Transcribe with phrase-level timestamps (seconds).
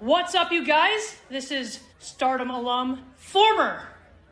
[0.00, 1.18] What's up, you guys?
[1.28, 3.82] This is Stardom alum, former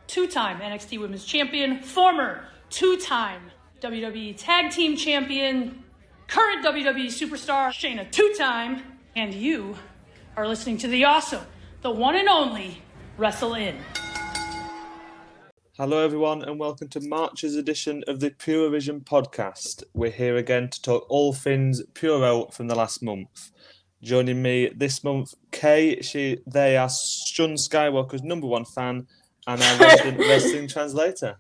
[0.07, 3.51] two time NXT Women's Champion, former two time
[3.83, 5.85] WWE Tag Team Champion,
[6.27, 8.83] current WWE Superstar, Shayna two time,
[9.15, 9.77] and you
[10.39, 11.45] are listening to the awesome,
[11.83, 12.81] the one and only
[13.19, 13.77] WrestleInn.
[15.77, 19.85] Hello, everyone, and welcome to March's edition of the Purovision podcast.
[19.93, 23.51] We're here again to talk all things Puro from the last month.
[24.03, 26.01] Joining me this month, Kay.
[26.03, 29.09] She, they are Shun Skywalker's number one fan
[29.49, 31.37] and our resident wrestling translator.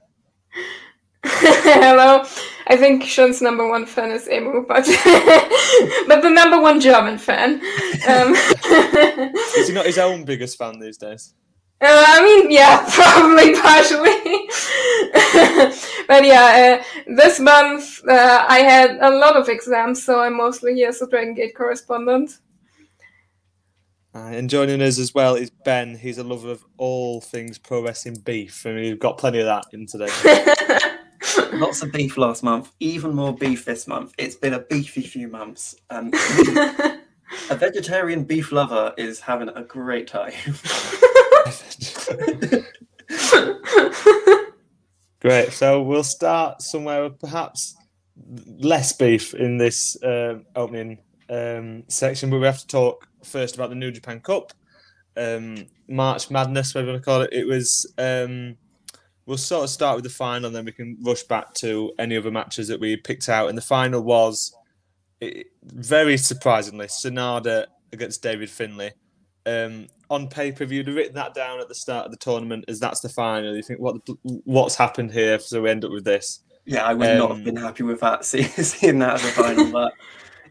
[1.24, 2.24] Hello.
[2.66, 4.84] I think Shun's number one fan is Emu, but
[6.08, 7.60] but the number one German fan.
[8.08, 8.34] Um,
[9.56, 11.34] Is he not his own biggest fan these days?
[11.80, 14.48] Uh, I mean, yeah, probably partially.
[16.08, 20.74] but yeah, uh, this month uh, I had a lot of exams, so I'm mostly
[20.74, 22.38] here as a Dragongate correspondent.
[24.18, 25.96] Uh, and joining us as well is Ben.
[25.96, 29.66] He's a lover of all things pro wrestling beef, and we've got plenty of that
[29.72, 30.08] in today.
[31.56, 34.14] Lots of beef last month, even more beef this month.
[34.19, 35.77] It's been a beefy few months.
[35.91, 36.11] Um,
[37.50, 40.33] a vegetarian beef lover is having a great time.
[45.20, 45.52] Great.
[45.52, 47.77] So we'll start somewhere with perhaps
[48.58, 50.98] less beef in this um opening
[51.30, 54.52] um, section, but we have to talk first about the New Japan Cup,
[55.16, 57.33] um, March Madness, whatever you want to call it.
[57.33, 57.92] It was.
[57.98, 58.56] Um,
[59.27, 62.16] we'll sort of start with the final, and then we can rush back to any
[62.16, 63.48] other matches that we picked out.
[63.48, 64.55] And the final was,
[65.20, 68.92] it, very surprisingly, Sanada against David Finlay.
[69.44, 72.16] Um, on pay per view, you'd have written that down at the start of the
[72.19, 73.55] tournament as that's the final.
[73.55, 76.41] You think what the, what's happened here, so we end up with this.
[76.64, 79.33] Yeah, I would not Um, have been happy with that, see- seeing that as a
[79.33, 79.70] final.
[79.72, 79.92] But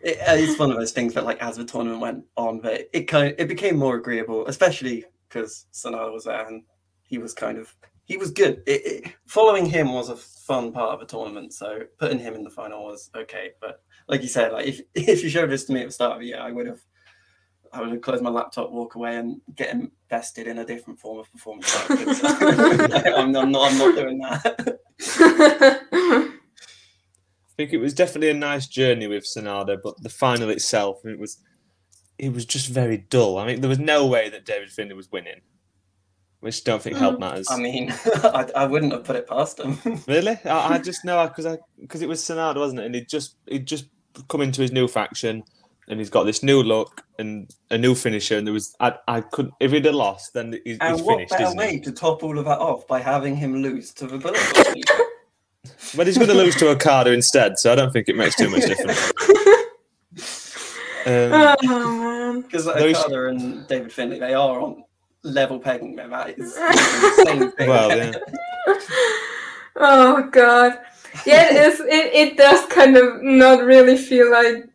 [0.03, 2.90] it, uh, it's one of those things that, like, as the tournament went on, but
[2.94, 6.64] it kind of, it became more agreeable, especially because Sanada was there and
[7.04, 7.73] he was kind of
[8.08, 8.64] he was good.
[8.66, 12.44] It, it, following him was a fun part of the tournament, so putting him in
[12.44, 13.52] the final was okay.
[13.60, 16.14] But like you said, like if if you showed this to me at the start
[16.14, 16.80] of the year, I would have.
[17.73, 21.20] I would have closed my laptop, walk away, and get invested in a different form
[21.20, 21.76] of performance.
[21.89, 21.98] I'm,
[23.14, 23.43] I'm not.
[23.43, 24.80] I'm not doing that.
[27.58, 31.18] I think it was definitely a nice journey with Sanada, but the final itself, it
[31.18, 31.40] was
[32.20, 33.40] it was just very dull.
[33.40, 35.42] I mean, there was no way that David Finlay was winning,
[36.40, 37.48] which I don't think helped mm, matters.
[37.50, 39.80] I mean, I, I wouldn't have put it past him.
[40.08, 42.86] really, I, I just know because I because it was Sanada, wasn't it?
[42.86, 43.88] And he just he just
[44.28, 45.44] come into his new faction,
[45.88, 48.38] and he's got this new look and a new finisher.
[48.38, 51.16] And there was I I couldn't if he'd have lost, then he's, and he's what
[51.16, 51.80] finished, better isn't way he?
[51.80, 55.07] to top all of that off by having him lose to the Bullet
[55.64, 55.98] Club people?
[55.98, 58.50] Well, he's going to lose to Okada instead, so I don't think it makes too
[58.50, 59.12] much difference.
[61.08, 62.42] Um, oh man.
[62.42, 64.84] Because Those- Okada and David Finlay, they are on
[65.23, 65.96] level pegging.
[65.96, 66.10] Man.
[66.10, 67.70] That is the same thing.
[67.70, 68.12] well, yeah.
[69.78, 70.80] Oh god.
[71.26, 71.80] Yeah, it is.
[71.80, 74.67] It, it does kind of not really feel like,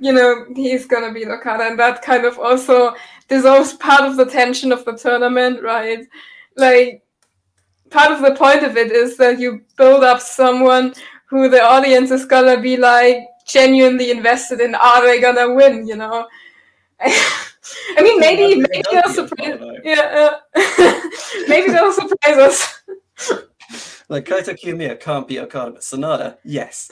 [0.00, 2.94] you know, he's gonna beat Okada, and that kind of also
[3.28, 6.04] dissolves part of the tension of the tournament, right?
[6.56, 7.04] Like,
[7.90, 10.94] part of the point of it is that you build up someone
[11.26, 14.74] who the audience is gonna be like genuinely invested in.
[14.74, 15.86] Are they gonna win?
[15.86, 16.26] You know.
[17.00, 19.58] I mean, maybe maybe they'll surprise.
[19.60, 19.76] well.
[19.84, 21.00] Yeah, uh,
[21.48, 22.82] maybe they'll surprise us.
[24.10, 26.88] Like Kaito Kiyomiya can't beat Okada, but Sanada, yes.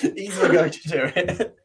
[0.00, 1.56] He's the guy to do it.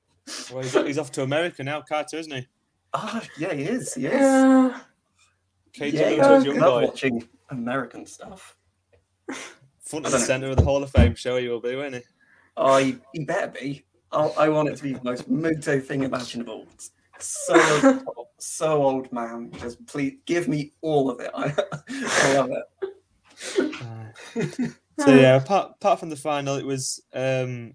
[0.51, 2.47] Well, he's, he's off to America now, Carter, isn't he?
[2.95, 3.93] Oh, yeah, he is.
[3.93, 4.13] He is.
[4.13, 4.79] Yeah.
[5.77, 6.85] KJ yeah, Luther's young I love boy.
[6.87, 8.55] watching American stuff.
[9.79, 12.01] Front I and centre of the Hall of Fame show he will be, won't he?
[12.57, 13.85] Oh, he, he better be.
[14.11, 16.67] I, I want it to be the most Muto thing imaginable.
[17.19, 19.51] So over the top, so old man.
[19.59, 21.31] Just please give me all of it.
[21.35, 21.53] I,
[21.89, 24.71] I love it.
[24.99, 27.73] So yeah, apart, apart from the final, it was um,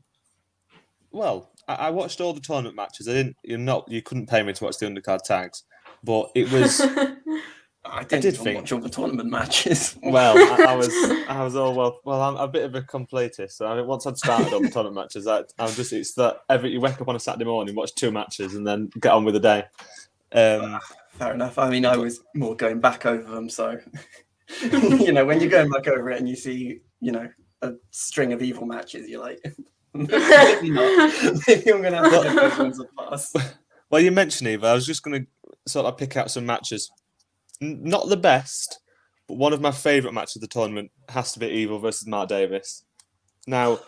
[1.11, 3.09] well, I, I watched all the tournament matches.
[3.09, 5.65] I didn't, you're not, you couldn't pay me to watch the undercard tags,
[6.03, 6.78] but it was
[7.84, 9.97] I didn't did think- watch all the tournament matches.
[10.03, 10.36] well.
[10.36, 10.88] I, I was,
[11.28, 12.00] I was all well.
[12.04, 13.53] Well, I'm a bit of a completist.
[13.53, 16.41] So I mean, once I'd started on the tournament matches, I, I'm just it's that
[16.50, 19.24] every you wake up on a Saturday morning, watch two matches, and then get on
[19.24, 19.65] with the day.
[20.32, 20.78] Um,
[21.12, 21.59] Fair enough.
[21.59, 23.78] I mean, I was more going back over them, so
[24.62, 27.28] you know, when you're going back over it and you see, you know,
[27.62, 29.42] a string of evil matches, you're like,
[29.94, 31.12] maybe not.
[31.48, 33.34] Maybe I'm gonna have to let those ones pass.
[33.91, 34.68] Well, you mentioned Evil.
[34.68, 35.27] I was just going to
[35.71, 36.91] sort of pick out some matches.
[37.60, 38.80] Not the best,
[39.28, 42.28] but one of my favourite matches of the tournament has to be Evil versus Mark
[42.28, 42.84] Davis.
[43.47, 43.80] Now,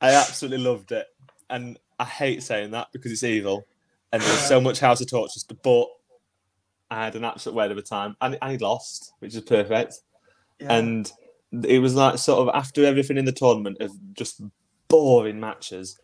[0.00, 1.06] I absolutely loved it,
[1.48, 3.66] and I hate saying that because it's evil,
[4.12, 5.86] and there was so much House of Torture, but
[6.90, 10.00] I had an absolute whale of a time, and, and he lost, which is perfect.
[10.58, 10.72] Yeah.
[10.74, 11.10] And
[11.64, 14.42] it was like sort of after everything in the tournament of just
[14.88, 15.98] boring matches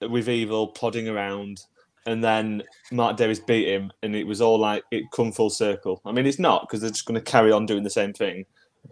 [0.00, 1.60] with Evil plodding around,
[2.06, 6.00] and then Mark Davis beat him, and it was all like it come full circle.
[6.04, 8.44] I mean, it's not because they're just going to carry on doing the same thing,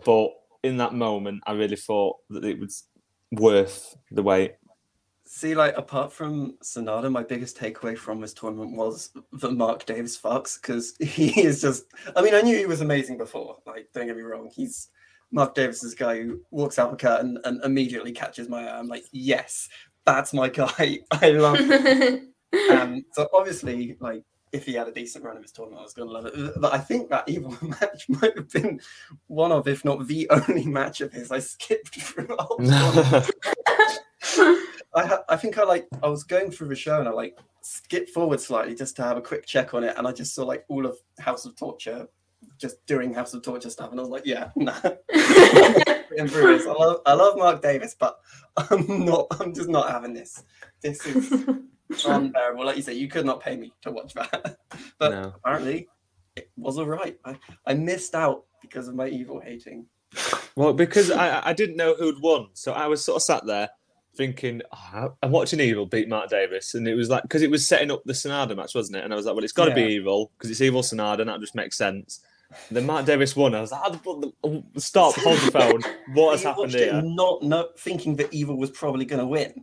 [0.04, 0.30] but
[0.62, 2.84] in that moment, I really thought that it was
[3.32, 4.54] worth the wait.
[5.24, 10.16] See, like apart from Sanada, my biggest takeaway from this tournament was the Mark Davis
[10.16, 11.84] Fox because he is just.
[12.16, 13.58] I mean, I knew he was amazing before.
[13.66, 14.88] Like, don't get me wrong, he's
[15.32, 18.78] Mark Davis is guy who walks out the curtain and immediately catches my eye.
[18.78, 19.68] I'm like, yes,
[20.04, 20.98] that's my guy.
[21.10, 21.58] I love.
[22.52, 22.78] Him.
[22.78, 25.94] um, so obviously, like if he had a decent run of his tournament, I was
[25.94, 26.60] going to love it.
[26.60, 28.80] But I think that evil match might have been
[29.28, 33.30] one of, if not the only match of his I skipped through the whole tournament.
[34.92, 38.10] I, I think I like I was going through the show and I like skipped
[38.10, 40.64] forward slightly just to have a quick check on it, and I just saw like
[40.68, 42.08] all of House of Torture
[42.58, 44.78] just doing House of Torture stuff, and I was like, yeah, nah.
[44.82, 48.18] I love I love Mark Davis, but
[48.56, 49.28] I'm not.
[49.38, 50.42] I'm just not having this.
[50.82, 51.32] This is
[52.06, 52.64] unbearable.
[52.64, 54.56] Like you said, you could not pay me to watch that,
[54.98, 55.32] but No.
[55.44, 55.88] apparently
[56.36, 57.18] it was all right.
[57.24, 59.86] I, I missed out because of my evil hating.
[60.56, 63.68] Well, because I, I didn't know who'd won, so I was sort of sat there
[64.16, 67.66] thinking, oh, I'm watching Evil beat Mark Davis, and it was like because it was
[67.66, 69.04] setting up the Sanada match, wasn't it?
[69.04, 71.28] And I was like, well, it's got to be Evil because it's Evil Sanada, and
[71.30, 72.20] that just makes sense.
[72.68, 73.54] And then Mark Davis won.
[73.54, 75.82] I was like, oh, the- the- stop, hold the phone.
[76.14, 77.02] What has You happened watched it here?
[77.04, 79.62] Not not thinking that evil was probably going to win.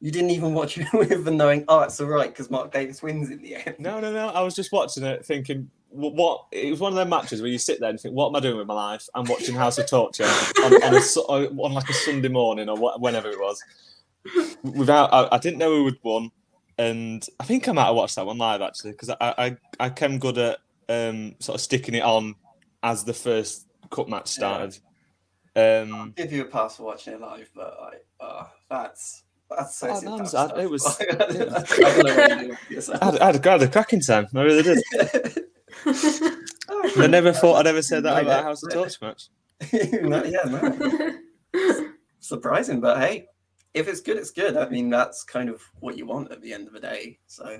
[0.00, 3.02] You didn't even watch it with the knowing, oh, it's all right because Mark Davis
[3.02, 3.76] wins in the end.
[3.78, 4.28] No, no, no.
[4.28, 6.14] I was just watching it, thinking, what?
[6.14, 8.36] what it was one of them matches where you sit there and think, what am
[8.36, 9.08] I doing with my life?
[9.14, 10.24] I'm watching House of Torture
[10.64, 13.62] on, on, a, on like a Sunday morning or whenever it was.
[14.62, 16.30] Without, I, I didn't know who had won,
[16.76, 19.90] and I think I might have watched that one live actually because I, I, I
[19.90, 20.58] came good at
[20.88, 22.34] um, sort of sticking it on
[22.82, 24.78] as the first cup match started.
[25.56, 29.24] Um, give you a pass for watching it live, but like, uh, that's
[29.56, 29.88] that's so.
[29.88, 31.46] Oh, no, I'm- it was- I don't know
[32.16, 32.98] what you do with yourself.
[33.02, 34.26] I, had, I, had, I had a cracking time.
[34.34, 35.44] I really did.
[36.70, 38.40] Oh, I never thought I'd ever say that Right, about yeah.
[38.40, 39.28] a House of Torture match.
[40.02, 41.88] no, yeah, no.
[42.20, 43.26] Surprising, but hey,
[43.72, 44.54] if it's good, it's good.
[44.56, 47.18] I mean, that's kind of what you want at the end of the day.
[47.26, 47.58] So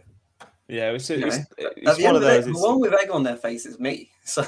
[0.69, 2.45] Yeah, it's, you know, it's, it's one of of the those.
[2.47, 4.11] the one with egg on their face is me.
[4.25, 4.43] So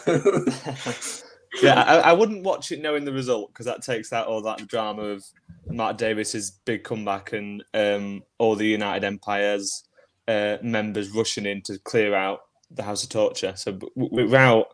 [1.63, 4.67] yeah, I, I wouldn't watch it knowing the result because that takes out all that
[4.67, 5.25] drama of
[5.67, 9.85] Mark Davis's big comeback and um, all the United Empire's
[10.29, 13.55] uh, members rushing in to clear out the House of Torture.
[13.57, 14.69] So without,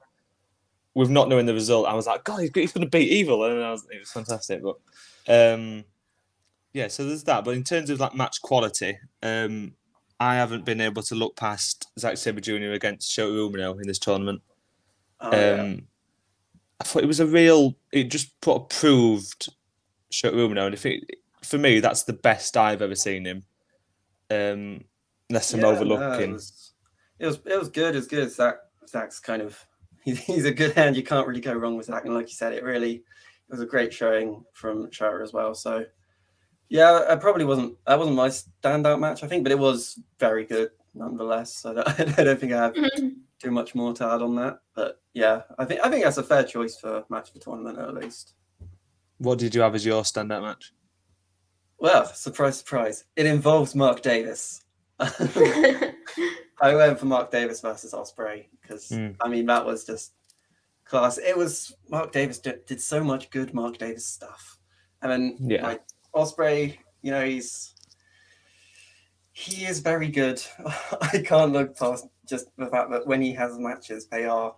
[0.94, 3.44] with not knowing the result, I was like, God, he's, he's going to beat Evil,
[3.44, 4.62] and I was, it was fantastic.
[4.62, 4.76] But
[5.28, 5.84] um,
[6.72, 7.44] yeah, so there's that.
[7.44, 9.72] But in terms of like match quality, um,
[10.20, 12.72] I haven't been able to look past Zack Sabre Jr.
[12.72, 14.42] against Shota Umino in this tournament.
[15.20, 15.76] oh, yeah.
[16.80, 17.76] I thought it was a real.
[17.92, 19.48] It just sort of proved
[20.12, 21.04] Shota Umino, and if it,
[21.42, 23.44] for me, that's the best I've ever seen him.
[24.30, 24.84] Um,
[25.30, 26.30] unless I'm Yeah, no, overlooking.
[26.30, 26.72] it, was,
[27.18, 27.94] it was it was good.
[27.94, 28.30] It was good.
[28.30, 28.56] Zach
[28.88, 29.58] Zach's kind of
[30.04, 30.96] he's, he's a good hand.
[30.96, 32.04] You can't really go wrong with Zach.
[32.04, 33.02] And like you said, it really it
[33.50, 35.54] was a great showing from Shara as well.
[35.54, 35.84] So
[36.68, 40.44] yeah, I probably wasn't that wasn't my standout match, I think, but it was very
[40.44, 41.54] good nonetheless.
[41.54, 41.88] So that,
[42.18, 42.74] I don't think I have
[43.38, 44.60] too much more to add on that.
[44.74, 47.78] But yeah, I think I think that's a fair choice for match of the tournament
[47.78, 48.34] at least.
[49.18, 50.72] What did you have as your standout match?
[51.78, 54.62] Well, surprise, surprise, it involves Mark Davis.
[54.98, 59.16] I went for Mark Davis versus Ospreay because Mm.
[59.20, 60.12] I mean that was just
[60.84, 61.18] class.
[61.18, 64.58] It was Mark Davis did, did so much good Mark Davis stuff,
[65.02, 65.62] and then Yeah.
[65.66, 65.82] like
[66.14, 67.74] Ospreay, you know, he's
[69.38, 70.42] he is very good.
[71.02, 74.54] I can't look past just the fact that when he has matches, they are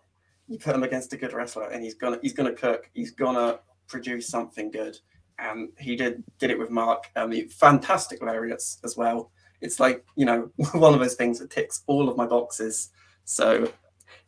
[0.47, 2.89] you put him against a good wrestler, and he's gonna he's gonna cook.
[2.95, 3.59] He's gonna
[3.89, 4.97] produce something good,
[5.41, 7.11] and he did did it with Mark.
[7.17, 9.33] Um, I mean, fantastic lariats as well.
[9.61, 12.91] It's like you know one of those things that ticks all of my boxes.
[13.25, 13.73] So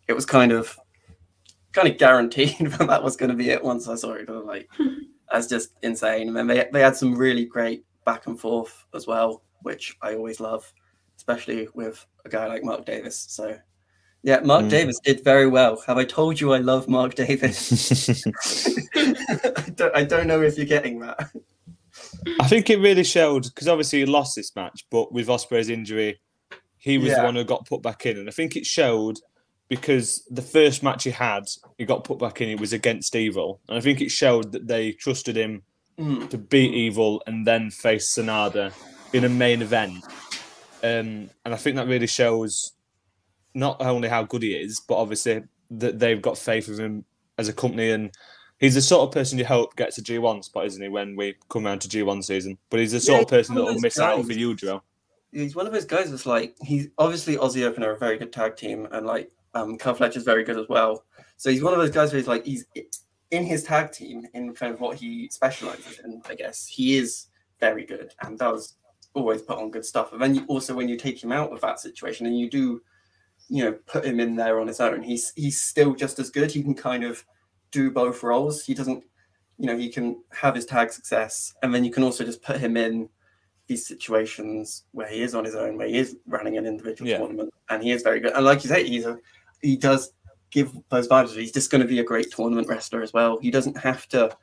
[0.08, 0.76] it was kind of
[1.70, 4.28] kind of guaranteed that that was going to be it once I saw it.
[4.28, 4.68] Was like,
[5.30, 6.26] that's just insane.
[6.26, 10.14] And then they they had some really great back and forth as well, which I
[10.14, 10.72] always love,
[11.16, 13.26] especially with a guy like Mark Davis.
[13.28, 13.56] So.
[14.22, 14.70] Yeah, Mark Mm.
[14.70, 15.82] Davis did very well.
[15.86, 18.26] Have I told you I love Mark Davis?
[18.94, 21.30] I, don't, I don't know if you're getting that.
[22.38, 26.20] I think it really showed because obviously he lost this match, but with Ospreay's injury,
[26.76, 29.18] he was the one who got put back in, and I think it showed
[29.68, 31.44] because the first match he had,
[31.78, 32.48] he got put back in.
[32.48, 35.62] It was against Evil, and I think it showed that they trusted him
[35.98, 36.30] Mm.
[36.30, 38.72] to beat Evil and then face Sanada
[39.12, 40.04] in a main event.
[40.82, 42.72] Um, and I think that really shows
[43.54, 47.04] not only how good he is, but obviously that they've got faith in him
[47.38, 47.90] as a company.
[47.90, 48.10] And
[48.58, 51.34] he's the sort of person you hope gets a G1 spot, isn't he, when we
[51.48, 52.56] come around to G1 season?
[52.70, 54.26] But he's the sort Yeah, of person that will miss out guys.
[54.26, 54.82] for you, Joe.
[55.32, 58.32] he's one of those guys that's like he's obviously Aussie Open are a very good
[58.32, 61.04] tag team, and like um, Kyle Fletcher's very good as well.
[61.36, 62.64] So he's one of those guys where he's like he's
[63.30, 66.20] in his tag team in kind of what he specializes in.
[66.28, 67.26] I guess he is
[67.60, 68.74] very good and does
[69.14, 70.12] always put on good stuff.
[70.12, 72.82] And then you, also when you take him out of that situation and you do,
[73.48, 76.50] you know, put him in there on his own, he's he's still just as good.
[76.50, 77.24] He can kind of
[77.70, 78.64] do both roles.
[78.64, 79.02] He doesn't,
[79.58, 82.58] you know, he can have his tag success, and then you can also just put
[82.58, 83.08] him in
[83.66, 87.18] these situations where he is on his own, where he is running an individual Yeah.
[87.18, 88.32] tournament, and he is very good.
[88.32, 89.18] And like you say, he's a
[89.62, 90.12] he does
[90.50, 91.34] give those vibes.
[91.34, 93.38] He's just going to be a great tournament wrestler as well.
[93.40, 94.36] He doesn't have to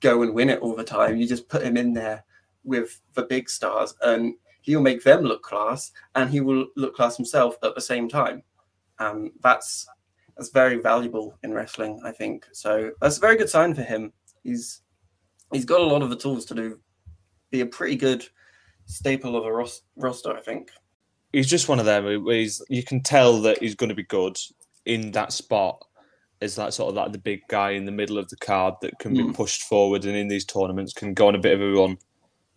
[0.00, 1.16] go and win it all the time.
[1.16, 2.24] You just put him in there
[2.64, 7.16] with the big stars, and he'll make them look class, and he will look class
[7.16, 8.42] himself at the same time.
[8.98, 9.86] Um, that's
[10.36, 12.46] that's very valuable in wrestling, I think.
[12.52, 14.12] So that's a very good sign for him.
[14.42, 14.80] He's
[15.52, 16.80] he's got a lot of the tools to do
[17.50, 18.26] be a pretty good
[18.86, 20.70] staple of a ros- roster, I think.
[21.32, 24.36] He's just one of them he's, you can tell that he's going to be good
[24.86, 25.84] in that spot
[26.40, 28.98] as that sort of like the big guy in the middle of the card that
[28.98, 29.34] can be Mm.
[29.34, 31.96] pushed forward and in these tournaments can go on a bit of a run.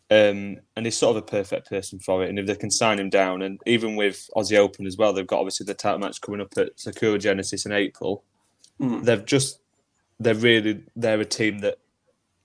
[0.09, 2.29] Um, and he's sort of a perfect person for it.
[2.29, 5.27] And if they can sign him down, and even with Aussie Open as well, they've
[5.27, 8.23] got obviously the title match coming up at Sakura Genesis in April.
[8.79, 9.03] Mm.
[9.03, 9.59] They've just
[10.19, 11.77] they're really they're a team that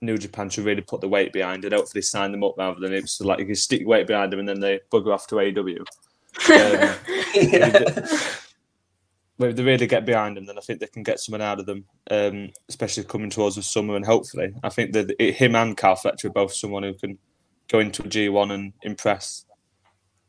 [0.01, 2.93] New Japan should really put the weight behind and hopefully sign them up rather than
[2.93, 5.79] it's like you can stick weight behind them and then they bugger off to AEW.
[5.79, 5.85] Um,
[7.35, 7.69] yeah.
[9.37, 11.59] but if they really get behind them, then I think they can get someone out
[11.59, 13.95] of them, um, especially coming towards the summer.
[13.95, 17.17] And hopefully, I think that it, him and Kyle Fletcher are both someone who can
[17.69, 19.45] go into a G1 and impress.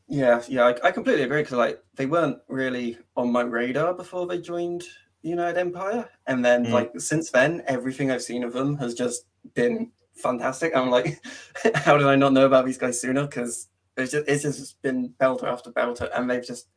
[0.07, 4.27] Yeah, yeah, I, I completely agree because like they weren't really on my radar before
[4.27, 4.83] they joined
[5.23, 6.71] United Empire, and then Mm.
[6.71, 9.25] like since then, everything I've seen of them has just
[9.55, 10.75] been fantastic.
[10.75, 11.19] I'm like,
[11.75, 13.25] how did I not know about these guys sooner?
[13.25, 16.67] Because it's just it's just been belter after belter, and they've just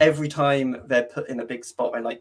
[0.00, 2.20] every time they're put in a big spot, they like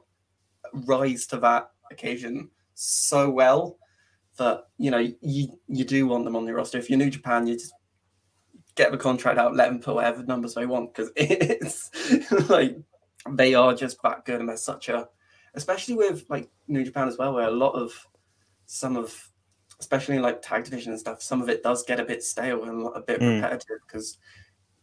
[0.86, 3.78] rise to that occasion so well
[4.38, 6.78] that you know you you do want them on your roster.
[6.78, 7.74] If you're New Japan, you just
[8.76, 12.78] get the contract out, let them put whatever numbers they want because it's like
[13.30, 15.08] they are just that good and they're such a,
[15.54, 17.94] especially with like New Japan as well, where a lot of
[18.66, 19.16] some of,
[19.80, 22.88] especially like tag division and stuff, some of it does get a bit stale and
[22.96, 23.36] a bit Mm.
[23.36, 24.18] repetitive because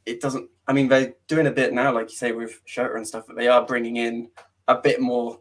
[0.07, 0.49] it doesn't.
[0.67, 3.37] I mean, they're doing a bit now, like you say with Shota and stuff, but
[3.37, 4.31] they are bringing in
[4.69, 5.41] a bit more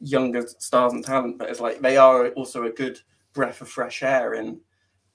[0.00, 1.38] younger stars and talent.
[1.38, 2.98] But it's like they are also a good
[3.34, 4.60] breath of fresh air in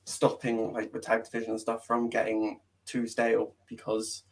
[0.06, 4.24] stopping like the tag division and stuff from getting too stale because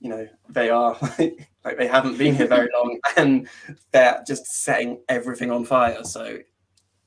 [0.00, 0.96] you know they are
[1.64, 3.48] like they haven't been here very long and
[3.92, 6.04] they're just setting everything on fire.
[6.04, 6.38] So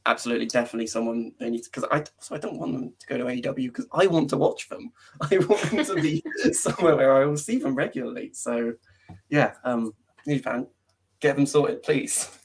[0.06, 3.26] absolutely definitely someone they need because i so i don't want them to go to
[3.26, 4.92] aew because i want to watch them.
[5.32, 8.32] I want them to be somewhere where i will see them regularly.
[8.34, 8.74] So
[9.30, 9.94] yeah um
[10.26, 10.68] new japan
[11.20, 12.39] get them sorted please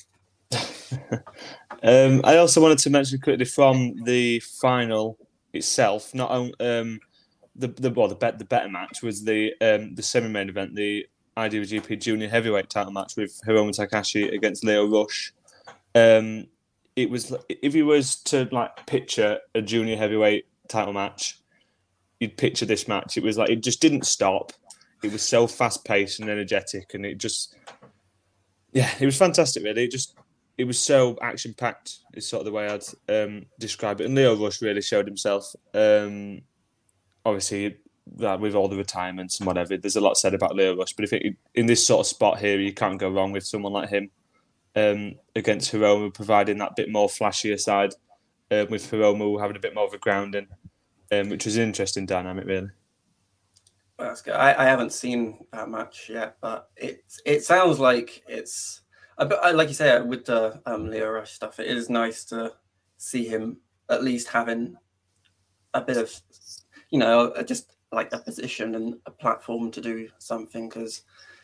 [1.83, 5.19] Um, I also wanted to mention quickly from the final
[5.53, 6.99] itself, not on, um,
[7.57, 10.75] the the well the bet the better match was the um, the semi main event,
[10.75, 15.35] the IWGP Junior Heavyweight title match with Hiromu Takahashi against Lio Rush.
[15.95, 16.47] Um,
[16.97, 21.41] it was if you was to like picture a junior heavyweight title match,
[22.21, 23.17] you'd picture this match.
[23.17, 24.53] It was like it just didn't stop.
[25.03, 27.57] It was so fast paced and energetic, and it just
[28.73, 29.63] yeah, it was fantastic.
[29.65, 30.17] Really, it just
[30.57, 31.99] it was so action packed.
[32.15, 34.07] Is sort of the way I'd um, describe it.
[34.07, 35.55] And Lio Rush really showed himself.
[35.73, 36.43] Um,
[37.25, 37.79] obviously,
[38.17, 40.93] that with all the retirements and whatever, there's a lot said about Lio Rush.
[40.93, 43.73] But if it, in this sort of spot here, you can't go wrong with someone
[43.73, 44.11] like him
[44.77, 47.95] um, against Hiromu, providing that bit more flashier side.
[48.51, 50.47] Uh, with Hiromu having a bit more of a grounding,
[51.11, 52.69] um, which was an interesting dynamic, really.
[53.99, 54.35] That's good.
[54.35, 58.83] I, I haven't seen that much yet, but it it sounds like it's.
[59.17, 62.53] But I, like you say with the um, Lio Rush stuff, it is nice to
[62.97, 63.59] see him
[63.91, 64.77] at least having
[65.75, 66.13] a bit of,
[66.91, 71.03] you know, uh, just like a position and a platform to do something because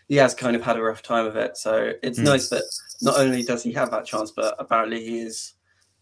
[0.08, 1.56] he has kind of had a rough time of it.
[1.56, 2.24] So it's Mm.
[2.24, 2.64] nice that
[3.02, 5.54] not only does he have that chance, but apparently he is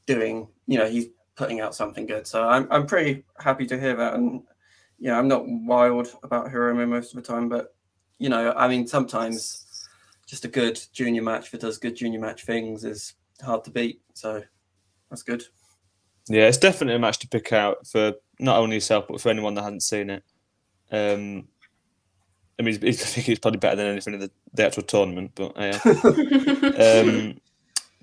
[0.07, 2.27] doing, you know, he's putting out something good.
[2.27, 4.43] So I'm I'm pretty happy to hear that and
[4.99, 7.75] you know, I'm not wild about Hiromu most of the time, but
[8.19, 9.67] you know, I mean, sometimes
[10.29, 14.01] just a good junior match that does good junior match things is hard to beat.
[14.15, 14.43] So
[15.11, 15.43] that's good.
[16.29, 19.55] Yeah, it's definitely a match to pick out for not only yourself but for anyone
[19.55, 20.23] that hasn't seen it.
[20.93, 21.49] Um,
[22.59, 25.33] I mean, I think it's probably better than anything in the, the actual tournament.
[25.35, 25.79] But uh,
[27.05, 27.41] um,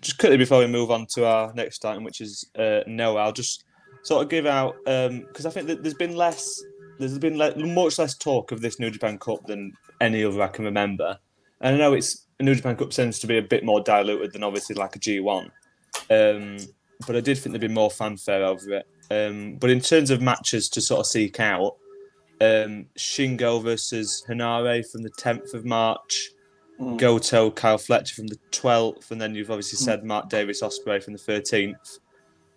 [0.02, 3.32] just quickly before we move on to our next item, which is uh, Noah, I'll
[3.32, 3.66] just
[4.02, 6.64] sort of give out because um, I think that there's been less,
[6.98, 10.48] there's been le- much less talk of this New Japan Cup than any other I
[10.48, 11.20] can remember.
[11.66, 14.34] And I know it's a New Japan Cup seems to be a bit more diluted
[14.34, 15.50] than obviously like a G1.
[16.12, 16.58] Um,
[17.08, 18.88] but I did think there'd be more fanfare over it.
[19.10, 21.78] Um, but in terms of matches to sort of seek out,
[22.40, 26.30] um, Shingo versus Henare from the 10th of March,
[26.80, 27.00] mm.
[27.00, 30.06] Goto, Kyle Fletcher from the 12th, and then you've obviously said mm.
[30.06, 31.98] Mark Davis Ospreay from the 13th.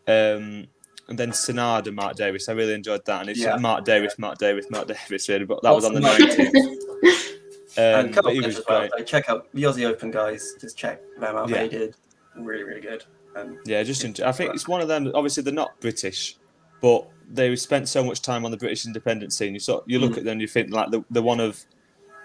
[0.07, 0.67] Um,
[1.09, 2.51] and then Sanada, Mark Davis.
[2.51, 3.23] I really enjoyed that.
[3.23, 3.57] And it's yeah.
[3.57, 7.35] Mark Davis, Mark Davis, Mark Davis, really, but that was on the 19th.
[7.79, 8.89] Um, and Kyle Fletcher as well.
[9.07, 10.55] Check out the Aussie Open guys.
[10.61, 11.49] Just check them out.
[11.49, 11.63] Yeah.
[11.63, 11.95] They did
[12.37, 13.05] really, really good.
[13.37, 15.11] Um, yeah, just I think it's one of them.
[15.15, 16.37] Obviously, they're not British,
[16.81, 19.55] but they spent so much time on the British independent scene.
[19.55, 20.19] You sort you look mm.
[20.19, 21.65] at them, and you think like the the one of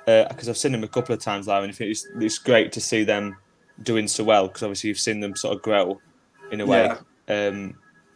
[0.06, 2.40] because uh, I've seen them a couple of times live, and you think it's, it's
[2.40, 3.38] great to see them
[3.84, 6.02] doing so well because obviously you've seen them sort of grow
[6.52, 6.92] in a way.
[7.28, 7.48] Yeah.
[7.48, 7.76] Um,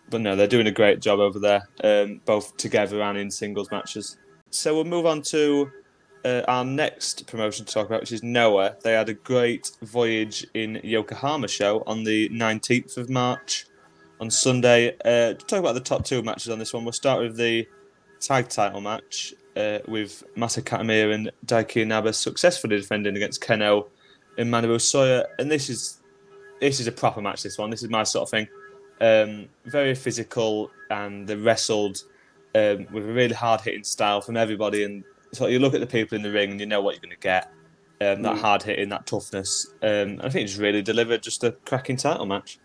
[0.09, 3.69] but no, they're doing a great job over there, um, both together and in singles
[3.71, 4.17] matches.
[4.49, 5.69] So we'll move on to
[6.27, 8.75] uh, our next promotion to talk about, which is Noah.
[8.83, 13.65] They had a great voyage in Yokohama show on the 19th of March
[14.19, 14.89] on Sunday.
[15.05, 17.67] Uh, to talk about the top two matches on this one, we'll start with the
[18.19, 23.87] tag title match uh, with Masa Kitamiya and Daiki Inaba successfully defending against Kenoh
[24.37, 25.25] and Manabu Soya.
[25.39, 26.01] And this is
[26.59, 27.43] this is a proper match.
[27.43, 28.47] This one, this is my sort of thing.
[28.99, 32.03] Um, very physical, and they wrestled
[32.55, 34.83] um, with a really hard hitting style from everybody.
[34.83, 35.03] And
[35.33, 37.11] so you look at the people in the ring, and you know what you're going
[37.11, 37.51] to get.
[37.99, 38.39] Um, that mm.
[38.39, 39.73] hard hitting, that toughness.
[39.81, 42.59] Um, I think it just really delivered just a cracking title match.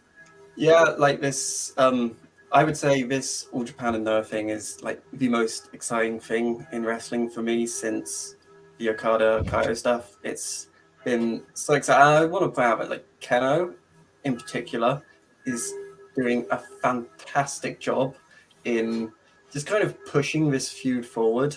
[0.57, 1.73] Yeah, like this.
[1.79, 2.17] Um,
[2.53, 6.67] I would say this All Japan and Noah thing is like the most exciting thing
[6.73, 8.37] in wrestling for me since
[8.77, 10.19] the Okada Kaito stuff.
[10.23, 10.69] It's
[11.03, 12.03] been so exciting.
[12.03, 13.75] I want to point out that like Kenoh,
[14.25, 15.03] in particular,
[15.47, 15.73] is
[16.15, 18.15] doing a fantastic job
[18.65, 19.11] in
[19.51, 21.57] just kind of pushing this feud forward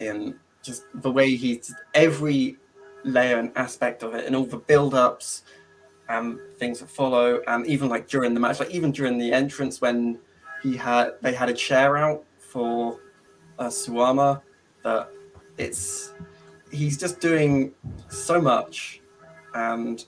[0.00, 2.56] in just the way he's every
[3.04, 5.44] layer and aspect of it and all the build-ups
[6.08, 9.80] and things that follow, and even like during the match, like even during the entrance
[9.80, 10.18] when
[10.62, 12.98] he had they had a chair out for
[13.58, 14.40] uh, Suwama,
[14.84, 15.10] that
[15.58, 16.14] it's
[16.72, 17.72] he's just doing
[18.08, 19.02] so much,
[19.54, 20.04] and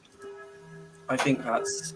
[1.09, 1.95] I think that's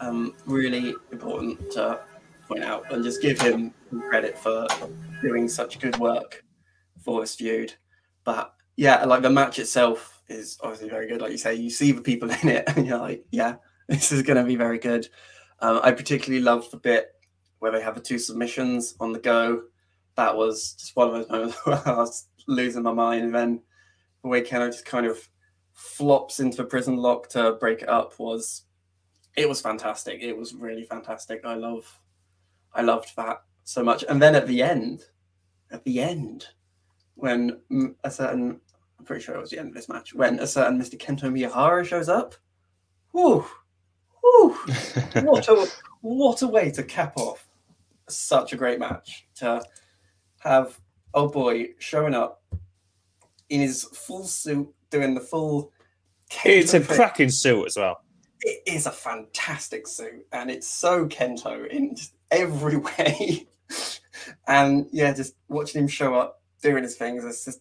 [0.00, 2.00] um, really important to
[2.48, 3.72] point out and just give him
[4.08, 4.66] credit for
[5.22, 6.43] doing such good work
[7.04, 7.74] for this feud.
[8.24, 11.20] But yeah, like the match itself is obviously very good.
[11.20, 13.56] Like you say, you see the people in it, and you're like, yeah,
[13.88, 15.08] this is going to be very good.
[15.60, 17.10] Um, I particularly love the bit
[17.60, 19.62] where they have the two submissions on the go.
[20.16, 23.24] That was just one of those moments where I was losing my mind.
[23.24, 23.62] And then
[24.22, 25.18] the way Kenoh just kind of
[25.72, 28.62] flops into the prison lock to break it up was
[29.36, 30.22] it was fantastic.
[30.22, 31.44] It was really fantastic.
[31.44, 32.00] I love
[32.74, 34.04] I loved that so much.
[34.08, 35.04] And then at the end,
[35.70, 36.46] at the end,
[37.16, 37.60] when
[38.04, 38.60] a certain
[38.98, 40.98] I'm pretty sure it was the end of this match when a certain Mr.
[40.98, 42.34] Kento Miyahara shows up.
[43.12, 43.44] Whew,
[44.22, 44.52] whew,
[45.22, 45.66] what a
[46.00, 47.46] what a way to cap off
[48.08, 49.62] such a great match to
[50.38, 50.78] have
[51.14, 52.42] oh boy showing up
[53.48, 55.70] in his full suit doing the full.
[56.30, 56.96] Kento it's a thing.
[56.96, 58.00] cracking suit as well.
[58.40, 63.46] It is a fantastic suit, and it's so Kento in just every way.
[64.46, 67.60] and yeah, just watching him show up doing his things, it's just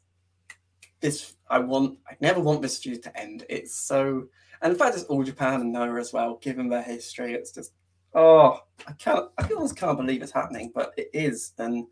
[1.01, 3.45] this I want I never want this feud to end.
[3.49, 4.25] It's so
[4.61, 7.33] and in fact it's all Japan and Noah as well, given their history.
[7.33, 7.73] It's just
[8.15, 11.51] oh I can't I almost can't believe it's happening, but it is.
[11.59, 11.85] And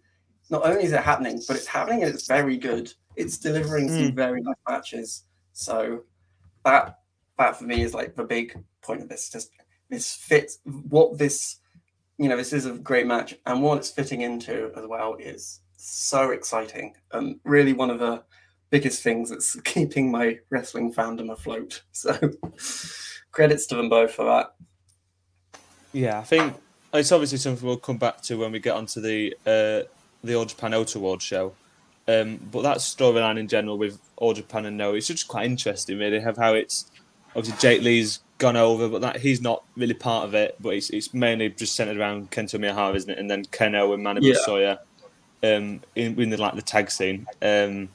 [0.50, 2.92] not only is it happening, but it's happening and it's very good.
[3.16, 3.96] It's delivering mm.
[3.96, 4.16] some hmm.
[4.16, 5.26] very nice matches.
[5.54, 6.04] So
[6.64, 7.00] that
[7.38, 9.30] that for me is like the big point of this.
[9.30, 9.52] Just
[9.90, 11.58] this fits what this
[12.18, 15.61] you know, this is a great match, and what it's fitting into as well is
[15.82, 18.24] so exciting and really one of the
[18.70, 21.82] biggest things that's keeping my wrestling fandom afloat.
[21.92, 22.18] So
[23.32, 24.56] credits to them both for that.
[25.94, 26.56] Yeah, I think
[26.94, 29.88] it's obviously something we'll come back to when we get onto the uh,
[30.24, 31.54] the All Japan Auto Award show.
[32.08, 36.00] Um, but that storyline in general with All Japan and Noah, it's just quite interesting,
[36.00, 36.90] really, have how it's
[37.36, 40.56] obviously Jake Lee's gone over, but that he's not really part of it.
[40.60, 43.20] But it's, it's mainly just centered around Kento Miyahara, isn't it?
[43.20, 44.40] And then Kenoh and Manabu yeah.
[44.48, 44.80] Soya
[45.44, 47.28] um, in, in the, like the tag scene.
[47.42, 47.90] Um,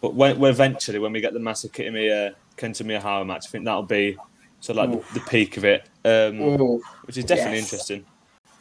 [0.00, 3.64] but when, when eventually, when we get the Masa Kitamiya Kento Miyahara match, I think
[3.64, 4.16] that'll be
[4.60, 6.38] sort of like the, the, peak of it, um,
[7.04, 7.72] which is definitely yes.
[7.72, 8.04] interesting.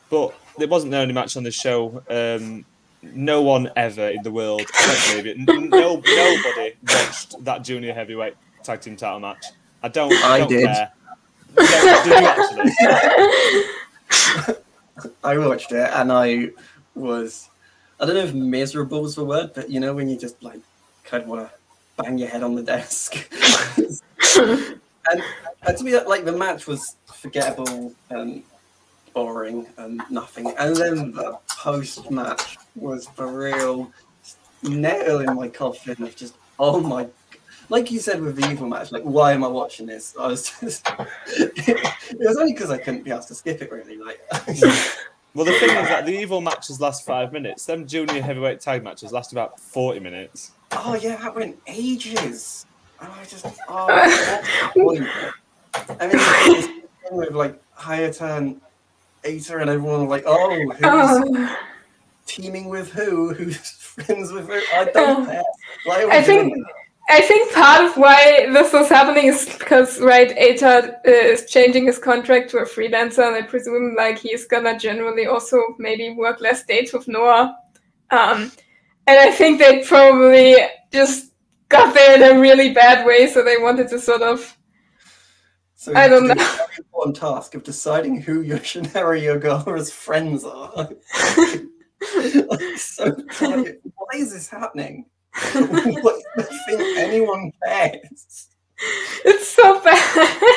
[0.10, 2.04] But it wasn't the only match on the show.
[2.10, 2.66] Um,
[3.02, 8.36] no one ever in the world, except maybe, n- no, nobody watched that junior heavyweight
[8.64, 9.46] tag team title match.
[9.84, 10.12] I don't.
[10.12, 10.66] I, I don't did.
[10.66, 10.92] Care.
[11.60, 12.36] Yeah,
[14.46, 14.56] did?
[15.24, 16.50] I watched it and I
[16.94, 17.50] was,
[18.00, 20.60] I don't know if miserable is the word, but you know when you just like
[21.04, 23.16] kind of want to bang your head on the desk.
[24.38, 25.24] and,
[25.66, 28.44] and to me, like the match was forgettable and
[29.14, 30.54] boring and nothing.
[30.60, 33.92] And then the post match was the real
[34.62, 37.08] nail in my coffin of just, oh my.
[37.70, 40.16] Like you said with the evil match, like why am I watching this?
[40.20, 40.88] I was just.
[41.28, 43.98] it was only because I couldn't be asked to skip it, really.
[43.98, 44.22] Like,
[45.36, 47.66] Well, the thing is that the evil matches last five minutes.
[47.66, 50.52] Them junior heavyweight tag matches last about forty minutes.
[50.72, 52.66] oh yeah, that went ages.
[53.02, 53.86] And I just, oh,
[54.76, 55.34] what's the?
[56.02, 58.62] I mean, it's with like Hayata and
[59.26, 61.58] Eita and everyone like, oh, who's Oh,
[62.26, 63.34] teaming with who?
[63.34, 64.62] Who's friends with who?
[64.74, 65.26] I don't Oh.
[65.30, 65.44] care.
[65.84, 66.66] Why are we I think doing
[67.08, 71.86] I think part of why this was happening is because right, Eita uh, is changing
[71.86, 76.42] his contract to a freelancer, and I presume like he's gonna generally also maybe work
[76.42, 77.58] less dates with Noah.
[78.10, 78.52] Um,
[79.08, 80.56] and I think they probably
[80.92, 81.34] just
[81.70, 84.58] got there in a really bad way, so they wanted to sort of
[85.76, 86.34] So I don't do know.
[86.36, 90.90] the very important task of deciding who your Yoshinari Ogawa's friends are.
[91.14, 93.78] I'm so tired.
[93.84, 95.06] Why is this happening?
[96.02, 98.48] what do you think anyone cares?
[99.26, 100.56] it's so bad.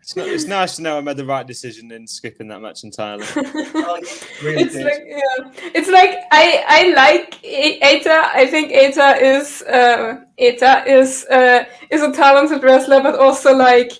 [0.00, 2.84] It's, not, it's nice to know I made the right decision in skipping that match
[2.84, 3.26] entirely.
[3.36, 4.00] Oh,
[4.42, 4.84] really it's did.
[4.84, 8.30] like yeah, it's like I I like Eita.
[8.34, 13.92] I think Eita is uh, Eita is uh, is a talented wrestler, but also like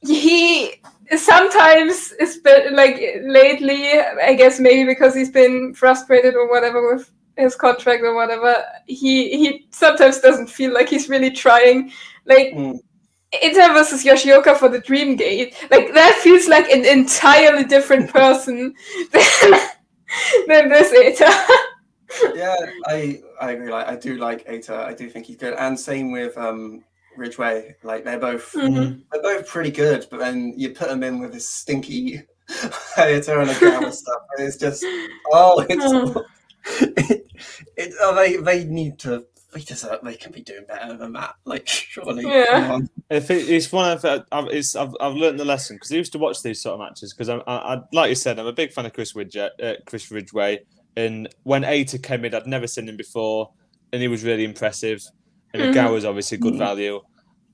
[0.00, 0.77] he
[1.16, 3.98] sometimes is been like lately.
[3.98, 8.54] I guess maybe because he's been frustrated or whatever with his contract or whatever.
[8.86, 11.92] He he sometimes doesn't feel like he's really trying.
[12.26, 12.78] Like Mm.
[13.34, 15.54] Eita versus Yoshioka for the Dream Gate.
[15.70, 18.74] Like that feels like an entirely different person
[19.12, 19.52] than,
[20.48, 21.30] than this Eita.
[22.34, 23.70] yeah, I I agree.
[23.70, 24.84] Like I do like Eita.
[24.84, 26.84] I do think he's good, and same with um
[27.18, 27.76] Ridgeway.
[27.82, 29.02] Like they're both Mhm.
[29.12, 32.22] they're both pretty good, but then you put them in with this stinky
[32.96, 34.84] Eita and Ogawa stuff, and it's just
[35.32, 36.26] oh, it's
[36.80, 37.26] it,
[37.76, 39.24] it, oh, they they need to.
[39.54, 40.00] They deserve.
[40.02, 41.34] They can be doing better than that.
[41.46, 42.24] Like surely.
[42.24, 42.70] Yeah.
[42.74, 42.88] on.
[43.08, 46.12] If it, it's one of I've, it's, I've, I've learned the lesson because I used
[46.12, 48.52] to watch these sort of matches because I'm I, I, like you said I'm a
[48.52, 50.60] big fan of Chris Widget, uh, Chris Ridgeway,
[50.96, 53.50] and when Eita came in I'd never seen him before
[53.90, 55.02] and he was really impressive
[55.60, 55.84] and Mhm.
[55.88, 57.00] mm was obviously good value.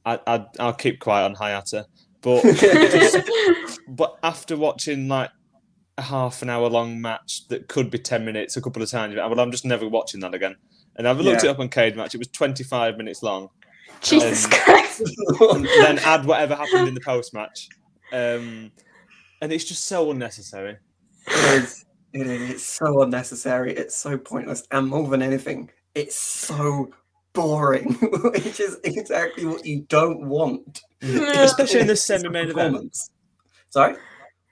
[0.05, 1.85] I, I I'll keep quiet on Hayata,
[2.23, 3.19] but just,
[3.88, 5.31] but after watching like
[5.97, 9.14] a half an hour long match that could be ten minutes a couple of times,
[9.17, 10.57] well I'm just never watching that again.
[10.97, 11.51] And I've looked Yeah.
[11.51, 12.14] it up on Cagematch.
[12.14, 13.49] It was 25 minutes long
[14.01, 15.03] Jesus Um, Christ.
[15.81, 17.69] then add whatever happened in the post match.
[18.12, 18.71] Um,
[19.40, 20.77] and it's just so unnecessary.
[21.27, 21.85] It is.
[22.12, 22.51] It is.
[22.51, 23.75] It's so unnecessary.
[23.75, 24.62] It's so pointless.
[24.71, 26.90] And more than anything, it's so
[27.35, 27.92] boring,
[28.23, 30.83] which is exactly what you don't want.
[31.03, 31.42] Yeah.
[31.42, 32.57] Especially in the semi-main event.
[32.73, 33.11] performance.
[33.70, 33.97] Sorry?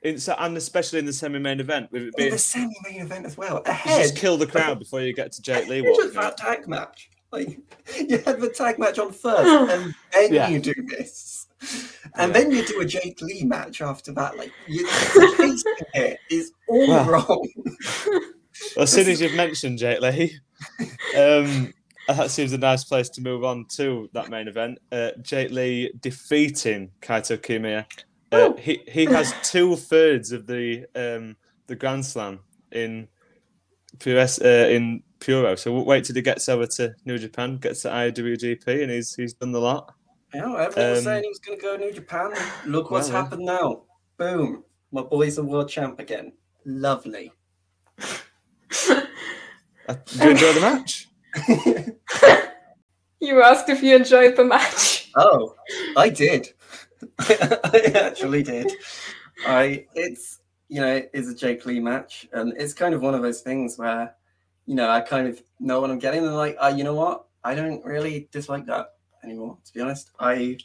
[0.02, 3.24] It's, and especially in the semi-main event, with it In being the semi main event
[3.24, 3.62] as well.
[3.64, 4.02] you Ahead.
[4.02, 6.68] just kill the crowd before you get to Jake Lee It's walking just that tag
[6.68, 7.08] match.
[7.30, 7.58] Like
[8.08, 10.48] you had the tag match on first, and then Yeah.
[10.48, 11.46] you do this,
[12.16, 12.38] and Yeah.
[12.40, 14.36] then you do a Jake Lee match after that.
[14.36, 17.48] Like you, the pacing here is all Well, wrong.
[18.76, 20.34] As soon as you've mentioned Jake Lee,
[21.16, 21.72] um,
[22.08, 24.78] that seems a nice place to move on to that main event.
[24.90, 27.86] Uh, Jake Lee defeating Kaito Kiyomiya.
[28.30, 31.36] Uh, he he has two thirds of the um,
[31.66, 32.40] the Grand Slam
[32.72, 33.06] in
[33.98, 35.54] Pures, uh, in Puro.
[35.54, 39.14] So we'll wait till he gets over to New Japan, gets to IWGP, and he's
[39.14, 39.94] he's done the lot.
[40.34, 42.32] Yeah, everyone was Um, saying he was going to go to New Japan.
[42.64, 43.22] Look what's well, yeah.
[43.22, 43.82] happened now.
[44.16, 44.64] Boom.
[44.90, 46.32] My boy's a world champ again.
[46.64, 47.32] Lovely.
[49.88, 51.08] Uh, do you enjoy the match?
[53.22, 55.08] You asked if you enjoyed the match.
[55.14, 55.54] oh,
[55.96, 56.52] I did.
[57.20, 58.68] I actually did.
[59.46, 63.22] I it's you know it's a Jake Lee match, and it's kind of one of
[63.22, 64.16] those things where
[64.66, 67.26] you know I kind of know what I'm getting, and like, uh, you know what,
[67.44, 69.56] I don't really dislike that anymore.
[69.66, 70.58] To be honest, I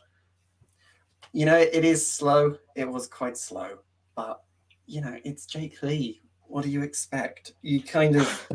[1.33, 2.57] you know it is slow.
[2.75, 3.77] It was quite slow,
[4.15, 4.41] but
[4.87, 6.23] you know it's Jake Lee.
[6.47, 7.53] What do you expect?
[7.61, 8.47] You kind of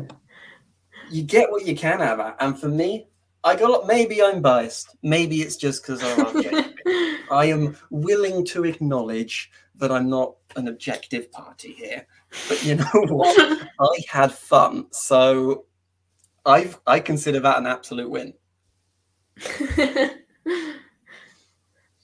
[1.13, 3.07] you get what you can out of it, and for me.
[3.45, 4.95] I got maybe I'm biased.
[5.01, 6.79] Maybe it's just because I love Jake.
[7.29, 12.07] I am willing to acknowledge that I'm not an objective party here.
[12.47, 13.67] But you know what?
[13.79, 15.65] I had fun, so
[16.45, 18.33] I I consider that an absolute win.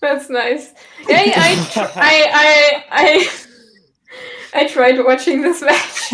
[0.01, 0.73] That's nice.
[1.07, 3.29] Yeah, I, I, I,
[4.53, 6.13] I, I tried watching this match,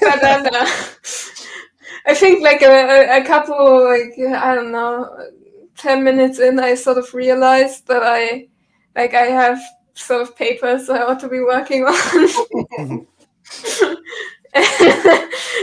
[0.00, 0.66] but then uh,
[2.06, 5.08] I think like a, a couple, like I don't know,
[5.76, 8.48] ten minutes in, I sort of realized that I,
[8.96, 9.60] like, I have
[9.94, 12.26] sort of papers I ought to be working on,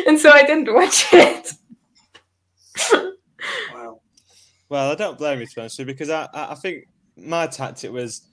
[0.08, 1.54] and so I didn't watch it.
[3.74, 4.02] Wow.
[4.70, 6.88] Well, I don't blame you, to be honest with you, because I, I I think
[7.16, 8.28] my tactic was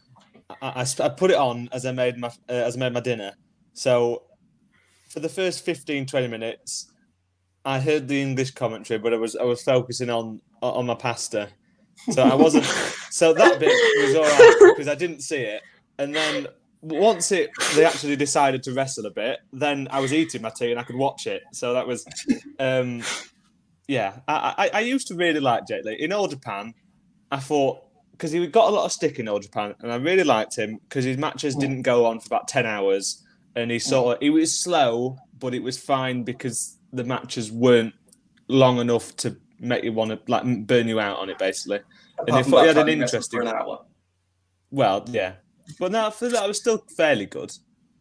[0.63, 3.01] I, I, I put it on as I made my uh, as I made my
[3.01, 3.33] dinner.
[3.73, 4.25] So
[5.09, 6.93] for the first 15, 20 minutes,
[7.65, 11.49] I heard the English commentary, but I was I was focusing on on my pasta.
[12.11, 12.65] So I wasn't.
[13.11, 13.73] so that bit
[14.07, 15.63] was all right because I didn't see it,
[15.99, 16.47] and then
[16.85, 20.71] once it they actually decided to wrestle a bit, then I was eating my tea
[20.71, 21.43] and I could watch it.
[21.53, 22.07] So that was,
[22.59, 23.03] um,
[23.89, 24.19] yeah.
[24.29, 26.75] I, I I used to really like Jake Lee in All Japan.
[27.31, 27.81] I thought
[28.13, 30.79] because he got a lot of stick in All Japan, and I really liked him
[30.89, 33.25] because his matches didn't go on for about ten hours,
[33.57, 37.95] and he sort of he was slow, but it was fine because the matches weren't
[38.49, 41.81] long enough to make you want to like burn you out on it, basically.
[42.21, 43.85] And Apart if from he that had an time he wrestled interesting, an hour.
[44.71, 45.33] well, yeah,
[45.79, 47.53] but no, for that was still fairly good.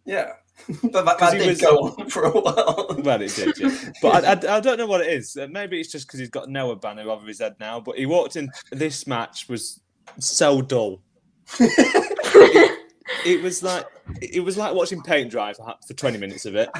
[0.06, 0.34] Yeah,
[0.91, 2.89] but that, that did was- go on for a while.
[3.03, 3.91] Well, it did, yeah.
[4.01, 5.36] But I, I, I don't know what it is.
[5.36, 7.82] Uh, Maybe it's just because he's got Noah banner over his head now.
[7.82, 8.49] But he walked in.
[8.71, 9.82] This match was
[10.19, 11.01] so dull.
[13.25, 13.86] It was like
[14.21, 16.69] it was like watching paint dry for, for twenty minutes of it.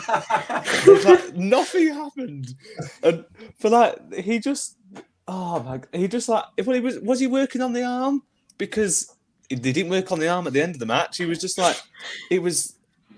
[0.86, 2.53] It was like nothing happened,
[3.01, 3.25] and
[3.60, 4.77] for like he just
[5.27, 8.23] oh my he just like if he was was he working on the arm
[8.58, 9.15] because
[9.49, 11.17] he didn't work on the arm at the end of the match.
[11.17, 11.79] He was just like
[12.29, 12.75] it was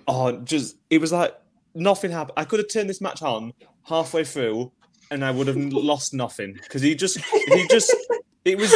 [0.07, 1.35] oh just it was like
[1.73, 2.33] nothing happened.
[2.37, 4.71] I could have turned this match on halfway through
[5.11, 7.95] and I would have lost nothing because he just he just
[8.43, 8.71] it was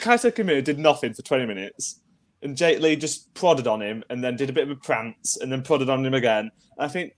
[0.00, 2.00] Kaito Kimura did nothing for twenty minutes.
[2.46, 5.36] And Jake Lee just prodded on him and then did a bit of a prance
[5.36, 6.52] and then prodded on him again.
[6.78, 7.12] I think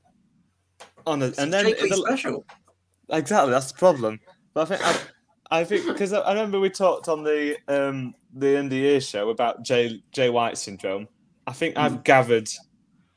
[1.07, 2.47] on a, and then the- special.
[3.11, 4.21] Exactly, that's the problem.
[4.55, 8.15] But I think I, I think because I, I remember we talked on the um
[8.33, 11.07] the NDA show about Jay Jay White syndrome.
[11.47, 12.49] I think I've gathered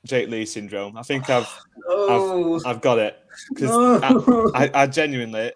[0.06, 0.98] Jake Lee syndrome.
[0.98, 1.48] I think I've
[1.88, 3.18] Oh, I've got it
[3.54, 4.52] because no.
[4.54, 5.54] I, I genuinely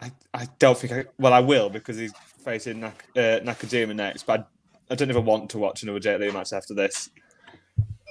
[0.00, 2.12] I, I don't think I well I will because he's
[2.44, 4.50] facing Nak, uh, Nakajima next, but
[4.90, 7.10] I, don't even want to watch another Jake Lee match after this.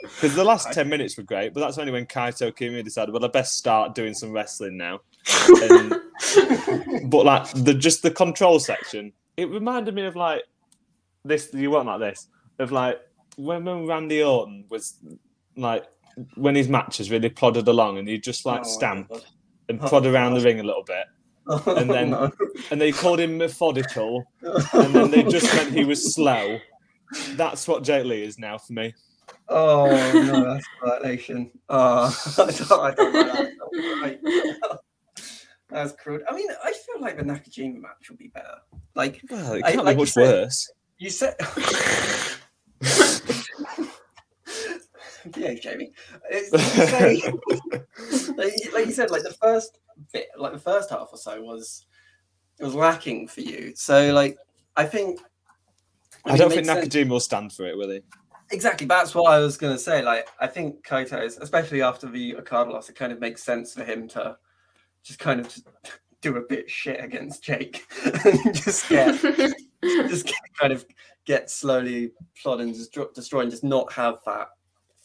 [0.01, 3.25] Because the last ten minutes were great, but that's only when Kaito Kimi decided, well,
[3.25, 4.99] I best start doing some wrestling now.
[5.61, 5.89] And,
[7.09, 10.43] but like the just the control section, it reminded me of like
[11.25, 11.51] this.
[11.53, 12.27] You won't like this
[12.59, 12.99] of like
[13.37, 14.95] when, when Randy Orton was
[15.55, 15.85] like
[16.35, 19.11] when his matches really plodded along and he just like Oh, stamp
[19.69, 21.05] and Oh, prod around the ring a little bit,
[21.67, 22.31] And then- no.
[22.71, 26.59] and they called him methodical, and then they just meant he was slow.
[27.31, 28.93] That's what Jake Lee is now for me.
[29.49, 31.51] Oh no, that's a violation.
[31.69, 34.79] Oh, I don't, I don't like that.
[35.69, 36.23] That's crude.
[36.29, 38.55] I mean, I feel like the Nakajima match will be better.
[38.95, 40.71] Like Well, it I- can't like be you much said- worse.
[40.97, 41.35] you said.
[45.35, 45.91] Yeah, Jamie.
[46.29, 46.51] It's,
[47.23, 47.39] you
[48.37, 49.79] like, you- like you said, like the first
[50.13, 51.85] bit, like the first half or so was
[52.59, 53.73] was lacking for you.
[53.75, 54.37] So, like,
[54.75, 55.19] I think.
[56.25, 58.01] I mean, don't think makes sense- Nakajima will stand for it, will he?
[58.51, 60.01] Exactly, that's what I was going to say.
[60.01, 63.83] Like, I think Kaito's, especially after the Okada loss, it kind of makes sense for
[63.83, 64.37] him to
[65.03, 65.67] just kind of just
[66.21, 67.85] do a bit shit against Jake
[68.25, 69.21] and just get,
[69.83, 70.85] just get, kind of
[71.25, 72.11] get slowly
[72.41, 74.47] plod and destroy, destroy and just not have that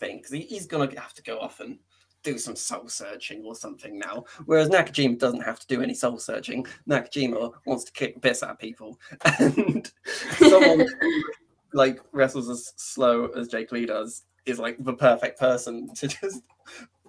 [0.02, 1.78] thing because he, he's going to have to go off and
[2.22, 4.24] do some soul searching or something now.
[4.44, 6.66] Whereas Nakajima doesn't have to do any soul searching.
[6.88, 8.98] Nakajima wants to kick piss of people,
[9.38, 9.90] and
[10.36, 10.86] someone
[11.72, 16.42] like wrestles as slow as Jake Lee does is like the perfect person to just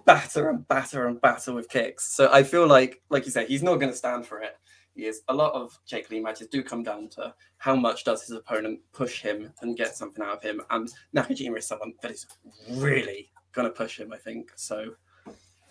[0.04, 2.14] batter and batter and batter with kicks.
[2.14, 4.56] So I feel like, like you said, he's not going to stand for it.
[4.96, 5.22] Is.
[5.28, 8.78] A lot of Jake Lee matches do come down to how much does his opponent
[8.92, 10.60] push him and get something out of him.
[10.70, 12.26] And Nakajima is someone that is
[12.70, 14.12] really going to push him.
[14.12, 14.94] I think so.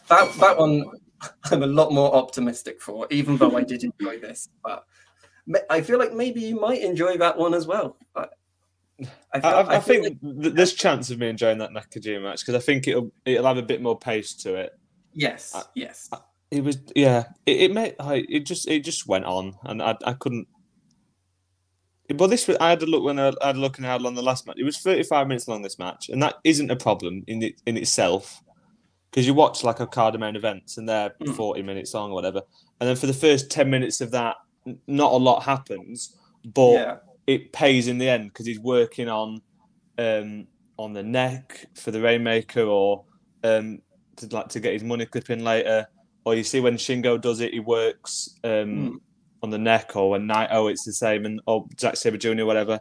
[0.10, 0.84] That that one,
[1.52, 4.50] I'm a lot more optimistic for, even though I did enjoy this.
[4.64, 4.84] But
[5.70, 7.98] I feel like maybe you might enjoy that one as well.
[8.16, 8.28] I,
[9.00, 11.72] I, I, feel- I, I feel think like- th- there's chance of me enjoying that
[11.72, 14.74] Nakajima match because I think it'll it'll have a bit more pace to it.
[15.14, 16.10] yes, I- yes.
[16.54, 17.24] It was yeah.
[17.46, 20.48] It, it made I it just it just went on and I I couldn't.
[22.16, 23.98] But this was I had a look when I, I had a look at how
[23.98, 24.58] long the last match.
[24.60, 27.78] It was 35 minutes long this match, and that isn't a problem in it in
[27.78, 28.42] itself.
[29.12, 31.36] because you watch like Okada main events and they're Mm.
[31.36, 32.42] 40 minutes long or whatever.
[32.80, 34.38] And then for the first 10 minutes of that,
[34.88, 36.96] not a lot happens, but yeah,
[37.28, 39.42] it pays in the end because he's working on
[40.00, 43.06] um, on the neck for the Rainmaker or
[43.44, 43.82] um,
[44.18, 45.88] to like to get his money clip in later.
[46.26, 49.00] Or you see when Shingo does it, he works um, Mm.
[49.42, 52.46] on the neck, or when Naito, it's the same, and or Zack Sabre Jr.
[52.46, 52.80] whatever.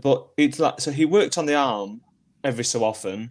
[0.00, 2.00] But it's like so he worked on the arm
[2.44, 3.30] every so often,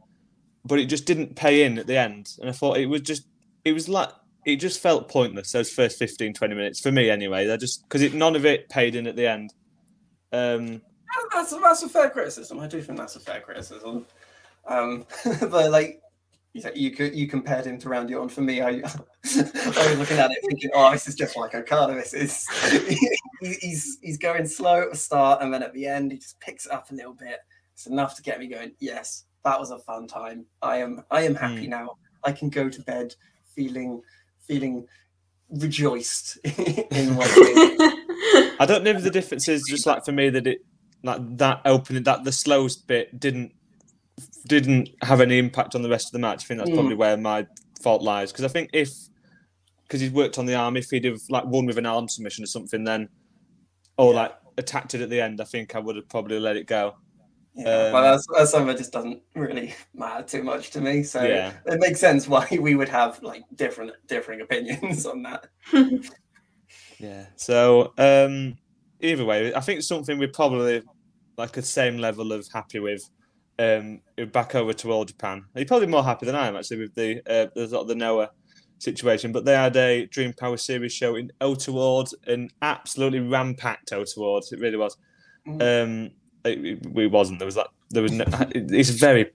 [0.66, 2.36] but it just didn't pay in at the end.
[2.42, 3.24] And I thought it was just
[3.64, 4.10] it was like
[4.46, 8.02] it just felt pointless those first 15 20 minutes for me anyway they're just because
[8.02, 9.54] it none of it paid in at the end
[10.32, 10.82] um
[11.34, 12.60] that's that's a fair criticism.
[12.60, 14.06] I do think that's a fair criticism.
[14.68, 15.06] Um,
[15.42, 16.00] but like
[16.76, 18.30] you could you compared him to Randy Orton.
[18.30, 21.94] For me, I, I was looking at it thinking, oh, this is just like Okada.
[21.94, 22.48] This is
[23.62, 26.66] he's he's going slow at the start, and then at the end, he just picks
[26.66, 27.40] it up a little bit.
[27.74, 28.72] It's enough to get me going.
[28.80, 30.46] Yes, that was a fun time.
[30.62, 31.72] I am I am happy hmm.
[31.72, 31.98] now.
[32.24, 33.16] I can go to bed
[33.56, 34.02] feeling
[34.40, 34.88] feeling
[35.50, 37.30] rejoiced in what
[38.60, 40.60] i don't know if the difference is just like for me that it
[41.04, 43.54] like that opening that the slowest bit didn't
[44.48, 46.76] didn't have any impact on the rest of the match i think that's Mm.
[46.76, 47.46] probably where my
[47.82, 48.90] fault lies because i think if
[49.84, 52.44] because he's worked on the arm if he'd have like won with an arm submission
[52.44, 53.10] or something then
[53.98, 54.22] or Yeah.
[54.22, 56.96] like attacked it at the end i think i would have probably let it go
[57.54, 61.02] Yeah, Um, but that's, that's something that just doesn't really matter too much to me.
[61.04, 61.54] So Yeah.
[61.66, 65.48] it makes sense why we would have like different differing opinions on that.
[67.00, 67.26] Yeah.
[67.36, 68.58] So um,
[69.02, 70.84] either way, I think something we're probably
[71.38, 73.02] like the same level of happy with.
[73.60, 75.46] Um, back over to All Japan.
[75.56, 77.96] You're probably more happy than I am actually with the uh, the, sort of the
[77.96, 78.30] Noah
[78.78, 79.32] situation.
[79.32, 84.12] But they had a Dream Power Series show in Ota Ward, an absolutely ram-packed Ota
[84.18, 84.44] Ward.
[84.52, 84.96] It really was.
[85.48, 86.12] Um,
[86.46, 87.40] it, it- it wasn't.
[87.40, 88.26] There was like there was no.
[88.52, 89.32] It's very.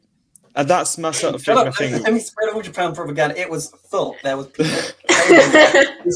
[0.54, 1.54] And that's my sort of thing.
[1.56, 1.76] Shut I up!
[1.76, 3.40] think Let me spread all Japan propaganda.
[3.40, 4.14] It was full.
[4.22, 4.70] There was people.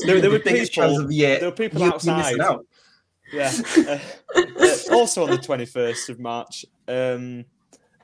[0.04, 1.38] There- there were the people- shows of the year.
[1.40, 2.18] there were people You- outside.
[2.36, 2.66] missing out.
[3.32, 3.52] Yeah.
[3.76, 3.98] Uh,
[4.36, 6.64] uh, also on the 21st of March.
[6.86, 7.44] Um,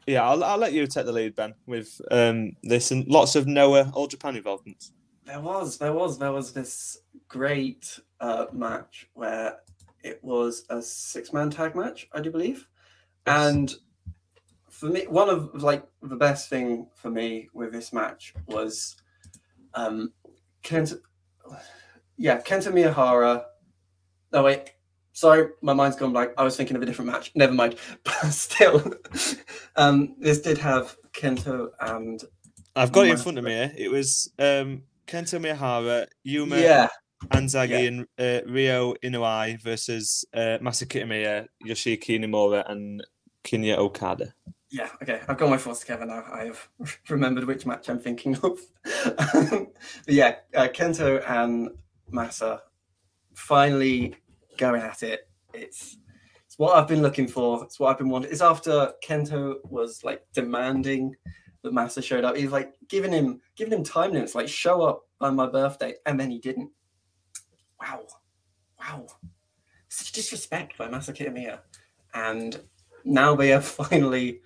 [0.06, 3.46] yeah, I'll, I'll let you take the lead, Ben, with um, this and lots of
[3.46, 4.92] Noah All Japan involvements.
[5.24, 9.58] There was, there was, there was this great uh, match where
[10.02, 12.68] it was a six-man tag match, I do believe,
[13.26, 13.52] Yes.
[13.52, 13.74] and
[14.68, 18.96] for me, one of like the best thing for me with this match was,
[19.74, 20.12] um,
[20.64, 20.98] Kenta,
[22.16, 23.44] yeah, Kenta Miyahara.
[24.32, 24.72] No wait,
[25.12, 26.32] sorry, my mind's gone blank.
[26.36, 27.32] I was thinking of a different match.
[27.34, 27.76] Never mind.
[28.04, 28.94] But still,
[29.76, 32.22] um, this did have Kento and
[32.74, 33.52] I've got it in front of me.
[33.76, 36.88] It was um, Kento Miyahara, Yuma yeah,
[37.28, 37.78] Anzagi, yeah.
[37.78, 43.04] and uh, Rio Inoue versus uh, Masa Kitamiya, Yoshiki Nimura, and
[43.44, 44.32] Kinya Okada.
[44.70, 45.20] Yeah, okay.
[45.28, 46.24] I've got my thoughts together now.
[46.32, 46.68] I have
[47.10, 48.58] remembered which match I'm thinking of.
[49.04, 49.68] but
[50.06, 51.70] yeah, uh, Kento and
[52.10, 52.62] Massa
[53.34, 54.16] finally
[54.62, 55.28] going at it.
[55.52, 55.98] It's
[56.46, 57.64] it's what I've been looking for.
[57.64, 58.30] It's what I've been wanting.
[58.30, 61.14] It's after Kento was like demanding
[61.62, 62.36] that Massa showed up.
[62.36, 66.18] He's like giving him giving him time limits, like show up by my birthday, and
[66.18, 66.70] then he didn't.
[67.80, 68.06] Wow,
[68.78, 69.06] wow,
[69.88, 71.58] such disrespect by Masa Kitamiya.
[72.14, 72.60] And
[73.04, 74.40] now they are finally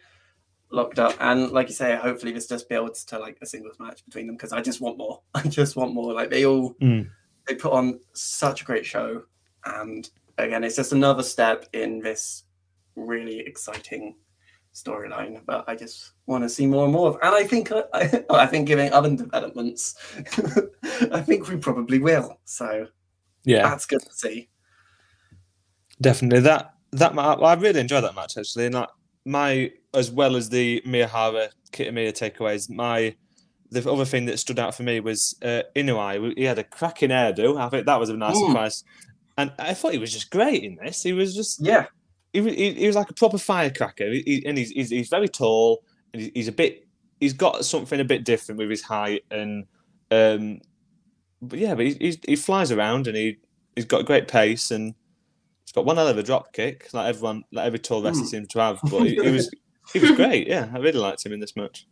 [0.70, 4.04] locked up and like you say hopefully this just builds to like a singles match
[4.04, 7.08] between them because i just want more i just want more like they all Mm.
[7.46, 9.22] they put on such a great show
[9.74, 12.44] and again it's just another step in this
[12.94, 14.14] really exciting
[14.74, 17.82] storyline but i just want to see more and more of and i think uh,
[17.94, 19.94] i, I think giving other developments
[21.12, 22.86] i think we probably will so
[23.44, 24.48] Yeah, that's good to see
[26.00, 26.40] definitely.
[26.40, 28.88] That that ma- I really enjoyed that match actually, and like
[29.24, 33.14] my as well as the Miyahara Kitamiya takeaways, my
[33.70, 36.34] the other thing that stood out for me was uh, Inoue.
[36.36, 37.58] He had a cracking hairdo.
[37.60, 38.46] I think that was a nice Mm.
[38.48, 38.84] surprise,
[39.36, 41.02] and I thought he was just great in this.
[41.02, 41.86] He was just yeah
[42.32, 45.28] he, was- he, he was like a proper firecracker, he, and he's, he's he's very
[45.28, 46.86] tall, and he's, he's a bit
[47.20, 49.64] he's got something a bit different with his height, and
[50.10, 50.60] um,
[51.42, 53.38] but yeah, but he he's, he flies around and he
[53.74, 54.94] he's got a great pace and
[55.64, 58.28] he's got one hell of a drop kick, like everyone, like every tall wrestler Hmm.
[58.28, 58.78] seems to have.
[58.90, 59.50] But he, he was
[59.92, 60.46] he was great.
[60.46, 61.86] Yeah, I really liked him in this match.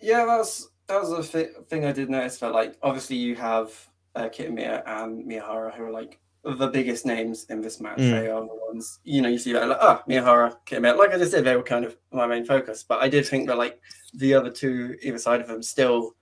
[0.00, 2.38] Yeah, that's that was a thi- thing I did notice.
[2.38, 3.72] That like obviously you have
[4.16, 7.98] uh, Kitamiya and Miyahara who are like the biggest names in this match.
[7.98, 8.10] Mm.
[8.10, 10.52] They are the ones you know you see that like ah Miyahara
[10.84, 10.98] out.
[10.98, 12.84] Like I just said, they were kind of my main focus.
[12.86, 13.80] But I did think that like
[14.14, 16.12] the other two either side of them still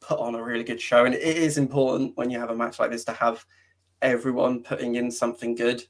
[0.00, 2.78] put on a really good show, and it is important when you have a match
[2.78, 3.44] like this to have
[4.02, 5.84] everyone putting in something good.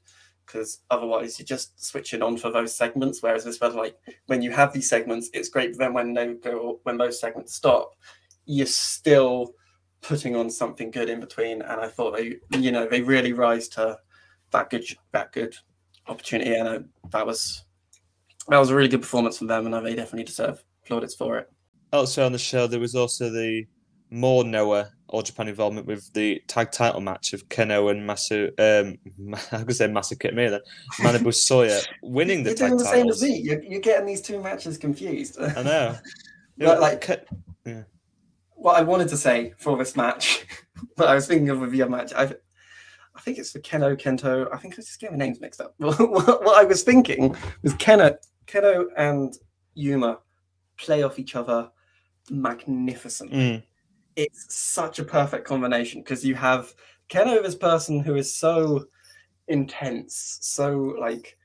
[0.45, 3.21] Because otherwise, you're just switching on for those segments.
[3.21, 3.97] Whereas this was like
[4.27, 5.73] when you have these segments, it's great.
[5.73, 7.91] But then when they go, when those segments stop,
[8.45, 9.53] you're still
[10.01, 11.61] putting on something good in between.
[11.61, 13.97] And I thought they, you know, they really rise to
[14.51, 15.55] that good, that good
[16.07, 16.79] opportunity, and uh,
[17.11, 17.65] that was
[18.47, 21.49] that was a really good performance from them, and they definitely deserve plaudits for it.
[21.91, 23.65] Also on the show, there was also the
[24.09, 28.47] more Noah All Japan involvement with the tag title match of Kenoh and Masu.
[28.57, 28.97] Um,
[29.51, 30.61] I'm gonna say Masakitme then.
[30.99, 33.41] Manabu Soya winning the You're tag doing the same as me.
[33.43, 35.37] You're, you're getting these two matches confused.
[35.41, 35.97] I know.
[36.57, 37.85] But, like- Ke-
[38.57, 40.45] what I wanted to say for this match,
[40.97, 42.11] but I was thinking of a VR match.
[42.13, 42.23] I,
[43.15, 44.47] I think it's for Kenoh Kento.
[44.53, 45.73] I think I just get my names mixed up.
[45.77, 49.33] what, what I was thinking was Kenoh, Kenoh and
[49.75, 50.19] Yuma
[50.77, 51.69] play off each other
[52.29, 53.37] magnificently.
[53.37, 53.63] Mm,
[54.15, 56.73] It's such a perfect combination because you have
[57.09, 58.85] Kenoh, this person who is so
[59.47, 61.36] intense, so like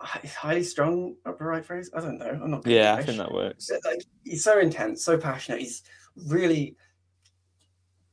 [0.00, 1.16] highly strung.
[1.26, 1.90] Up the right phrase?
[1.94, 2.38] I don't know.
[2.42, 2.66] I'm not.
[2.66, 3.70] yeah, I think that works.
[3.84, 5.60] like he's so intense, so passionate.
[5.60, 5.82] He's
[6.26, 6.76] really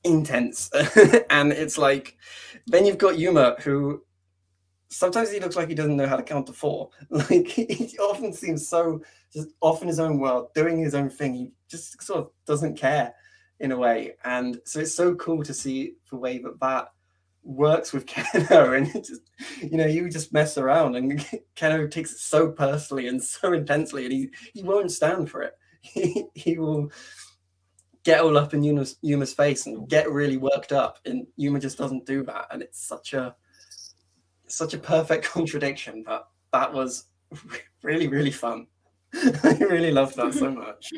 [0.04, 0.70] intense,
[1.30, 2.18] and it's like
[2.68, 4.04] then you've got Yuma who
[4.90, 6.90] sometimes he looks like he doesn't know how to count to four.
[7.10, 9.02] Like he often seems so
[9.34, 11.34] just off in his own world, doing his own thing.
[11.34, 13.14] He just sort of doesn't care
[13.60, 16.90] in a way, and so it's so cool to see the way that that
[17.44, 19.22] works with Kenoh and just
[19.62, 21.20] you know you just mess around and
[21.56, 25.54] Kenoh takes it so personally and so intensely and he he won't stand for it.
[25.82, 26.92] He, he will
[28.04, 31.78] get all up in Yuma's, Yuma's face and get really worked up and Yuma just
[31.78, 33.34] doesn't do that and it's such a
[34.48, 37.06] such a perfect contradiction but that was
[37.84, 38.68] really really fun.
[39.14, 40.92] I really loved that so much.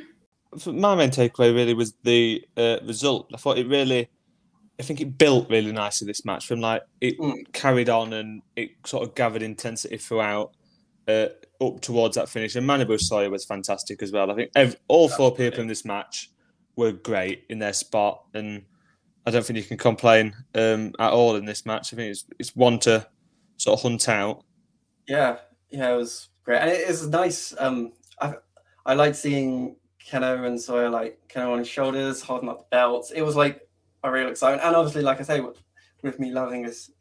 [0.66, 3.30] My main takeaway really was the uh, result.
[3.34, 4.10] I thought it really,
[4.80, 6.48] I think it built really nicely this match.
[6.48, 7.52] From like it Mm.
[7.54, 10.54] carried on and it sort of gathered intensity throughout,
[11.08, 11.28] uh,
[11.62, 12.56] up towards that finish.
[12.56, 14.32] And Manabu Soya was fantastic as well.
[14.32, 16.30] I think ev- all four people in this match
[16.76, 18.64] were great in their spot, and
[19.26, 21.94] I don't think you can complain um, at all in this match.
[21.94, 23.06] I think it's it's one to
[23.58, 24.44] sort of hunt out.
[25.08, 27.54] Yeah, yeah, it was great, and it is nice.
[27.60, 28.36] Um, I
[28.86, 29.76] I like seeing
[30.10, 33.12] Kenoh and Soya like Kenoh on his shoulders, holding up the belts.
[33.12, 33.68] It was like
[34.04, 35.62] a real excitement, and obviously, like I say, with,
[36.04, 36.91] with me loving this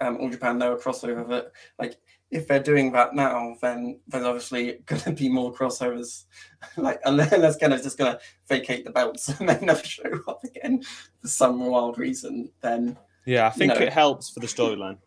[0.00, 1.96] um, All Japan Noah crossover, that like
[2.30, 6.24] if they're doing that now, then there's obviously going to be more crossovers.
[6.76, 10.42] like unless, unless Kenoh's just going to vacate the belts and then never show up
[10.44, 10.82] again
[11.22, 13.80] for some wild reason, then Yeah, I think know.
[13.80, 14.98] it helps for the storyline.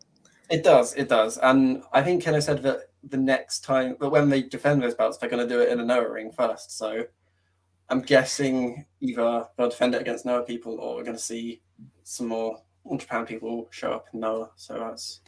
[0.50, 1.38] it does, it does.
[1.38, 5.18] And I think Kenoh said that the next time, that when they defend those belts,
[5.18, 6.76] they're going to do it in a Noah ring first.
[6.76, 7.04] So
[7.90, 11.60] I'm guessing either they'll defend it against Noah people or we're going to see
[12.04, 14.50] some more All Japan people show up in Noah.
[14.56, 15.20] So that's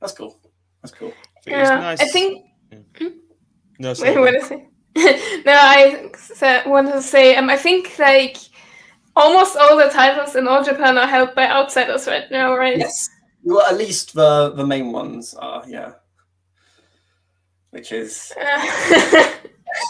[0.00, 0.38] that's cool.
[0.82, 1.12] That's cool.
[1.36, 2.00] I think Yeah, nice.
[2.00, 2.44] I think.
[3.78, 4.18] No, Wait, sorry.
[4.18, 4.60] what is it?
[5.46, 7.36] no, I sa- wanted to say.
[7.36, 8.36] Um, I think like
[9.16, 12.78] almost all the titles in all Japan are held by outsiders right now, right?
[12.78, 13.08] Yes.
[13.44, 15.92] Well, at least the the main ones are, yeah.
[17.70, 18.32] Which is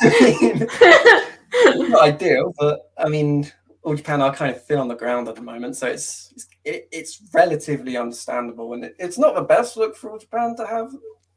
[1.53, 3.51] not ideal, but I mean,
[3.83, 6.47] all Japan are kind of thin on the ground at the moment, so it's it's,
[6.65, 10.67] it, it's relatively understandable, and it, it's not the best look for all Japan to
[10.67, 10.93] have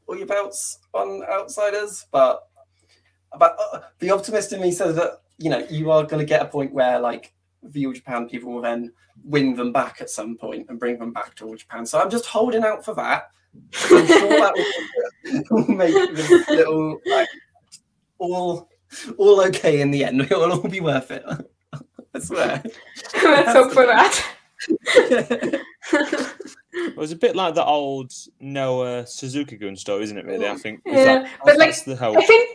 [0.06, 2.48] all your belts on outsiders, but
[3.38, 6.42] but uh, the optimist in me says that you know you are going to get
[6.42, 8.92] a point where like the all Japan people will then
[9.24, 11.84] win them back at some point and bring them back to all Japan.
[11.84, 13.30] So I'm just holding out for that.
[13.90, 17.28] I'm sure that will make this little like
[18.18, 18.68] all
[19.16, 20.20] all okay in the end.
[20.30, 21.24] It will all be worth it.
[22.14, 22.62] I swear.
[23.22, 24.26] Let's hope for that.
[26.76, 30.26] It was a bit like the old Noah Suzuki Gun story, isn't it?
[30.26, 30.84] Really, I think.
[30.84, 32.18] Was Yeah, that, but, like, the hope.
[32.18, 32.50] I think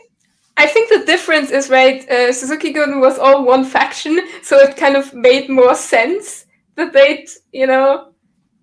[0.57, 2.07] I think the difference is right.
[2.09, 6.93] Uh, Suzuki Gun was all one faction, so it kind of made more sense that
[6.93, 8.10] they'd you know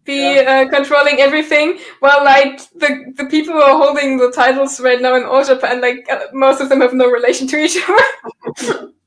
[0.09, 1.79] be uh, controlling everything.
[2.01, 5.81] While like the the people who are holding the titles right now in all Japan,
[5.81, 8.93] like uh, most of them have no relation to each other.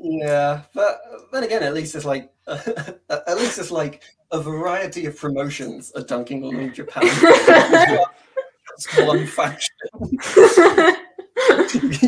[0.00, 1.00] Yeah, but
[1.32, 6.02] then again, at least it's like at least it's like a variety of promotions are
[6.02, 7.02] dunking on all Japan.
[8.78, 9.74] It's one faction.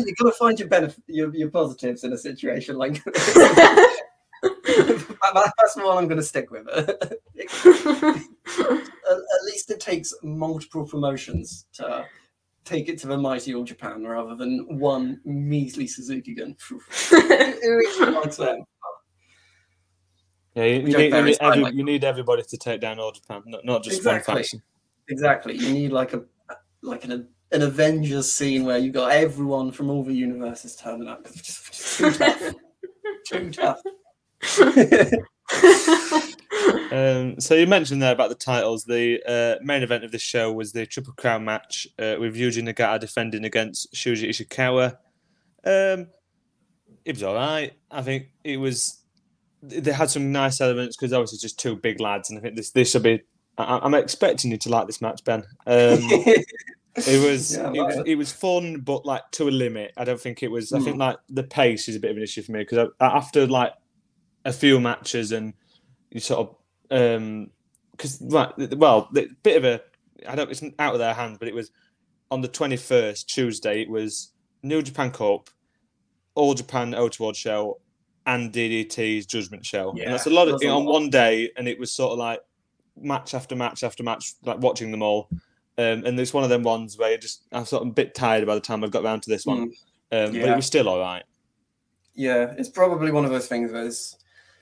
[0.05, 3.37] you gotta find your benefit, your, your positives in a situation like this.
[5.33, 6.67] That- That's the one I'm gonna stick with.
[6.77, 6.87] at,
[9.11, 12.05] at least it takes multiple promotions to
[12.65, 16.55] take it to the mighty all Japan rather than one measly Suzuki gun.
[17.11, 18.63] it really likes them.
[20.55, 23.11] yeah, you, you need, you, need every, like- you need everybody to take down all
[23.11, 24.33] Japan, not, not just Exactly.
[24.33, 24.61] one faction.
[25.09, 25.55] Exactly.
[25.55, 26.23] You need like a
[26.83, 31.23] like an an Avengers scene where you got everyone from all the universes turning up.
[31.23, 32.53] 'cause it's just, it's too tough.
[33.27, 33.81] True tough.
[36.91, 38.83] Um, so you mentioned there about the titles.
[38.83, 42.61] The uh, main event of this show was the Triple Crown match uh, with Yuji
[42.61, 44.97] Nagata defending against Shuji Ishikawa.
[45.63, 46.07] Um,
[47.05, 47.71] it was all right.
[47.89, 48.99] I think it was.
[49.63, 52.71] They had some nice elements because obviously just two big lads, and I think this
[52.71, 53.21] this should be.
[53.57, 55.39] I, I'm expecting you to like this match, Ben.
[55.39, 56.45] Um, it
[57.31, 58.07] was Yeah, it, was it.
[58.07, 59.93] it was fun, but like to a limit.
[59.95, 60.73] I don't think it was.
[60.73, 60.99] I think Mm.
[60.99, 63.71] like the pace is a bit of an issue for me because after like
[64.45, 65.53] a few matches and
[66.09, 66.55] you sort of
[66.91, 67.49] um
[67.91, 69.81] because right well the bit of a
[70.27, 71.71] I don't it's out of their hands, but it was
[72.29, 73.81] on the twenty first Tuesday.
[73.81, 74.31] It was
[74.63, 75.49] New Japan Cup,
[76.35, 77.79] All Japan O World Show,
[78.25, 79.93] and DDT's Judgment Show.
[79.95, 82.19] Yeah, and that's a lot of a on one day, and it was sort of
[82.19, 82.41] like
[82.95, 85.29] match after match after match, like watching them all.
[85.77, 88.13] Um, and it's one of them ones where you just I'm sort of a bit
[88.13, 89.71] tired by the time I've got round to this one,
[90.11, 91.23] um, but it was still all right.
[92.13, 94.17] Yeah, it's probably one of those things where is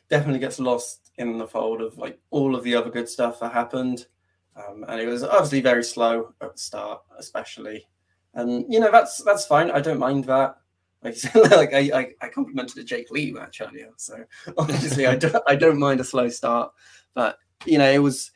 [0.10, 3.54] definitely gets lost in the fold of like all of the other good stuff that
[3.54, 4.08] happened.
[4.56, 7.88] Um, and it was obviously very slow at the start, especially.
[8.34, 9.72] And you know that's that's fine.
[9.72, 10.56] I don't mind that.
[11.02, 14.22] Like, like I, I, I complimented the Jake Lee match earlier, so
[14.58, 16.74] obviously I don't I don't mind a slow start.
[17.14, 18.32] But you know it was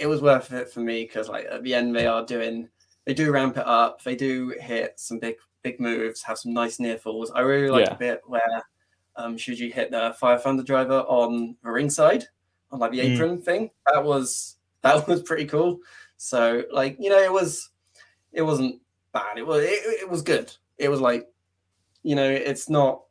[0.00, 2.68] it was worth it for me because like at the end they are doing
[3.04, 4.02] they do ramp it up.
[4.02, 7.30] They do hit some big big moves, have some nice near falls.
[7.30, 7.92] I really like Yeah.
[7.92, 8.64] the bit where
[9.18, 12.24] um, Shuji hit the Fire Thunder driver on the ringside
[12.70, 13.14] on like the Mm.
[13.14, 13.70] apron thing.
[13.92, 15.78] That was that was pretty cool.
[16.16, 17.70] So like you know it was
[18.32, 18.80] it wasn't
[19.12, 19.36] bad.
[19.38, 20.50] It was it, it was good.
[20.78, 21.28] It was like
[22.02, 23.02] you know it's not.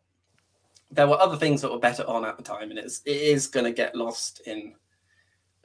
[0.90, 3.48] There were other things that were better on at the time, and it's it is
[3.48, 4.74] going to get lost in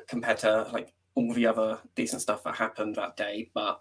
[0.09, 3.49] compared to like all the other decent stuff that happened that day.
[3.55, 3.79] But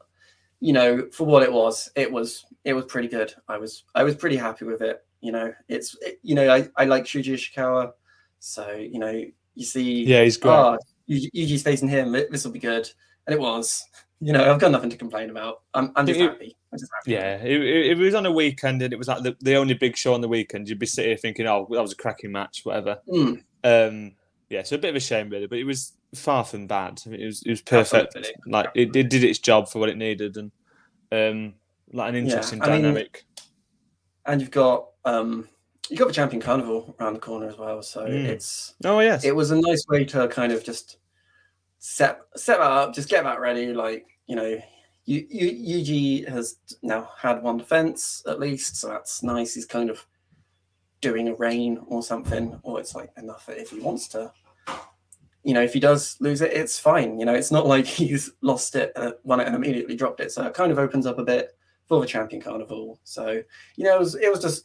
[0.59, 3.33] you know, for what it was, it was it was pretty good.
[3.47, 5.03] I was I was pretty happy with it.
[5.21, 7.91] You know, it's it, you know I, I like Shuji Ishikawa,
[8.39, 9.23] so you know
[9.55, 10.51] you see Yeah, he's great.
[10.53, 10.77] oh
[11.09, 12.11] Yuji- Yuji's facing him.
[12.13, 12.89] This will be good,
[13.27, 13.85] and it was.
[14.23, 15.61] You know, I've got nothing to complain about.
[15.73, 16.55] I'm I'm just It- happy.
[16.71, 17.11] I'm just happy.
[17.11, 17.61] Yeah, it,
[17.91, 20.21] it, was on a weekend and it was like the, the only big show on
[20.21, 20.69] the weekend.
[20.69, 22.99] You'd be sitting here thinking, oh, that was a cracking match, whatever.
[23.09, 24.11] Mm, Um,
[24.49, 27.01] yeah, so a bit of a shame, really, but it was far from bad.
[27.05, 28.15] I mean, it was it was perfect.
[28.15, 28.33] Absolutely.
[28.47, 30.51] Like it, it did its job for what it needed, and
[31.11, 31.53] um,
[31.91, 33.25] like an interesting mean- dynamic.
[34.25, 35.47] And you've got um
[35.89, 37.81] you got the Champion Carnival around the corner as well.
[37.81, 38.25] So Mm.
[38.25, 40.97] it's oh yes, it was a nice way to kind of just
[41.79, 43.73] set set that up, just get that ready.
[43.73, 44.59] Like you know,
[45.05, 49.53] you, you, Yuji has now had one defense at least, so that's nice.
[49.55, 50.05] He's kind of
[51.01, 54.31] doing a rain or something, or it's like enough if he wants to.
[55.43, 57.19] You know, if he does lose it, it's fine.
[57.19, 60.31] You know, it's not like he's lost it, uh, won it, and immediately dropped it.
[60.31, 61.49] So it kind of opens up a bit
[61.91, 62.99] for the champion carnival.
[63.03, 63.41] So
[63.75, 64.63] you know, it was it was just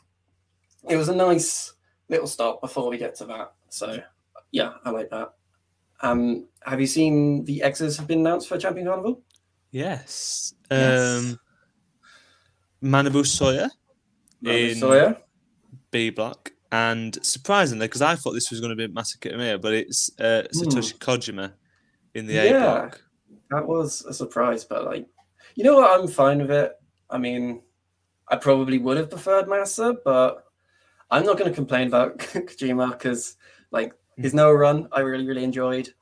[0.89, 1.73] it was a nice
[2.09, 3.53] little stop before we get to that.
[3.69, 3.99] So
[4.53, 5.33] yeah, I like that.
[6.03, 9.23] Um, have you seen the exes have been announced for Champion Carnival?
[9.73, 10.55] yes.
[10.71, 11.01] Yes.
[11.19, 11.41] Um,
[12.83, 13.71] Manabu Soya
[14.45, 15.17] In- Soya.
[15.91, 19.73] B block, and surprisingly, because I thought this was going to be Masaki Kitamiya, but
[19.73, 21.53] it's uh, Satoshi Kojima
[22.15, 22.47] in the A Hmm.
[22.55, 22.61] Yeah.
[22.61, 23.01] block.
[23.51, 25.07] That was a surprise, but like,
[25.55, 25.99] you know what?
[25.99, 26.73] I'm fine with it.
[27.11, 27.63] I mean,
[28.29, 30.45] I probably would have preferred Massa, but
[31.11, 33.37] I'm not going to complain about Kojima because,
[33.71, 35.93] like, his Noah run I really really enjoyed.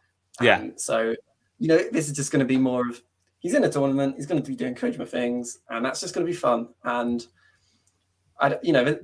[0.40, 0.58] Yeah.
[0.58, 1.14] Um, so,
[1.58, 3.02] you know, this is just going to be more of
[3.40, 4.16] he's in a tournament.
[4.16, 6.68] He's going to be doing Kojima things, and that's just going to be fun.
[6.84, 7.26] And
[8.40, 8.98] I, you know,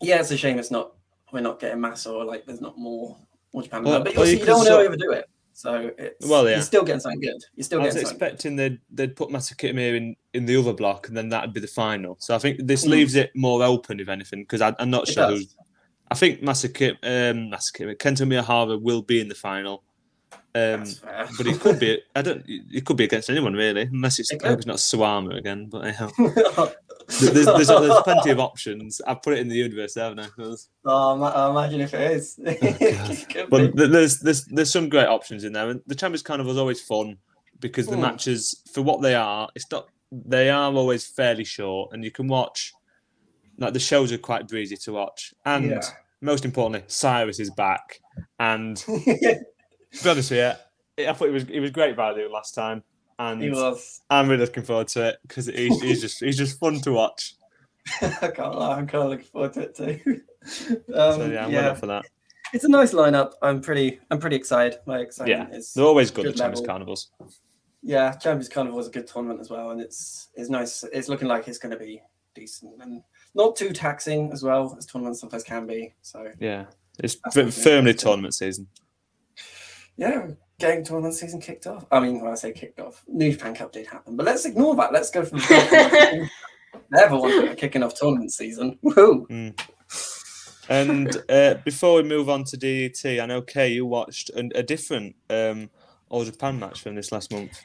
[0.00, 0.92] yeah, it's a shame it's not
[1.32, 3.16] we're not getting Massa or like there's not more
[3.52, 3.84] more Japan.
[3.84, 5.28] Well, but also, you don't want to sort- overdo it.
[5.56, 6.56] So it's Well, yeah.
[6.56, 7.40] you're still getting something good.
[7.54, 11.06] You're still I was expecting they'd, they'd put Masaki Kitamiya in, in the other block,
[11.08, 12.16] and then that'd be the final.
[12.20, 12.90] So I think this Mm.
[12.90, 15.40] leaves it more open, if anything, because I'm not It sure who.
[16.10, 19.84] I think Masaki, um, Masaki Kento Miyahara will be in the final.
[20.56, 20.84] Um,
[21.36, 22.00] but it could be.
[22.14, 22.44] I don't.
[22.46, 24.32] It could be against anyone really, unless it's.
[24.32, 25.68] It I hope it's not Suwama again.
[25.68, 26.10] But anyhow,
[27.20, 29.00] there's, there's, there's plenty of options.
[29.06, 30.28] I've put it in the universe, haven't I?
[30.36, 32.38] There's- oh, ma- imagine if it is.
[32.44, 33.86] It But be.
[33.86, 37.16] there's there's there's some great options in there, and the Champions Carnival is always fun
[37.60, 38.00] because the Mm.
[38.02, 39.88] matches, for what they are, it's not.
[40.12, 42.72] They are always fairly short, and you can watch.
[43.58, 45.80] Like the shows are quite breezy to watch, and Yeah.
[46.20, 48.00] most importantly, Cyrus is back.
[48.38, 50.56] And to be honest with
[50.98, 52.82] you, I thought he was he was great value last time,
[53.18, 54.02] and he was.
[54.10, 57.34] I'm really looking forward to it because he's, he's just he's just fun to watch.
[58.02, 58.76] I can't lie.
[58.78, 60.20] I'm kind of looking forward to it too.
[60.94, 62.04] Um, So yeah, I'm yeah, up for that.
[62.52, 63.32] it's a nice lineup.
[63.40, 63.98] I'm pretty.
[64.10, 64.78] I'm pretty excited.
[64.86, 65.72] My excitement Yeah, is.
[65.72, 66.66] They're always good, Good the Champions.
[66.66, 67.10] Carnivals.
[67.82, 70.84] Yeah, Champions Carnival is a good tournament as well, and it's it's nice.
[70.92, 72.02] It's looking like it's going to be
[72.34, 72.74] decent.
[72.82, 73.02] And
[73.34, 75.94] not too taxing as well as tournaments sometimes can be.
[76.02, 76.66] So Yeah,
[77.02, 77.14] it's
[77.62, 78.66] firmly tournament season.
[79.96, 80.28] Yeah,
[80.58, 81.86] getting tournament season kicked off.
[81.90, 84.74] I mean, when I say kicked off, New Japan Cup did happen, but let's ignore
[84.76, 84.92] that.
[84.92, 88.78] Let's go from they're the ones that are kicking off tournament season.
[88.82, 89.54] Woohoo!
[90.68, 94.62] And uh, before we move on to DDT, I know Kay, you watched a, a
[94.62, 95.68] different um,
[96.08, 97.60] All Japan match from this last month.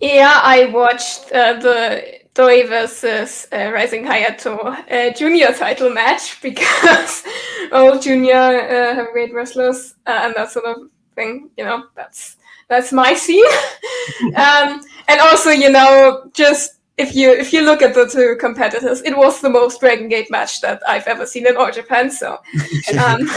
[0.00, 7.24] Yeah, I watched uh, the Doi versus uh, Rising Hayato uh, junior title match because
[7.72, 10.76] all junior uh, heavyweight wrestlers uh, and that sort of
[11.14, 11.50] thing.
[11.56, 12.36] You know, that's
[12.68, 13.44] that's my scene.
[14.36, 19.02] um, and also, you know, just if you if you look at the two competitors,
[19.02, 22.10] it was the most Dragon Gate match that I've ever seen in All Japan.
[22.10, 22.32] So,
[22.98, 23.20] um,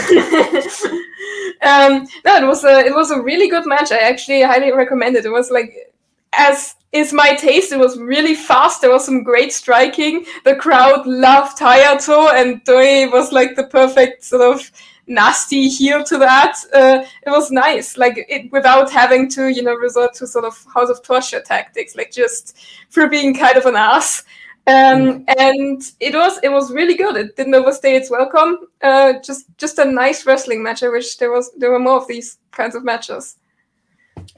[1.62, 3.90] um, no, it was a it was a really good match.
[3.90, 5.24] I actually highly recommend it.
[5.24, 5.92] It was like
[6.32, 7.72] as is my taste.
[7.72, 8.80] It was really fast.
[8.80, 10.26] There was some great striking.
[10.44, 14.70] The crowd loved Hayato, and Doi was like the perfect sort of
[15.06, 16.56] nasty heel to that.
[16.72, 20.64] Uh, it was nice, like it without having to, you know, resort to sort of
[20.72, 22.56] House of Torture tactics, like just
[22.90, 24.24] for being kind of an ass.
[24.66, 27.16] Um, and it was it was really good.
[27.16, 28.58] It didn't overstay its welcome.
[28.82, 30.82] Uh, just just a nice wrestling match.
[30.82, 33.36] I wish there was there were more of these kinds of matches.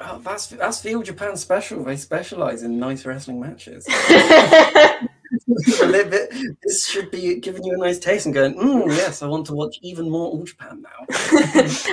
[0.00, 1.84] Oh, that's that's Feel Japan special.
[1.84, 3.86] They specialize in nice wrestling matches.
[5.80, 6.28] They- they-
[6.62, 9.54] this should be giving you a nice taste and going, mm, yes, I want to
[9.54, 11.06] watch even more All Japan now.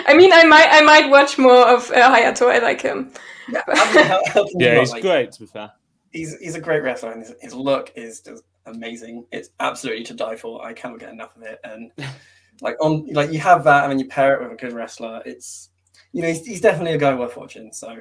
[0.07, 2.49] I mean, I might I might watch more of uh, Hayato.
[2.51, 3.11] I like him.
[3.49, 5.71] Yeah, how, how, Yeah, he's like- great, to be fair.
[6.11, 9.25] He's he's a great wrestler, and his, his look is just amazing.
[9.31, 10.63] It's absolutely to die for.
[10.63, 11.59] I cannot get enough of it.
[11.63, 11.91] And
[12.61, 15.21] like on like you have that, and then you pair it with a good wrestler.
[15.25, 15.69] It's
[16.11, 17.73] you know he's, he's definitely a guy worth watching.
[17.73, 17.97] So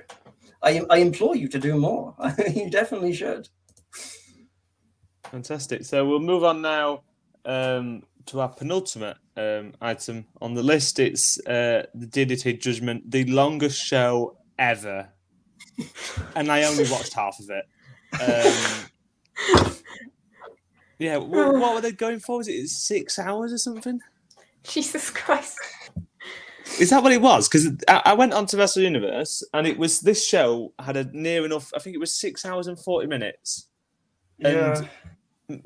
[0.63, 2.15] I I implore you to do more.
[2.55, 3.49] you definitely should.
[5.33, 5.85] Fantastic.
[5.87, 7.05] So we'll move on now
[7.47, 10.99] um, to our penultimate um, item on the list.
[10.99, 15.09] It's uh, the DDT Judgment, the longest show ever.
[16.37, 17.65] and I only watched half of it.
[19.57, 19.73] Um,
[20.99, 22.37] yeah, what, what were they going for?
[22.37, 24.01] Was it six hours or something?
[24.65, 25.59] Jesus Christ.
[26.79, 27.49] Is that what it was?
[27.49, 31.05] Because I, I went on to Wrestle Universe and it was this show had a
[31.05, 33.69] near enough, I think it was six hours and 40 minutes.
[34.45, 34.89] And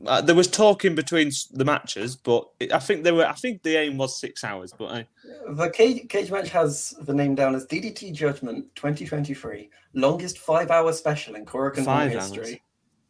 [0.07, 3.27] uh, there was talking between the matches, but it, I think they were.
[3.27, 5.07] I think the aim was six hours, but I,
[5.55, 11.35] The cage, cage match has the name down as DDT Judgment 2023, longest five-hour special
[11.37, 12.62] in Korakuen Five history.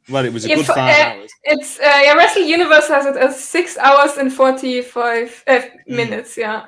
[0.09, 1.31] well, it was a Yeah, good for- five uh, hours.
[1.45, 6.37] It's uh, yeah, Wrestle Universe has it as six hours and forty five uh, minutes.
[6.37, 6.67] Yeah.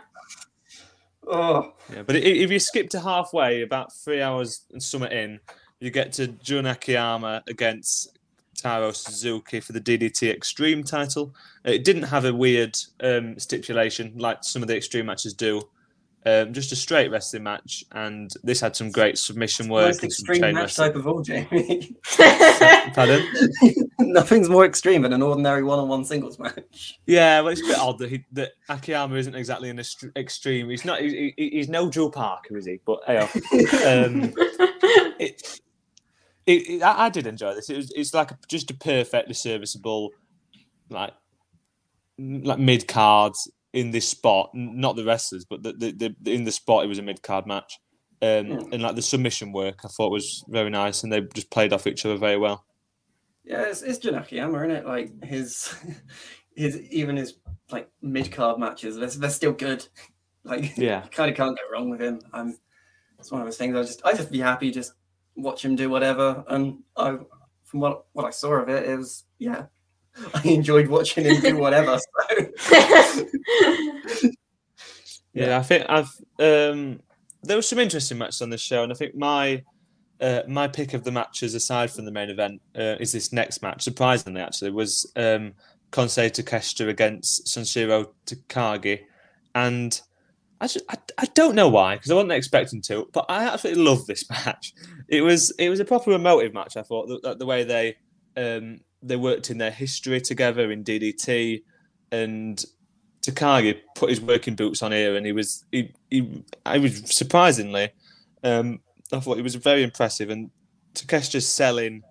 [1.31, 5.41] Oh, Yeah, but i if you skip to halfway, about three hours and something in,
[5.81, 8.18] you get to Jun Akiyama against
[8.61, 11.35] Taro Suzuki for the DDT Extreme title.
[11.65, 15.63] It didn't have a weird um, stipulation like some of the Extreme matches do.
[16.27, 20.41] Um, just a straight wrestling match, and this had some great submission work most extreme
[20.41, 20.89] match wrestling.
[20.89, 21.97] type of all, Jamie.
[22.93, 23.27] Pardon?
[24.01, 26.99] Nothing's more extreme than an ordinary one-on-one singles match.
[27.07, 30.69] Yeah, well, it's a bit odd that, he, that Akiyama isn't exactly an est- extreme.
[30.69, 31.01] He's not.
[31.01, 32.81] He, he- he's no Joe Parker, is he?
[32.85, 33.19] But hey,
[33.87, 34.35] um,
[35.19, 35.61] it,
[36.49, 37.69] it, it, I, I did enjoy this.
[37.71, 37.93] It was.
[37.95, 40.11] It's like a, just a perfectly serviceable,
[40.89, 41.13] like,
[42.19, 44.51] like mid cards in this spot.
[44.55, 47.47] Not the wrestlers, but the, the, the in the spot, it was a mid card
[47.47, 47.79] match.
[48.21, 48.73] Um, Hmm.
[48.73, 51.87] and like the submission work, I thought was very nice, and they just played off
[51.87, 52.65] each other very well.
[53.45, 54.87] Yeah, it's, it's Jun Akiyama, isn't it?
[54.87, 55.73] Like his,
[56.57, 57.35] his even his
[57.71, 59.87] like mid-card matches, they're, they're still good.
[60.45, 61.05] Like Yeah.
[61.05, 62.21] you kind of can't go wrong with him.
[62.33, 62.57] I'm.
[63.19, 63.77] It's one of those things.
[63.77, 64.93] I just I just be happy, just
[65.39, 66.45] watch him do whatever.
[66.49, 67.19] And I,
[67.65, 69.67] from what what I saw of it, it was yeah.
[70.35, 71.99] I enjoyed watching him do whatever.
[72.69, 74.31] So.
[75.39, 76.11] Yeah, I think I've
[76.41, 77.01] um,
[77.43, 79.63] there were some interesting matches on this show, and I think my
[80.21, 83.63] uh, my pick of the matches aside from the main event uh, is this next
[83.63, 83.83] match.
[83.83, 85.55] Surprisingly, actually, was um,
[85.93, 89.03] Konosuke Takeshita against Sanshiro Takagi,
[89.55, 90.01] and
[90.61, 93.85] I, just, I, I don't know why because I wasn't expecting to, but I absolutely
[93.85, 94.73] love this match.
[95.09, 96.77] It was it was a proper emotive match.
[96.77, 97.97] I thought the, the way they
[98.37, 101.63] um, they worked in their history together in DDT,
[102.11, 102.65] and
[103.25, 107.91] Takagi put his working boots on here, and he was he, he I was surprisingly,
[108.43, 108.81] um,
[109.13, 110.51] I thought he was very impressive, and
[110.95, 112.03] Takeshita's selling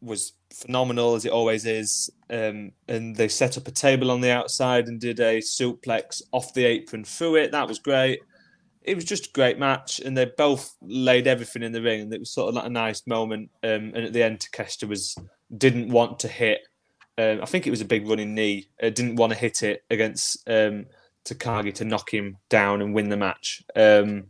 [0.00, 2.10] was phenomenal as it always is.
[2.28, 6.54] Um, and they set up a table on the outside and did a suplex off
[6.54, 7.52] the apron through it.
[7.52, 8.20] That was great.
[8.82, 12.14] It was just a great match, and they both laid everything in the ring, and
[12.14, 13.50] it was sort of like a nice moment.
[13.62, 15.14] Um, and at the end, Takeshita was
[15.54, 16.60] didn't want to hit
[17.20, 18.68] um, I think it was a big running knee.
[18.82, 20.86] Uh, didn't want to hit it against um,
[21.24, 23.62] Takagi to knock him down and win the match.
[23.76, 24.28] Um,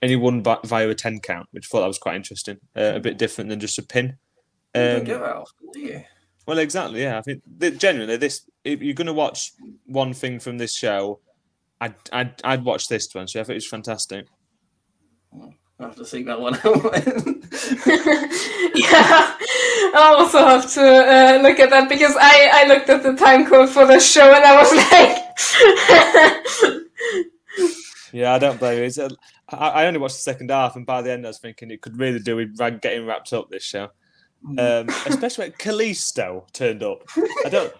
[0.00, 2.58] and he won by, via a 10 count, which I thought that was quite interesting.
[2.74, 4.16] Uh, a bit different than just a pin.
[4.76, 6.02] You don't Um, get that often, do you?
[6.46, 7.02] well, exactly.
[7.02, 9.52] Yeah, I think that genuinely, this if you're going to watch
[9.86, 11.20] one thing from this show,
[11.80, 13.28] I'd I'd, I'd watch this one.
[13.28, 14.26] So I think it's fantastic.
[15.78, 16.64] I'll have to see that one out.
[18.74, 19.34] yeah,
[19.94, 23.44] I also have to uh, look at that because I, I looked at the time
[23.46, 25.18] code for the show and I was like,
[28.12, 28.84] Yeah, I don't blame you.
[28.84, 29.10] It's a,
[29.50, 31.82] I, I only watched the second half, and by the end, I was thinking it
[31.82, 33.90] could really do with Rag getting wrapped up this show,
[34.58, 37.02] um, especially when Kalisto turned up.
[37.44, 37.72] I don't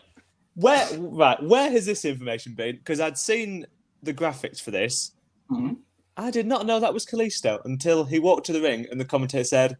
[0.54, 2.76] where right where has this information been?
[2.76, 3.66] Because I'd seen
[4.02, 5.12] the graphics for this.
[5.50, 5.76] Mhm.
[6.16, 9.04] I did not know that was Kalisto until he walked to the ring and the
[9.04, 9.76] commentator said,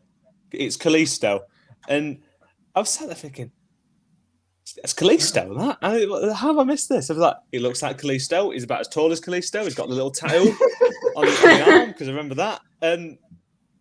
[0.53, 1.41] "It's Kalisto,"
[1.89, 2.18] and
[2.74, 3.51] I was sat there thinking.
[4.83, 5.79] That's Kalisto, that.
[5.81, 7.09] I, how have I missed this?
[7.09, 8.53] I was like, he looks like Kalisto.
[8.53, 9.62] He's about as tall as Kalisto.
[9.62, 12.61] He's got the little tail on, the- on the arm because I remember that.
[12.83, 13.16] And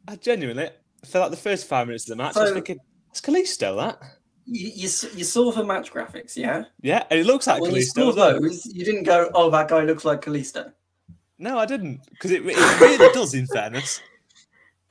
[0.07, 0.69] I genuinely
[1.05, 2.79] felt like the first five minutes of the match, I was thinking,
[3.09, 3.99] it's Kalisto, that.
[4.45, 6.63] you, you, you saw the match graphics, yeah?
[6.81, 7.93] Yeah, and it looks like when you Kalisto.
[7.93, 8.41] saw as well.
[8.41, 10.71] those, you didn't go, oh, that guy looks like Kalisto.
[11.37, 13.33] No, I didn't because it, it really does.
[13.33, 13.99] In fairness,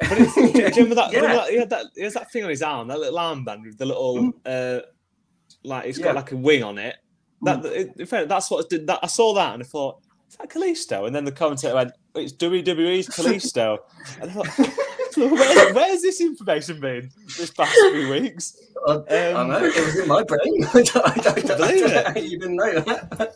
[0.01, 1.13] but it's, do you remember that?
[1.13, 1.21] Yeah.
[1.21, 1.87] remember that- He had that.
[1.97, 4.81] He has that thing on his arm, that little armband with the little, uh,
[5.63, 6.05] like it's Yeah.
[6.07, 6.97] got like a wing on it.
[7.43, 9.01] That it, in that's what did that.
[9.03, 11.07] I saw that and I thought, is that Kalisto?
[11.07, 13.79] And then the commentator went, it's WWE's Kalisto.
[14.21, 14.69] and I thought,
[15.31, 18.57] Where, where's this information been this past few weeks?
[18.87, 20.65] I, Um, I know, it was in my brain.
[20.75, 22.07] I don't, I don't, I Believe don't know it.
[22.07, 23.35] how you didn't know that.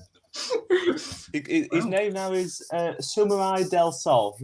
[1.32, 2.92] He- he- His name now is uh,
[3.70, 4.36] Del Sol.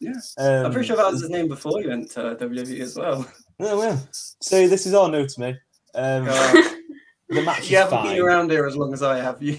[0.00, 0.12] Yeah.
[0.38, 3.26] Um, I'm pretty sure that was his name before he went to WWE as well.
[3.60, 4.08] Oh, well.
[4.40, 5.56] See, this is all new to me.
[5.94, 8.14] Um, the match you haven't fine.
[8.16, 9.42] been around here as long as I have.
[9.42, 9.56] You,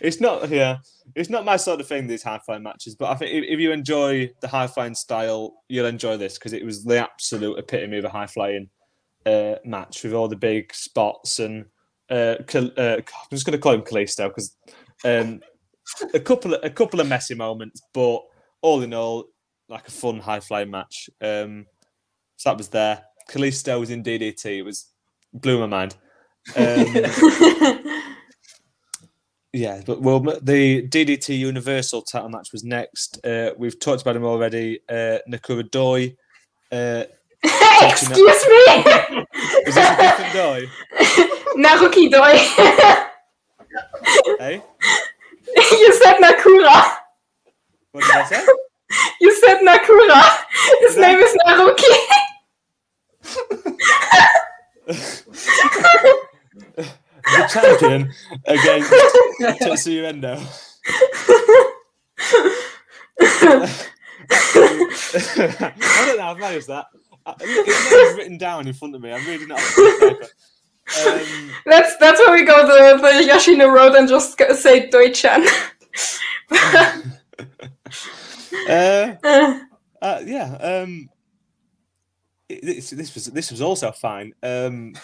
[0.00, 0.78] it's not, yeah,
[1.14, 2.06] it's not my sort of thing.
[2.06, 5.54] These high flying matches, but I think if, if you enjoy the high flying style,
[5.68, 8.68] you'll enjoy this because it was the absolute epitome of a high flying
[9.26, 11.66] uh, match with all the big spots and
[12.10, 14.56] uh, uh, I'm just going to call him Kalisto because
[15.04, 15.40] um,
[16.12, 18.22] a couple of a couple of messy moments, but
[18.62, 19.26] all in all,
[19.68, 21.08] like a fun high flying match.
[21.20, 21.66] Um,
[22.36, 23.04] so that was there.
[23.30, 24.58] Kalisto was in DDT.
[24.58, 24.90] It was
[25.32, 25.96] blew my mind.
[26.56, 27.84] Um,
[29.52, 33.24] yeah, but well, the DDT Universal title match was next.
[33.24, 34.80] Uh, we've talked about him already.
[34.88, 36.16] Uh, Nakura Doi.
[36.70, 37.04] Uh,
[37.82, 38.24] Excuse me!
[39.66, 40.66] is this a different Doi?
[41.56, 42.36] Naruki Doi.
[44.38, 44.62] Hey,
[45.56, 46.96] you said Nakura.
[47.92, 48.46] what did I say?
[49.20, 50.22] You said Nakura.
[50.80, 51.94] His name is Naruki.
[57.36, 58.12] The champion
[58.46, 58.92] against
[59.60, 60.40] Tetsuya Endo.
[64.30, 66.24] I don't know.
[66.24, 66.86] I've managed that.
[67.40, 69.12] It's His written down in front of me.
[69.12, 70.28] I'm reading it off the paper.
[71.06, 75.46] Um, that's that's where we go the, the Yoshino road and just say Doi-chan.
[78.68, 79.60] uh, Uh,
[80.02, 80.54] Uh, yeah.
[80.54, 81.10] Um,
[82.48, 84.32] this, this was this was also fine.
[84.42, 84.94] Um,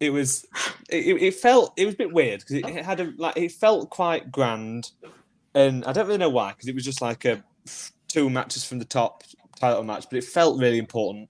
[0.00, 0.46] it was
[0.88, 3.52] it, it felt it was a bit weird because it, it had a like it
[3.52, 4.90] felt quite grand,
[5.54, 7.42] and I don't really know why because it was just like a
[8.08, 9.24] two matches from the top
[9.58, 11.28] title match, but it felt really important.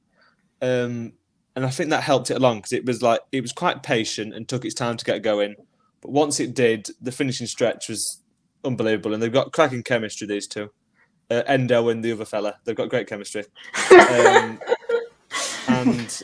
[0.61, 1.13] Um,
[1.57, 4.35] and I think that helped it along because it was like it was quite patient
[4.35, 5.55] and took its time to get going.
[6.01, 8.21] But once it did, the finishing stretch was
[8.65, 10.27] unbelievable, and they've got cracking chemistry.
[10.27, 10.71] These two,
[11.31, 13.45] uh, Endo and the other fella, they've got great chemistry.
[13.91, 14.61] Um,
[15.69, 16.23] and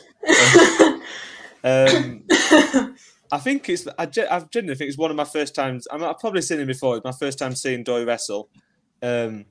[1.63, 2.23] um,
[3.31, 5.87] I think it's I, I genuinely think it's one of my first times.
[5.91, 6.97] I I've probably seen him before.
[6.97, 8.49] It's my first time seeing Doi wrestle.
[9.01, 9.45] Um,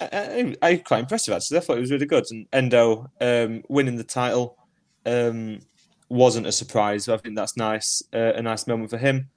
[0.00, 1.58] I, I, I quite impressive actually.
[1.58, 2.24] I thought it was really good.
[2.30, 4.56] And Endo um, winning the title
[5.04, 5.60] um,
[6.08, 7.08] wasn't a surprise.
[7.08, 8.02] I think that's nice.
[8.12, 9.30] Uh, a nice moment for him.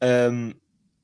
[0.00, 0.54] Um,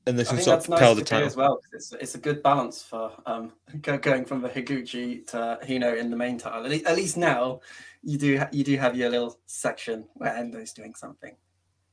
[0.07, 1.61] and they I can think sort that's of nice propel to the hear as well.
[1.73, 6.11] It's, it's a good balance for um, go, going from the Higuchi to Hino in
[6.11, 6.65] the main title.
[6.65, 7.61] At least, at least now,
[8.03, 11.35] you do ha- you do have your little section where Endo's doing something.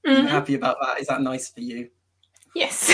[0.05, 0.30] Are you mhm.
[0.30, 1.01] happy about that?
[1.01, 1.89] Is that nice for you?
[2.55, 2.89] Yes.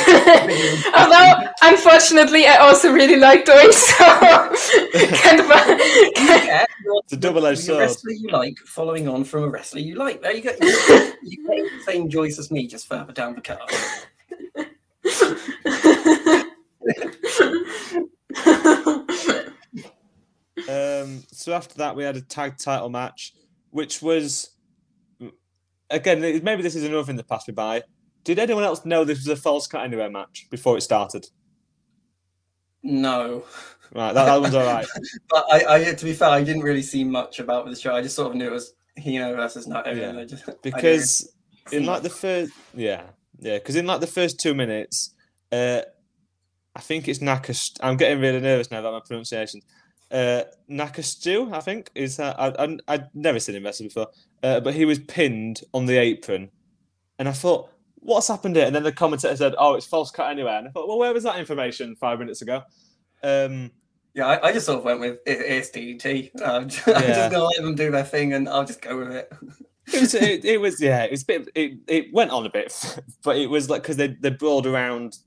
[0.93, 5.79] Although, unfortunately, I also really like Doi, so kind of a,
[6.17, 6.65] Yeah,
[7.03, 7.79] It's a double-edged you're sword.
[7.79, 10.21] wrestler you like, following on from a wrestler you like.
[10.21, 10.51] There you go.
[10.59, 13.61] You, you get the same joys as me, just further down the card.
[20.69, 23.33] Um, so after that, we had a tag title match,
[23.71, 24.51] which was
[25.89, 27.83] again, maybe this is another thing that passed me by.
[28.23, 31.27] Did anyone else know this was a false cut anywhere match before it started?
[32.81, 33.43] No.
[33.93, 34.87] Right, that, that one's all right.
[35.29, 37.95] but I, I, to be fair, I didn't really see much about the show.
[37.95, 39.95] I just sort of knew it was Hino versus Naito.
[39.95, 40.23] Yeah.
[40.23, 41.33] Just, because
[41.71, 43.03] in like the first, yeah,
[43.39, 45.13] yeah, because in like the first two minutes,
[45.51, 45.81] uh,
[46.75, 47.77] I think it's Nakas.
[47.81, 49.61] I'm getting really nervous now about my pronunciation.
[50.11, 52.19] Uh, Nakastu, I think is.
[52.19, 54.07] Uh, I, I I'd never seen him wrestle before,
[54.43, 56.49] uh, but he was pinned on the apron,
[57.19, 58.65] and I thought, what's happened here?
[58.65, 61.13] And then the commentator said, "Oh, it's false cut anywhere." And I thought, well, where
[61.13, 62.61] was that information five minutes ago?
[63.23, 63.71] Um,
[64.13, 66.41] yeah, I, I, just sort of went with it, it's DDT.
[66.45, 66.93] I'm just, Yeah.
[66.93, 69.31] I'm just gonna let them do their thing, and I'll just go with it.
[69.87, 71.49] it was, it, it was, yeah, it was a bit.
[71.55, 72.73] It, it went on a bit,
[73.23, 75.17] but it was like because they they brawled around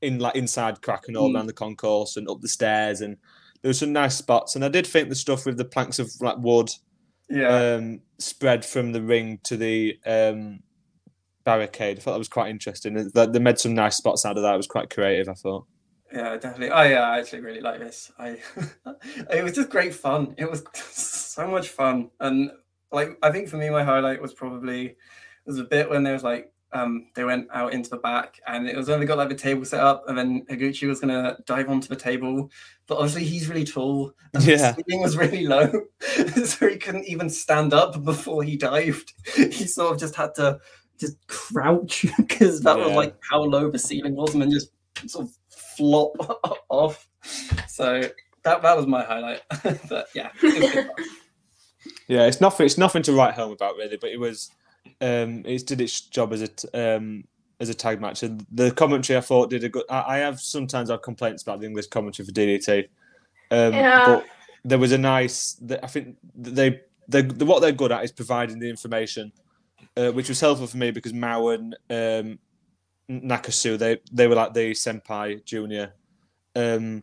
[0.00, 1.34] in like inside Korakuen Hall Mm.
[1.34, 3.16] around the concourse and up the stairs, and
[3.62, 4.54] there were some nice spots.
[4.54, 6.70] And I did think the stuff with the planks of like wood
[7.28, 10.60] Yeah, um, spread from the ring to the um,
[11.44, 11.98] barricade.
[11.98, 13.10] I thought that was quite interesting.
[13.12, 14.54] They, they made some nice spots out of that.
[14.54, 15.28] It was quite creative.
[15.28, 15.66] I thought.
[16.12, 16.70] yeah, definitely.
[16.70, 18.10] I uh, actually really like this.
[18.18, 18.38] I
[19.30, 20.34] it was just great fun.
[20.38, 22.50] It was so much fun, and
[22.92, 24.96] like I think for me, my highlight was probably
[25.46, 28.68] was a bit when there was like um they went out into the back and
[28.68, 31.38] it was when they got like the table set up and then Higuchi was gonna
[31.46, 32.50] dive onto the table.
[32.86, 34.12] But obviously he's really tall.
[34.34, 34.72] And Yeah.
[34.72, 35.72] the ceiling was really low
[36.44, 39.14] so he couldn't even stand up before he dived.
[39.36, 40.58] He sort of just had to
[41.00, 44.70] just crouch because that was like how low the ceiling was and then just
[45.06, 46.12] sort of flop
[46.68, 47.08] off.
[47.66, 48.02] So
[48.42, 49.40] that that was my highlight.
[49.88, 50.30] But yeah
[52.08, 52.66] Yeah, it's nothing.
[52.66, 54.50] It's nothing to write home about really, but it was.
[55.00, 57.24] Um, it did its job as a t- um,
[57.60, 59.84] as a tag match, and the commentary I thought did a good.
[59.90, 62.88] I, I have sometimes have complaints about the English commentary for DDT,
[63.50, 64.04] um, Yeah.
[64.06, 64.26] but
[64.64, 65.60] there was a nice.
[65.82, 69.32] I think they they the, what they're good at is providing the information,
[69.96, 72.38] uh, which was helpful for me because Mao and um,
[73.10, 75.92] Nakasu they they were like the senpai junior
[76.56, 77.02] um,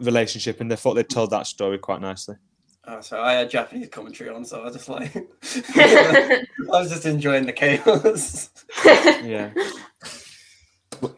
[0.00, 2.36] relationship, and they thought they told that story quite nicely.
[2.86, 5.14] Oh, so I had Japanese commentary on, so I was just like,
[5.76, 8.50] I was just enjoying the chaos.
[9.24, 9.52] Yeah.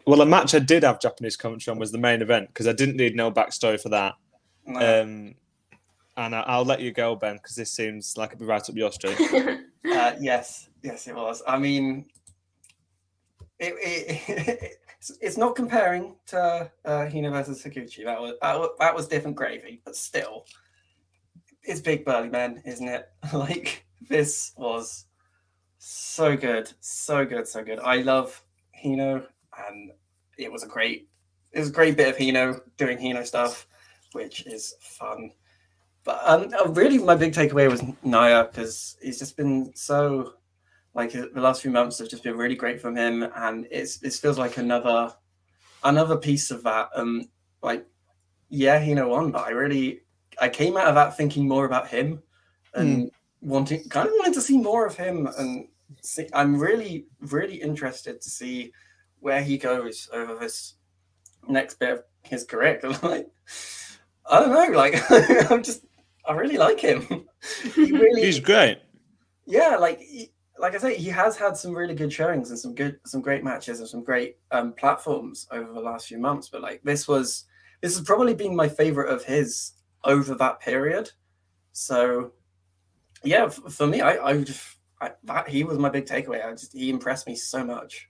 [0.05, 2.73] Well, a match I did have Japanese commentary on was the main event because I
[2.73, 4.15] didn't need no backstory for that.
[4.65, 5.01] No.
[5.01, 5.35] Um,
[6.15, 8.75] and I, I'll let you go, Ben, because this seems like it'd be right up
[8.75, 9.19] your street.
[9.89, 11.41] Uh, yes, yes, it was.
[11.47, 12.05] I mean,
[13.57, 18.03] it, it, it's, it's not comparing to uh, Hina versus Sakuchi.
[18.03, 20.45] That was, that was that was different gravy, but still,
[21.67, 23.09] it's big burly man, isn't it?
[23.33, 25.05] like this was
[25.77, 27.79] so good, so good, so good.
[27.79, 28.41] I love
[28.83, 29.25] Hino,
[29.67, 29.91] and
[30.37, 31.09] it was a great,
[31.51, 33.67] it was a great bit of Hino doing Hino stuff,
[34.13, 35.31] which is fun.
[36.03, 40.35] But um, uh, really, my big takeaway was Naya because he's just been so
[40.93, 44.01] like uh, the last few months have just been really great from him, and it's
[44.01, 45.13] it feels like another
[45.83, 46.89] another piece of that.
[46.95, 47.29] Um,
[47.61, 47.85] like
[48.49, 50.01] yeah, Hino won, but I really
[50.39, 52.21] I came out of that thinking more about him
[52.73, 53.11] and
[53.41, 55.67] wanting kind of wanting to see more of him, and
[56.01, 58.71] see, I'm really really interested to see
[59.19, 60.75] where he goes over this
[61.47, 62.79] next bit of his career.
[63.03, 63.27] like
[64.29, 64.95] I don't know, like
[65.51, 65.85] I'm just
[66.27, 67.25] I really like him.
[67.75, 68.79] he really He's great.
[69.45, 72.73] yeah, like he- like I say, he has had some really good showings and some
[72.73, 76.49] good, some great matches and some great um, platforms over the last few months.
[76.49, 77.45] But like this was,
[77.81, 79.73] this has probably been my favorite of his
[80.03, 81.09] over that period.
[81.73, 82.31] So,
[83.23, 84.55] yeah, f- for me, I, I, would-
[85.01, 86.45] I that he was my big takeaway.
[86.45, 88.07] I just he impressed me so much.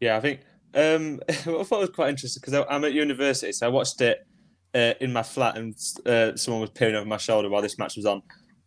[0.00, 0.40] Yeah, I think
[0.74, 4.26] um, I thought it was quite interesting because I'm at university, so I watched it
[4.74, 5.74] uh, in my flat, and
[6.06, 8.22] uh, someone was peering over my shoulder while this match was on.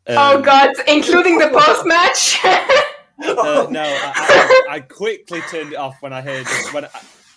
[0.08, 2.38] oh Um, god, including the post match.
[3.24, 6.74] Uh, no, I, I, I quickly turned it off when I heard this.
[6.74, 6.86] When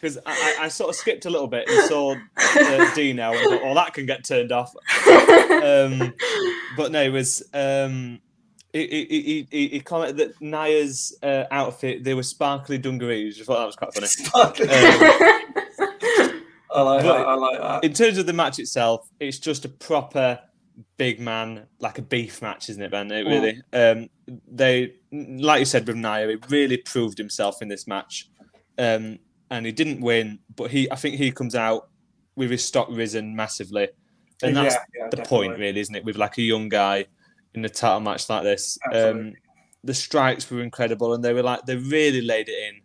[0.04, 3.48] because I, I, I sort of skipped a little bit and saw uh, Dino and
[3.48, 4.74] thought, "Oh, that can get turned off."
[5.06, 6.12] Um,
[6.76, 7.42] but no, it was.
[7.54, 8.20] Um,
[8.72, 13.40] he, he, he, he, commented that Naya's uh, outfit they were sparkly dungarees.
[13.40, 14.08] I thought that was quite funny.
[16.74, 17.26] I like that.
[17.26, 17.84] I like that.
[17.84, 20.40] In terms of the match itself, it's just a proper
[20.96, 23.12] big man, like a beef match, isn't it, Ben?
[23.12, 23.62] It really.
[23.72, 24.08] Um,
[24.50, 28.28] they, like you said with Naya, he really proved himself in this match,
[28.76, 29.20] um,
[29.50, 31.88] and he didn't win, but he, I think he comes out
[32.36, 33.88] with his stock risen massively,
[34.42, 35.48] and that's Yeah, yeah, the definitely.
[35.48, 36.04] point, really, isn't it?
[36.04, 37.06] With like a young guy
[37.54, 39.32] in a title match like this, um,
[39.84, 42.80] the strikes were incredible, and they were like they really laid it in.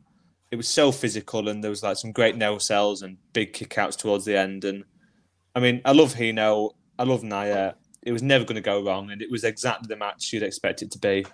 [0.52, 3.98] It was so physical, and there was like some great no cells and big kickouts
[3.98, 4.66] towards the end.
[4.66, 4.84] And
[5.56, 7.74] I mean, I love Hino, I love Naya.
[8.04, 10.82] It was never going to go wrong, and it was exactly the match you'd expect
[10.82, 11.26] it to be.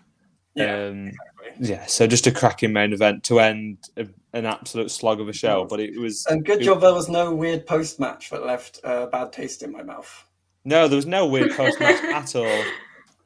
[0.55, 1.67] Yeah, Um, exactly.
[1.69, 5.33] yeah, so just a cracking main event to end a, an absolute slog of a
[5.33, 8.45] show, but it was And good it- job there was no weird post match that
[8.45, 10.25] left a bad taste in my mouth.
[10.63, 12.63] no, there was no weird post match at all.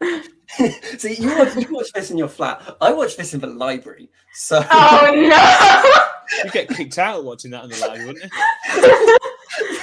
[0.97, 2.75] See, you watch, you watch this in your flat.
[2.81, 4.09] I watch this in the library.
[4.33, 6.03] So Oh no!
[6.45, 8.29] You get kicked out watching that in the live, wouldn't you?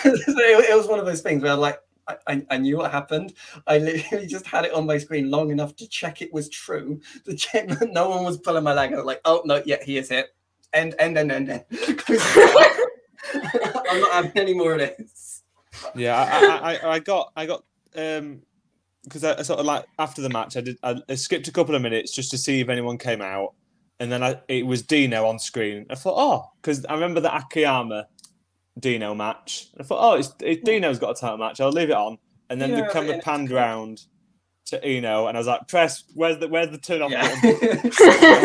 [0.05, 1.79] it, it was one of those things where like
[2.27, 3.35] I, I, knew what happened.
[3.67, 7.01] I literally just had it on my screen long enough to check it was true,
[7.25, 8.93] to check that no one was pulling my leg.
[8.93, 10.35] I was like, oh no, yeah, he is hit.
[10.73, 11.65] End, end, end, end, end.
[13.35, 15.43] I'm not having any more of this.
[15.95, 17.65] Yeah, I, I, I, I got, I got,
[17.97, 18.43] um,
[19.05, 21.53] because I, I sort of like after the match, I did, I, I skipped a
[21.53, 23.55] couple of minutes just to see if anyone came out,
[24.01, 25.87] and then I, it was Dino on screen.
[25.91, 28.09] I thought, oh, because I remember the Akiyama
[28.79, 29.69] Dino match.
[29.79, 31.61] I thought, oh, it's, it, Dino's got a title match.
[31.61, 32.19] I'll leave it on,
[32.51, 34.03] and then the camera and- panned round
[34.67, 37.29] to Iino, and I was like, press, where's the, where's the turn off Yeah.
[37.41, 37.93] button?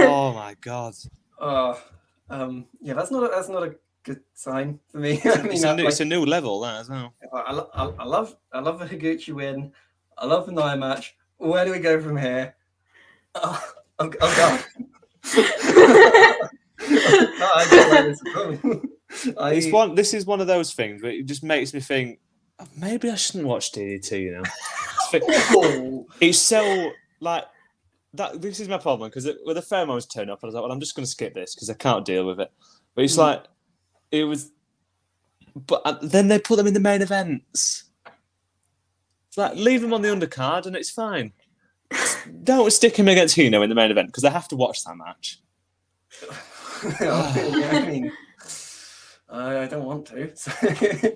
[0.08, 0.94] oh my god,
[1.40, 1.82] oh,
[2.30, 5.20] um, yeah, that's not a, that's not a good sign for me.
[5.26, 7.14] I mean, it's a, I- new, like, it's a new level that as well.
[7.34, 9.72] I, I, I love I love the Higuchi win.
[10.18, 11.16] I love the Nia match.
[11.38, 12.56] Where do we go from here?
[13.34, 13.64] Oh,
[14.00, 14.64] oh, oh god.
[19.12, 19.44] I this at all.
[19.44, 19.96] I, It's one.
[19.96, 22.20] This is one of those things where it just makes me think
[22.60, 24.22] "Oh, maybe I shouldn't watch DDT.
[24.22, 27.44] You know, it's so like
[28.14, 28.42] that.
[28.42, 30.80] This is my problem because with the pheromones turn up, I was like, well, I'm
[30.80, 32.52] just going to skip this because I can't deal with it.
[32.96, 33.20] But it's Mm.
[33.20, 33.44] like
[34.12, 34.52] it was.
[35.56, 37.84] But uh, then they put them in the main events.
[39.28, 41.34] It's like leave them on the undercard and it's fine.
[42.44, 44.96] Don't stick him against Hino in the main event because I have to watch that
[44.96, 45.40] match.
[47.02, 48.12] I mean,
[49.32, 50.36] I don't want to.
[50.36, 50.52] so-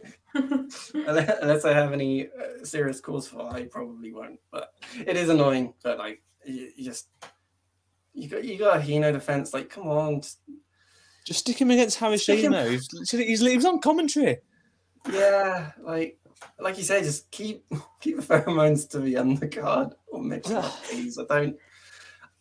[0.93, 4.39] unless, unless I have any uh, serious cause for, I probably won't.
[4.51, 4.71] But
[5.05, 7.07] it is annoying But like you, you just
[8.13, 9.53] you got you got a Hino defense.
[9.53, 10.39] Like, come on, just
[11.25, 12.69] Just stick him against Stick him- Harashima.
[12.71, 14.37] He's, literally- he's, he was on commentary.
[15.11, 16.17] Yeah, like
[16.59, 17.65] like you say, just keep
[18.01, 21.17] keep the pheromones to the undercard or mix up, please.
[21.17, 21.55] I don't.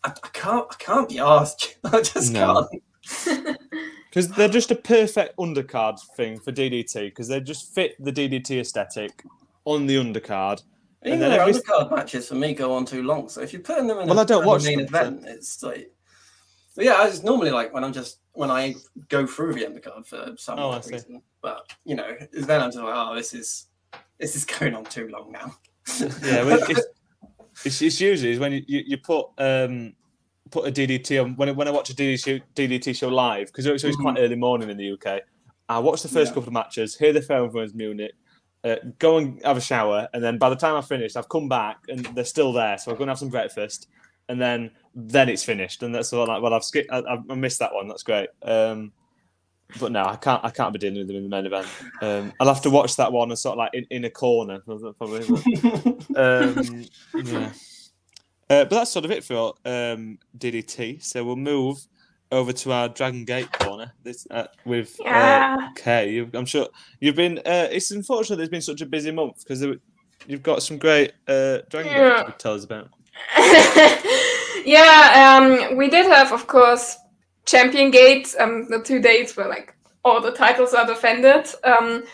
[0.02, 0.66] I, I can't.
[0.70, 1.76] I can't be asked.
[1.84, 2.68] I just No.
[3.24, 3.58] can't.
[4.14, 8.60] Because they're just a perfect undercard thing for DDT because they just fit the DDT
[8.60, 9.24] aesthetic
[9.64, 10.62] on the undercard.
[11.02, 13.28] Even And then their every- undercard matches for me go on too long.
[13.28, 15.24] So if you're putting them in Well, a, I don't watch main them, so- event,
[15.26, 15.90] it's like.
[16.76, 18.74] Yeah, I just normally like when I'm just when I
[19.08, 20.92] go through the undercard for some Oh, I odd see.
[20.94, 21.22] reason.
[21.40, 23.66] But you know, then I'm just like, oh, this is
[24.18, 25.56] this is going on too long now.
[26.22, 26.68] Yeah, well, it's,
[27.64, 29.94] it's, it's usually is when you, you, you put um,
[30.50, 33.66] put a DDT on when I, when I watch a DDT, DDT show live because
[33.66, 35.22] it's, it's quite early morning in the UK.
[35.68, 36.34] I watch the first Yeah.
[36.34, 38.12] couple of matches, hear the pheromones Munich,
[38.64, 41.48] uh, go and have a shower, and then by the time I finish, I've come
[41.48, 42.76] back and they're still there.
[42.78, 43.88] So I'm going to have some breakfast,
[44.28, 46.26] and then then it's finished, and that's all.
[46.26, 46.90] Like, well, I've skipped.
[46.92, 47.88] I, I've- I missed that one.
[47.88, 48.28] That's great.
[48.42, 48.92] Um,
[49.80, 50.44] but no, I can't.
[50.44, 51.66] I can't be dealing with them in the main event.
[52.00, 54.60] Um, I'll have to watch that one and sort of like in, in a corner.
[54.60, 55.26] Probably.
[56.16, 56.84] um,
[57.24, 57.50] yeah.
[58.50, 61.02] Uh, but that's sort of it for um, DDT.
[61.02, 61.78] So we'll move
[62.30, 63.92] over to our Dragon Gate corner.
[64.02, 66.10] This uh, with uh, Kay.
[66.10, 66.68] You, I'm sure
[67.00, 67.38] you've been.
[67.38, 69.64] Uh, it's unfortunate there's been such a busy month because
[70.26, 72.90] you've got some great uh, Dragon Gate to tell us about.
[74.64, 76.96] yeah, um, we did have, of course,
[77.46, 78.34] Champion Gate.
[78.38, 79.74] Um, the two dates where like
[80.04, 81.46] all the titles are defended.
[81.64, 82.04] Um,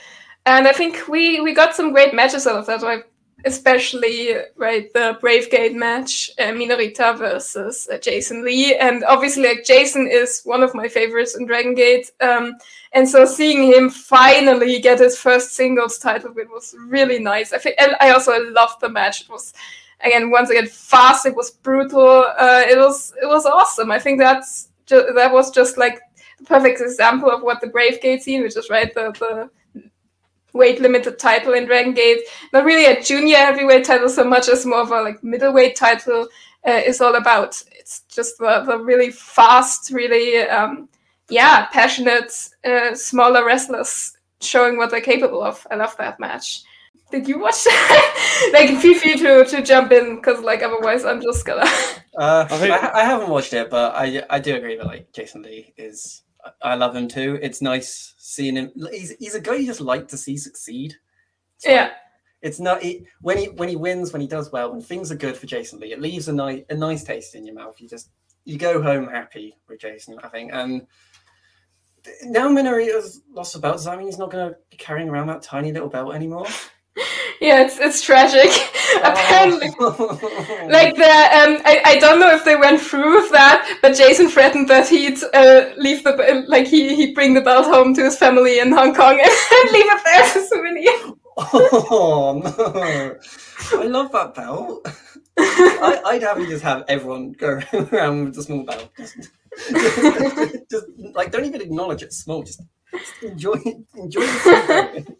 [0.46, 2.82] and I think we we got some great matches out of that.
[2.82, 3.04] Right?
[3.44, 9.64] Especially right the Brave Gate match, uh, Minorita versus uh, Jason Lee, and obviously like
[9.64, 12.10] Jason is one of my favorites in Dragon Gate.
[12.20, 12.54] Um,
[12.92, 17.52] and so seeing him finally get his first singles title win was really nice.
[17.52, 19.22] I think, and I also loved the match.
[19.22, 19.54] It was
[20.02, 24.18] again once again fast it was brutal uh, it was it was awesome i think
[24.18, 26.00] that's ju- that was just like
[26.38, 29.50] the perfect example of what the brave gate scene which is right the, the
[30.52, 32.20] weight limited title in dragon gate
[32.52, 36.28] not really a junior heavyweight title so much as more of a like middleweight title
[36.66, 40.88] uh, is all about it's just the, the really fast really um,
[41.28, 42.32] yeah passionate
[42.64, 46.64] uh, smaller wrestlers showing what they're capable of i love that match
[47.10, 48.50] did you watch that?
[48.52, 51.68] like, feel free to, to jump in because, like, otherwise, I'm just gonna.
[52.16, 55.42] Uh, I I, I haven't watched it, but I I do agree that like Jason
[55.42, 56.22] Lee is.
[56.62, 57.38] I love him too.
[57.42, 58.72] It's nice seeing him.
[58.90, 60.94] He's, he's a guy you just like to see succeed.
[61.56, 61.90] It's like- yeah,
[62.42, 65.16] it's not it, when he when he wins, when he does well, when things are
[65.16, 67.80] good for Jason Lee, it leaves a nice a nice taste in your mouth.
[67.80, 68.10] You just
[68.44, 70.50] you go home happy with Jason, I think.
[70.52, 70.86] And
[72.24, 73.76] now Minorita's lost the belt.
[73.76, 76.46] Does that mean he's not going to be carrying around that tiny little belt anymore?
[77.40, 78.50] Yeah, it's it's tragic.
[79.02, 79.68] Apparently,
[80.68, 81.10] like the
[81.40, 84.88] um, I, I don't know if they went through with that, but Jason threatened that
[84.88, 88.58] he'd uh, leave the belt like he he'd bring the belt home to his family
[88.58, 90.92] in Hong Kong and leave it there as a souvenir.
[91.38, 93.80] Oh no!
[93.80, 94.86] I love that belt.
[95.38, 98.90] I, I'd have you just have everyone go around with the small belt.
[98.98, 99.16] Just,
[100.70, 102.42] just, like don't even acknowledge it's small.
[102.42, 102.60] Just,
[102.92, 103.54] just enjoy
[103.94, 105.16] enjoy the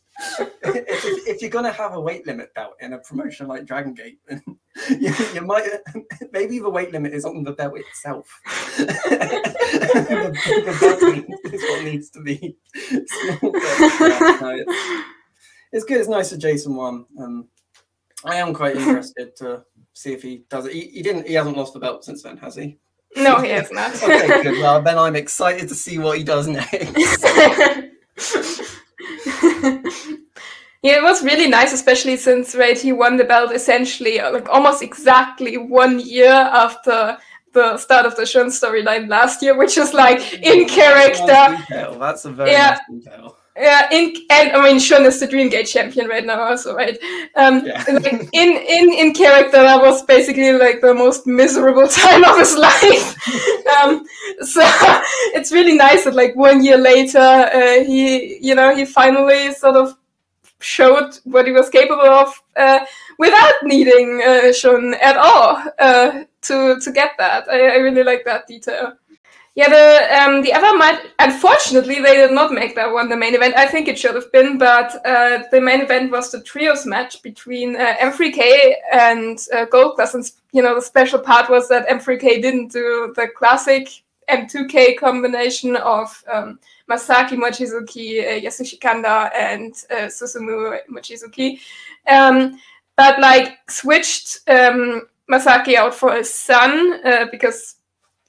[0.62, 4.18] If, if, you're gonna have a weight limit belt in a promotion like Dragon Gate,
[4.90, 5.66] you, you might
[6.32, 8.28] maybe the weight limit is on the belt itself.
[8.76, 8.86] the,
[10.66, 12.56] the belt is what needs to be
[13.06, 13.52] small.
[13.52, 15.06] But, yeah, no, it's,
[15.72, 16.00] it's good.
[16.00, 17.06] It's nice that Jason one.
[17.18, 17.48] Um,
[18.24, 20.72] I am quite interested to see if he does it.
[20.72, 21.26] He, he, didn't.
[21.26, 22.78] He hasn't lost the belt since then, has he?
[23.16, 23.94] No, he has not.
[24.02, 24.60] okay, good.
[24.60, 27.24] Well, then I'm excited to see what he does next.
[30.82, 34.48] Yeah, it was really nice, especially since right he won the belt essentially uh, like
[34.48, 37.18] almost exactly one year after
[37.52, 41.58] the start of the Shun storyline last year, which is like in character.
[41.98, 42.78] That's a very yeah.
[42.88, 43.36] nice detail.
[43.56, 46.96] Yeah, in and I mean Shun is the Dreamgate champion right now, also, right?
[47.34, 47.84] Um, yeah.
[47.92, 52.56] like in in in character, that was basically like the most miserable time of his
[52.56, 53.14] life.
[53.76, 54.06] um,
[54.40, 54.62] so
[55.34, 59.76] it's really nice that like one year later, uh, he you know he finally sort
[59.76, 59.94] of
[60.60, 62.80] showed what he was capable of uh,
[63.18, 67.48] without needing uh, Shun at all uh, to to get that.
[67.48, 68.94] I, I really like that detail.
[69.56, 71.00] Yeah, the um, the other might.
[71.18, 73.56] Unfortunately, they did not make that one the main event.
[73.56, 77.20] I think it should have been, but uh, the main event was the trios match
[77.22, 80.14] between uh, M3K and uh, Gold Class.
[80.14, 83.88] And you know, the special part was that M3K didn't do the classic
[84.30, 86.60] M2K combination of um,
[86.90, 91.60] Masaki Mochizuki, uh, Yasushi Kanda, and uh, Susumu Mochizuki,
[92.08, 92.58] um,
[92.96, 97.76] but like switched um, Masaki out for his son uh, because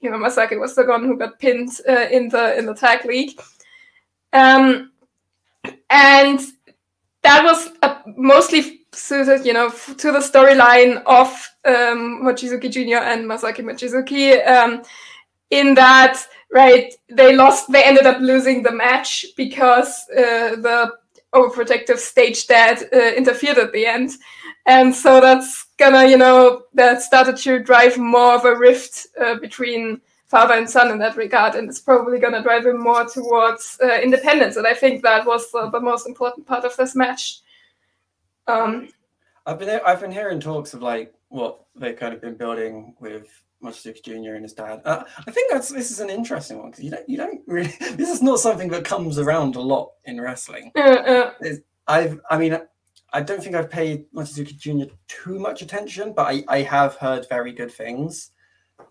[0.01, 3.05] you know Masaki was the one who got pinned uh, in the in the tag
[3.05, 3.39] league,
[4.33, 4.91] um,
[5.89, 6.39] and
[7.23, 7.69] that was
[8.17, 11.27] mostly suited, you know, to the storyline of
[11.65, 13.03] um, Mochizuki Jr.
[13.03, 14.45] and Masaki Mochizuki.
[14.47, 14.83] Um,
[15.49, 17.71] in that, right, they lost.
[17.71, 20.93] They ended up losing the match because uh, the
[21.33, 24.11] overprotective stage dad uh, interfered at the end.
[24.65, 29.35] And so that's gonna you know that started to drive more of a rift uh,
[29.35, 31.55] between father and son in that regard.
[31.55, 34.57] And it's probably gonna drive him more towards uh, independence.
[34.57, 37.39] And i think that was the most important part of this match.
[38.47, 38.89] Um,
[39.45, 43.27] i've been i've been hearing talks of like what they've kind of been building with
[43.63, 44.33] Mochizuki Jr.
[44.33, 44.81] and his dad.
[44.85, 47.73] Uh, I think that's this is an interesting one because you don't you don't really
[47.93, 50.71] this is not something that comes around a lot in wrestling.
[50.75, 51.31] Uh, uh.
[51.87, 52.59] I've I mean
[53.13, 54.93] I don't think I've paid Mochizuki Jr.
[55.07, 58.31] too much attention, but I, I have heard very good things.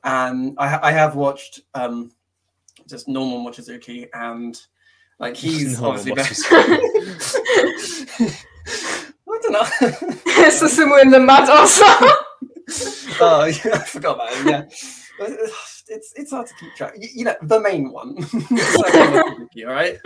[0.05, 2.13] And I, I have watched um,
[2.87, 4.61] just normal Mochizuki, and
[5.19, 6.13] like he's obviously
[9.33, 9.63] I don't know.
[10.51, 11.85] Susumu in the mud also.
[13.25, 14.49] oh, yeah, I forgot about him.
[14.49, 14.63] Yeah,
[15.89, 16.95] it's it's hard to keep track.
[16.99, 18.17] You, you know, the main one.
[19.67, 19.99] all right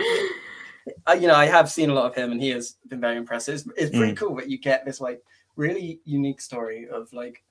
[1.17, 3.55] you know, I have seen a lot of him, and he has been very impressive.
[3.55, 4.17] It's, it's pretty mm.
[4.17, 5.21] cool that you get this like
[5.55, 7.43] really unique story of like,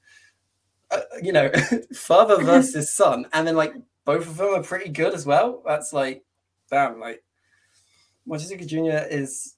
[0.90, 1.50] uh, you know,
[1.94, 5.62] father versus son, and then like both of them are pretty good as well.
[5.66, 6.24] That's like,
[6.70, 7.22] damn, like
[8.28, 9.06] Mochizuki Jr.
[9.10, 9.56] is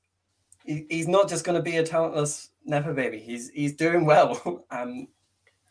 [0.64, 3.18] he, he's not just going to be a talentless nepo baby.
[3.18, 5.09] He's he's doing well, and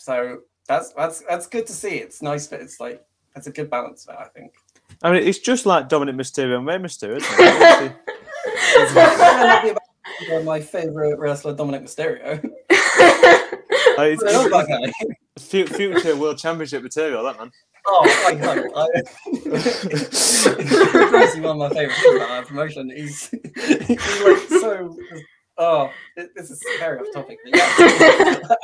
[0.05, 1.95] so that's that's that's good to see.
[1.95, 3.03] It's nice that it's like
[3.33, 4.19] that's a good balance there.
[4.19, 4.53] I think.
[5.01, 7.17] I mean, it's just like Dominic Mysterio and Rey Mysterio,
[10.29, 12.47] isn't my favorite wrestler, Dominic Mysterio.
[13.97, 14.21] Uh, it's,
[15.37, 17.49] it's, future world championship material, that man.
[17.87, 18.59] Oh my god!
[19.31, 20.45] he's
[21.39, 22.89] one of my favorite things about that promotion.
[22.89, 24.97] He's, he's like so.
[25.57, 27.37] Oh, this is very off topic.
[27.45, 27.63] Yeah,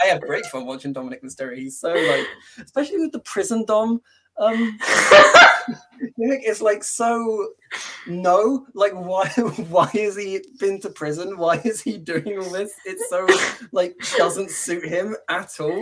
[0.01, 1.57] I have great fun watching Dominic Mysterio.
[1.57, 2.27] He's so like,
[2.61, 4.01] especially with the prison dom
[4.37, 4.79] um
[6.17, 7.49] it's like so
[8.07, 9.27] no like why
[9.69, 11.37] why has he been to prison?
[11.37, 12.73] Why is he doing all this?
[12.85, 13.27] It's so
[13.71, 15.81] like doesn't suit him at all.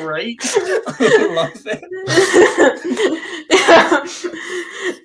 [0.00, 0.40] Great.
[0.44, 1.82] I love it.
[3.50, 4.04] Yeah.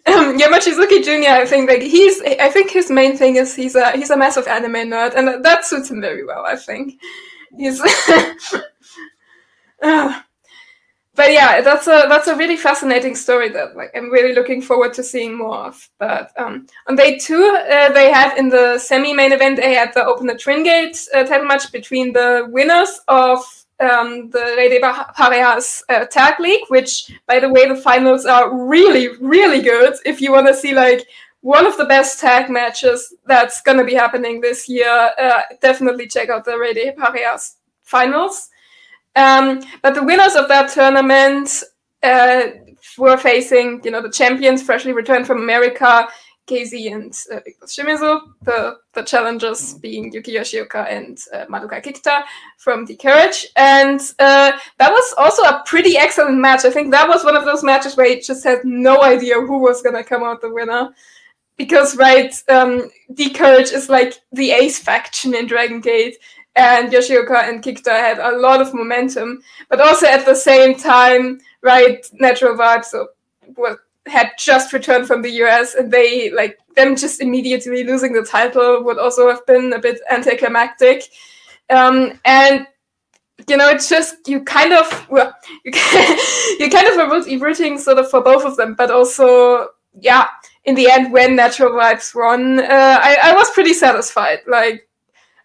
[0.15, 3.75] um yeah Mochizuki jr i think like he's i think his main thing is he's
[3.75, 6.99] a he's a massive anime nerd and that suits him very well i think.
[7.57, 7.79] He's
[9.81, 10.21] uh,
[11.15, 14.93] but yeah, that's a that's a really fascinating story that like I'm really looking forward
[14.95, 15.89] to seeing more of.
[15.99, 20.03] But um, on day two, uh, they had in the semi-main event they had the
[20.03, 23.39] Open the Twin Gate uh, title match between the winners of
[23.79, 28.51] um, the Rey de Parejas uh, Tag League, which by the way the finals are
[28.51, 29.93] really really good.
[30.05, 31.05] If you want to see like
[31.41, 36.29] one of the best tag matches that's gonna be happening this year, uh, definitely check
[36.29, 38.49] out the Rey de Parejas finals.
[39.15, 41.63] Um, but the winners of that tournament
[42.01, 42.47] uh,
[42.97, 46.07] were facing, you know, the champions freshly returned from America,
[46.47, 52.23] Kzy and uh, Shimizu, the, the challengers being Yuki Yoshioka and uh, Madoka Kikuta
[52.57, 53.47] from D'courage.
[53.55, 56.65] And uh, that was also a pretty excellent match.
[56.65, 59.59] I think that was one of those matches where you just had no idea who
[59.59, 60.93] was going to come out the winner.
[61.55, 62.89] Because, right, um,
[63.35, 66.17] Courage is like the ace faction in Dragon Gate
[66.55, 71.39] and Yoshioka and Kikuta had a lot of momentum, but also at the same time,
[71.61, 73.07] right, Natural Vibes so,
[73.55, 78.23] well, had just returned from the US, and they like them just immediately losing the
[78.23, 81.03] title would also have been a bit anticlimactic.
[81.69, 82.67] Um, and
[83.47, 85.71] you know, it's just you kind of well, you
[86.59, 89.69] you kind of were rooting sort of for both of them, but also
[89.99, 90.27] yeah,
[90.65, 94.39] in the end, when Natural Vibes won, uh, I, I was pretty satisfied.
[94.47, 94.87] Like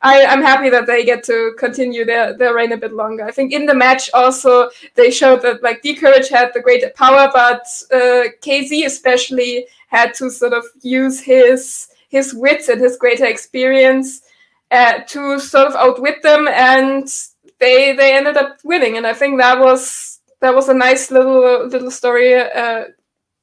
[0.02, 3.24] I, am happy that they get to continue their, their reign a bit longer.
[3.24, 7.28] I think in the match also they showed that like D'courage had the greater power,
[7.32, 13.26] but uh, Kzy especially had to sort of use his his wits and his greater
[13.26, 14.22] experience
[14.70, 17.08] uh, to sort of outwit them, and
[17.58, 18.96] they they ended up winning.
[18.96, 22.84] And I think that was that was a nice little little story uh,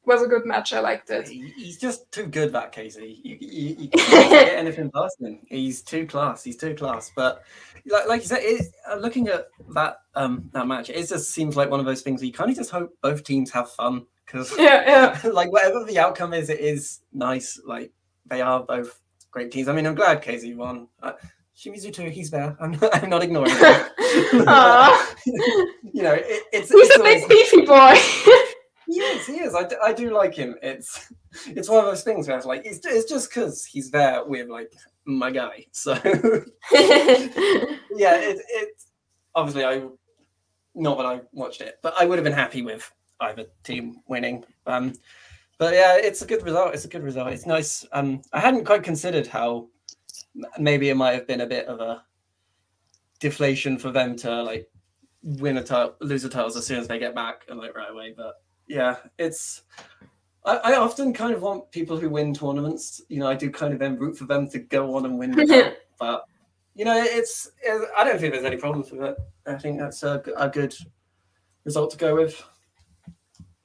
[0.05, 0.73] was a good match.
[0.73, 1.27] I liked it.
[1.27, 3.19] He's just too good, that Kzy.
[3.23, 5.39] You, you, you can't get anything past him.
[5.47, 6.43] He's too class.
[6.43, 7.11] He's too class.
[7.15, 7.43] But
[7.85, 11.55] like, like you said, it, uh, looking at that um that match, it just seems
[11.55, 14.05] like one of those things where you kind of just hope both teams have fun
[14.25, 15.29] because yeah, yeah.
[15.33, 17.59] like whatever the outcome is, it is nice.
[17.65, 17.91] Like
[18.25, 18.99] they are both
[19.31, 19.67] great teams.
[19.67, 20.87] I mean, I'm glad Kzy won.
[21.01, 21.13] Uh,
[21.57, 22.09] Shimizu too.
[22.09, 22.55] He's there.
[22.61, 23.59] I'm not, I'm not ignoring him.
[25.93, 27.25] you know, it, it's he's it's a always...
[27.25, 28.51] big beefy boy.
[28.87, 29.55] He is, he is.
[29.55, 30.55] I, do, I do like him.
[30.61, 31.11] It's
[31.47, 34.49] it's one of those things where it's like it's, it's just because he's there with
[34.49, 34.71] like
[35.05, 35.65] my guy.
[35.71, 38.69] So yeah, it, it
[39.33, 39.87] obviously I
[40.75, 42.91] not that I watched it, but I would have been happy with
[43.21, 44.43] either team winning.
[44.67, 44.93] Um,
[45.57, 46.73] but yeah, it's a good result.
[46.73, 47.29] It's a good result.
[47.31, 47.85] It's nice.
[47.93, 49.69] Um, I hadn't quite considered how
[50.57, 52.03] maybe it might have been a bit of a
[53.19, 54.67] deflation for them to like
[55.23, 57.91] win a title, lose a title as soon as they get back and like right
[57.91, 58.13] away.
[58.15, 58.35] But
[58.67, 59.63] yeah, it's.
[60.45, 63.01] I, I, often kind of want people who win tournaments.
[63.09, 65.31] You know, I do kind of then root for them to go on and win.
[65.99, 66.25] but
[66.75, 67.85] you know, it's, it's.
[67.97, 69.17] I don't think there's any problems with it.
[69.47, 70.75] I think that's a, a good
[71.63, 72.43] result to go with.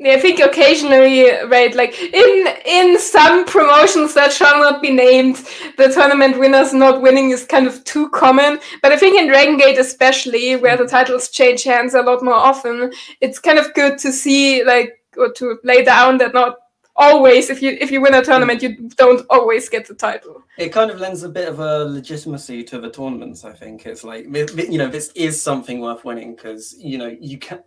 [0.02, 5.36] I think occasionally, right, like in in some promotions that shall not be named,
[5.76, 8.60] the tournament winners not winning is kind of too common.
[8.82, 12.34] But I think in Dragon Gate especially, where the titles change hands a lot more
[12.34, 16.56] often, it's kind of good to see like or to lay down that not
[16.96, 20.68] always if you if you win a tournament you don't always get the title it
[20.68, 24.26] kind of lends a bit of a legitimacy to the tournaments i think it's like
[24.26, 27.62] you know this is something worth winning because you know you can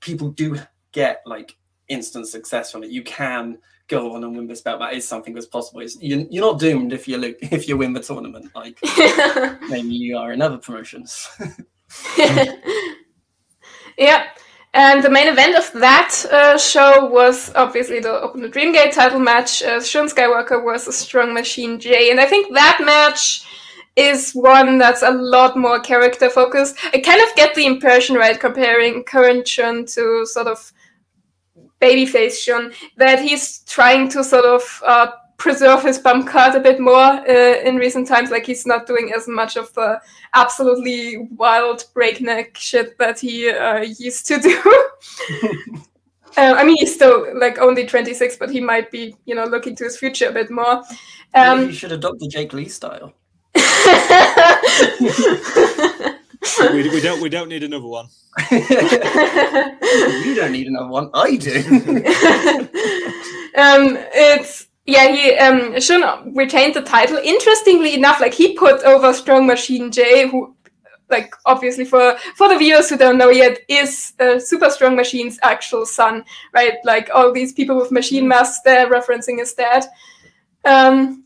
[0.00, 0.56] people do
[0.92, 1.56] get like
[1.88, 2.90] instant success from it.
[2.90, 3.58] You can
[3.88, 4.80] go on and win this belt.
[4.80, 5.80] That is something that's possible.
[5.80, 8.50] It's, you're, you're not doomed if you look, if you win the tournament.
[8.54, 8.78] Like
[9.68, 11.28] maybe you are in other promotions.
[13.98, 14.26] yeah.
[14.74, 18.92] And the main event of that uh, show was obviously the Open the Dream Gate
[18.92, 22.10] title match, uh, Shun Skywalker versus Strong Machine J.
[22.10, 23.46] And I think that match
[23.96, 26.76] is one that's a lot more character focused.
[26.92, 30.70] I kind of get the impression, right, comparing current Shun to sort of
[31.80, 36.80] babyface Shun that he's trying to sort of uh, preserve his bump card a bit
[36.80, 38.30] more uh, in recent times.
[38.30, 40.00] Like he's not doing as much of the
[40.34, 44.62] absolutely wild breakneck shit that he uh, used to do.
[46.36, 49.76] uh, I mean, he's still like only 26, but he might be, you know, looking
[49.76, 50.82] to his future a bit more.
[51.34, 53.12] Um, Maybe you should adopt the Jake Lee style.
[56.72, 57.20] we, we, don't.
[57.20, 58.06] We don't need another one.
[58.50, 61.10] you don't need another one.
[61.14, 61.56] I do.
[63.56, 65.08] um, it's yeah.
[65.08, 67.18] He um Shun retained the title.
[67.18, 70.56] Interestingly enough, like he put over Strong Machine J, who
[71.08, 75.38] like obviously for for the viewers who don't know yet is uh, super strong machine's
[75.42, 79.86] actual son right like all these people with machine masks they're referencing his dad
[80.64, 81.22] um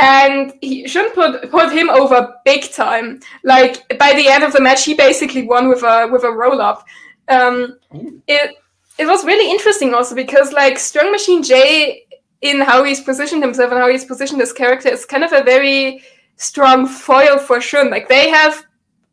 [0.00, 3.20] and he shouldn't put put him over big time.
[3.44, 6.60] Like by the end of the match, he basically won with a with a roll
[6.60, 6.86] up.
[7.28, 7.78] Um,
[8.26, 8.56] it
[8.98, 12.06] it was really interesting also because like Strong Machine J
[12.40, 15.42] in how he's positioned himself and how he's positioned his character is kind of a
[15.42, 16.02] very
[16.36, 17.90] strong foil for Shun.
[17.90, 18.64] Like they have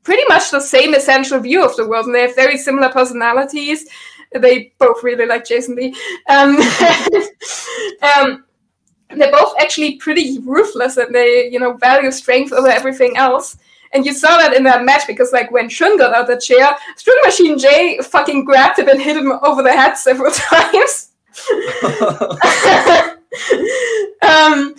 [0.03, 3.85] pretty much the same essential view of the world and they have very similar personalities.
[4.33, 5.93] They both really like Jason Lee.
[6.29, 6.57] Um,
[8.17, 8.45] um,
[9.15, 13.57] they're both actually pretty ruthless and they, you know, value strength over everything else.
[13.93, 16.75] And you saw that in that match because, like, when Shun got out the chair,
[16.97, 21.11] Strong Machine J fucking grabbed him and hit him over the head several times.
[24.23, 24.75] um,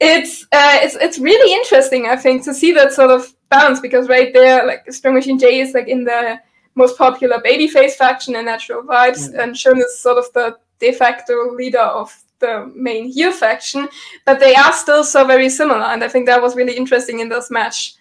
[0.00, 4.08] it's uh, it's it's really interesting, I think, to see that sort of balance because
[4.08, 6.40] right there, like Strong Machine J is like in the
[6.76, 9.42] most popular babyface faction in Natural Vibes, mm.
[9.42, 13.88] and Shun is sort of the de facto leader of the main heel faction,
[14.24, 17.28] but they are still so very similar, and I think that was really interesting in
[17.28, 17.94] this match.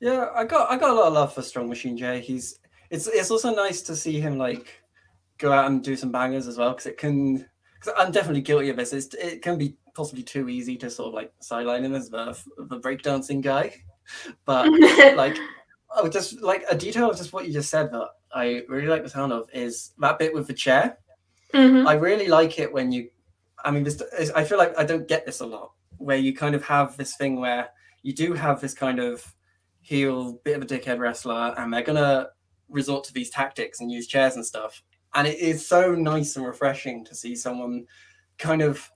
[0.00, 2.20] Yeah, I got I got a lot of love for Strong Machine J.
[2.20, 2.58] He's
[2.90, 4.82] it's it's also nice to see him like
[5.38, 7.46] go out and do some bangers as well because it can.
[7.80, 8.92] Cause I'm definitely guilty of this.
[8.92, 12.36] It's, it can be possibly too easy to sort of like sideline him as the
[12.56, 13.74] the breakdancing guy,
[14.44, 14.68] but
[15.16, 15.36] like
[15.94, 19.02] oh, just like a detail of just what you just said that I really like
[19.02, 20.98] the sound of is that bit with the chair.
[21.54, 21.86] Mm-hmm.
[21.86, 23.10] I really like it when you.
[23.64, 24.02] I mean, this,
[24.34, 27.16] I feel like I don't get this a lot, where you kind of have this
[27.16, 27.70] thing where
[28.02, 29.34] you do have this kind of
[29.80, 32.28] heel, bit of a dickhead wrestler, and they're gonna
[32.68, 34.82] resort to these tactics and use chairs and stuff.
[35.14, 37.86] And it is so nice and refreshing to see someone
[38.38, 38.88] kind of,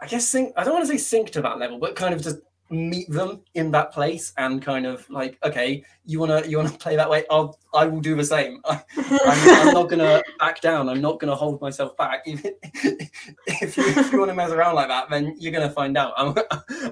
[0.00, 0.52] I guess, sink.
[0.56, 2.38] I don't want to say sink to that level, but kind of just
[2.72, 6.96] meet them in that place and kind of like, okay, you wanna you wanna play
[6.96, 7.24] that way?
[7.30, 8.60] I'll I will do the same.
[8.66, 10.88] I, am not gonna back down.
[10.88, 12.22] I'm not gonna hold myself back.
[12.26, 16.14] if you if you want to mess around like that, then you're gonna find out.
[16.16, 16.34] I'm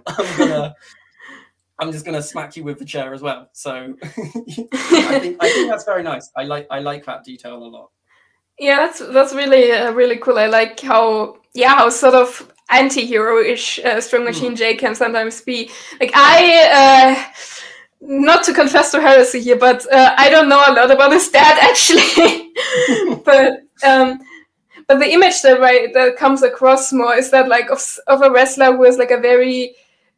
[0.07, 0.75] I'm gonna
[1.79, 3.49] I'm just gonna smack you with the chair as well.
[3.53, 6.31] So I think I think that's very nice.
[6.37, 7.91] I like I like that detail a lot.
[8.59, 10.39] Yeah, that's that's really uh, really cool.
[10.39, 14.57] I like how yeah how sort of anti-hero-ish uh, Strong Machine mm.
[14.57, 15.71] J can sometimes be.
[16.01, 17.17] Like I.
[17.19, 17.33] Uh,
[18.03, 21.29] not to confess to heresy here, but uh, I don't know a lot about his
[21.29, 22.51] dad actually.
[23.27, 24.21] but um,
[24.91, 28.31] but the image that right that comes across more is that like of of a
[28.31, 29.77] wrestler who is like a very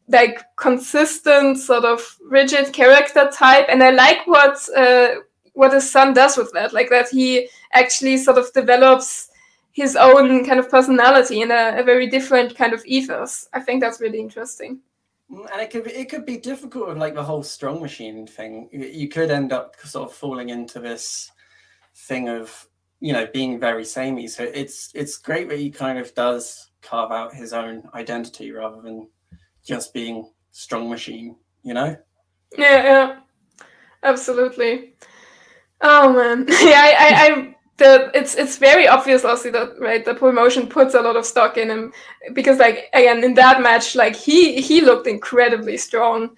[0.08, 5.08] like consistent sort of rigid character type and i like what uh,
[5.52, 9.28] what his son does with that like that he actually sort of develops
[9.73, 13.49] his own kind of personality in a, a very different kind of ethos.
[13.53, 14.81] I think that's really interesting.
[15.31, 18.27] Mm, and it could be, it could be difficult with like the whole strong machine
[18.27, 18.69] thing.
[18.73, 21.31] You could end up sort of falling into this
[21.94, 22.69] thing of
[23.01, 24.28] you know being very samey.
[24.28, 28.82] So it's it's great that he kind of does carve out his own identity rather
[28.82, 29.09] than
[29.65, 31.97] just being strong machine, you know?
[32.59, 33.20] Yeah, yeah,
[34.03, 34.94] absolutely.
[35.81, 40.14] Oh man, yeah, I, I, I the it's it's very obvious also that right the
[40.14, 41.92] promotion puts a lot of stock in him
[42.32, 46.36] because like again in that match like he he looked incredibly strong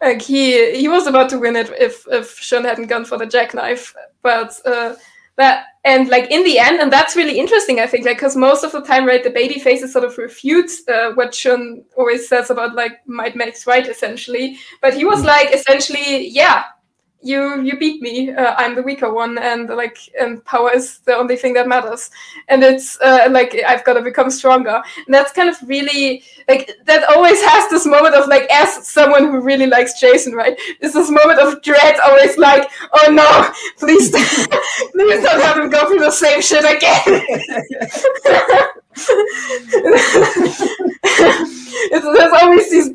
[0.00, 3.26] like he he was about to win it if if Shun hadn't gone for the
[3.26, 4.94] jackknife but uh
[5.36, 8.62] that and like in the end and that's really interesting i think like because most
[8.62, 12.50] of the time right the baby faces sort of refute uh, what shun always says
[12.50, 15.26] about like might makes right essentially but he was mm.
[15.26, 16.64] like essentially yeah
[17.24, 21.16] you you beat me uh, i'm the weaker one and like and power is the
[21.16, 22.10] only thing that matters.
[22.48, 24.82] And it's uh, like i've got to become stronger.
[25.06, 29.24] And that's kind of really like that always has this moment of like as someone
[29.30, 30.58] who really likes jason right?
[30.80, 34.10] Is this moment of dread always like oh no please
[34.92, 37.04] please don't have him go through the same shit again.
[41.90, 42.88] There's always these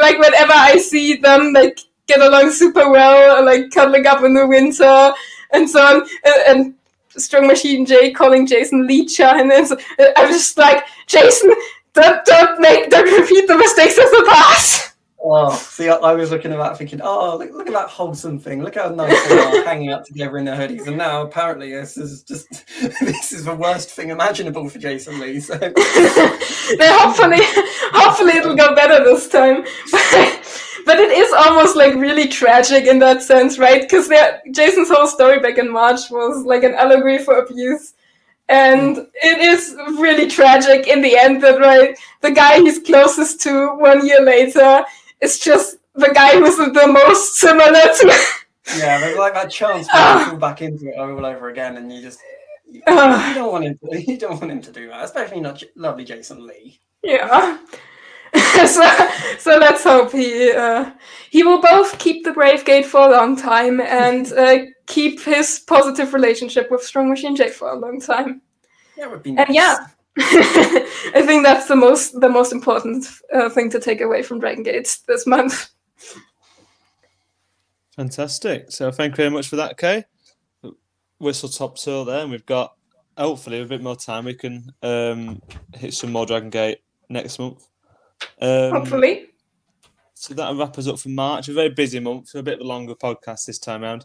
[0.00, 1.78] like whenever i see them like
[2.08, 5.12] get along super well, like cuddling up in the winter
[5.52, 6.02] and so on.
[6.24, 6.74] And, and
[7.10, 9.76] Strong Machine J calling Jason Leecha, and then so,
[10.16, 11.52] I'm just like, Jason,
[11.94, 14.84] don't don't make don't repeat the mistakes of the past.
[15.20, 18.62] Oh, see, I, was looking at that thinking, oh, look, look at that wholesome thing.
[18.62, 20.86] Look how nice they are hanging out together in their hoodies.
[20.86, 22.48] And now apparently this is just
[23.00, 25.40] this is the worst thing imaginable for Jason Lee.
[25.40, 27.38] So hopefully,
[27.92, 29.64] hopefully it'll go better this time
[30.88, 33.82] but it is almost like really tragic in that sense, right?
[33.82, 34.08] Because
[34.52, 37.92] Jason's whole story back in March was like an allegory for abuse.
[38.48, 43.76] And it is really tragic in the end that right the guy he's closest to
[43.76, 44.82] one year later
[45.20, 48.14] is just the guy who's the most similar to
[48.76, 51.92] Yeah, there's like that chance to uh, fall back into it all over again and
[51.92, 52.20] you just
[52.70, 55.40] you, uh, you don't want him to you don't want him to do that, especially
[55.40, 56.80] not lovely Jason Lee.
[57.02, 57.58] Yeah.
[58.66, 59.08] so,
[59.38, 60.90] so let's hope he uh,
[61.30, 65.60] he will both keep the Brave Gate for a long time and uh, keep his
[65.66, 68.42] positive relationship with Strong Machine J for a long time.
[68.96, 69.46] Yeah, would be nice.
[69.46, 69.86] And yeah,
[71.14, 74.64] I think that's the most the most important uh, thing to take away from Dragon
[74.64, 75.70] Gate this month.
[77.94, 78.72] Fantastic.
[78.72, 80.04] So thank you very much for that, Kay.
[81.18, 82.74] Whistle top tour there, and we've got
[83.16, 84.24] hopefully a bit more time.
[84.24, 85.40] We can um,
[85.74, 86.78] hit some more Dragon Gate
[87.08, 87.68] next month.
[88.40, 89.26] Um, Hopefully.
[90.14, 91.48] So that wraps us up for March.
[91.48, 94.04] A very busy month, so a bit of a longer podcast this time around.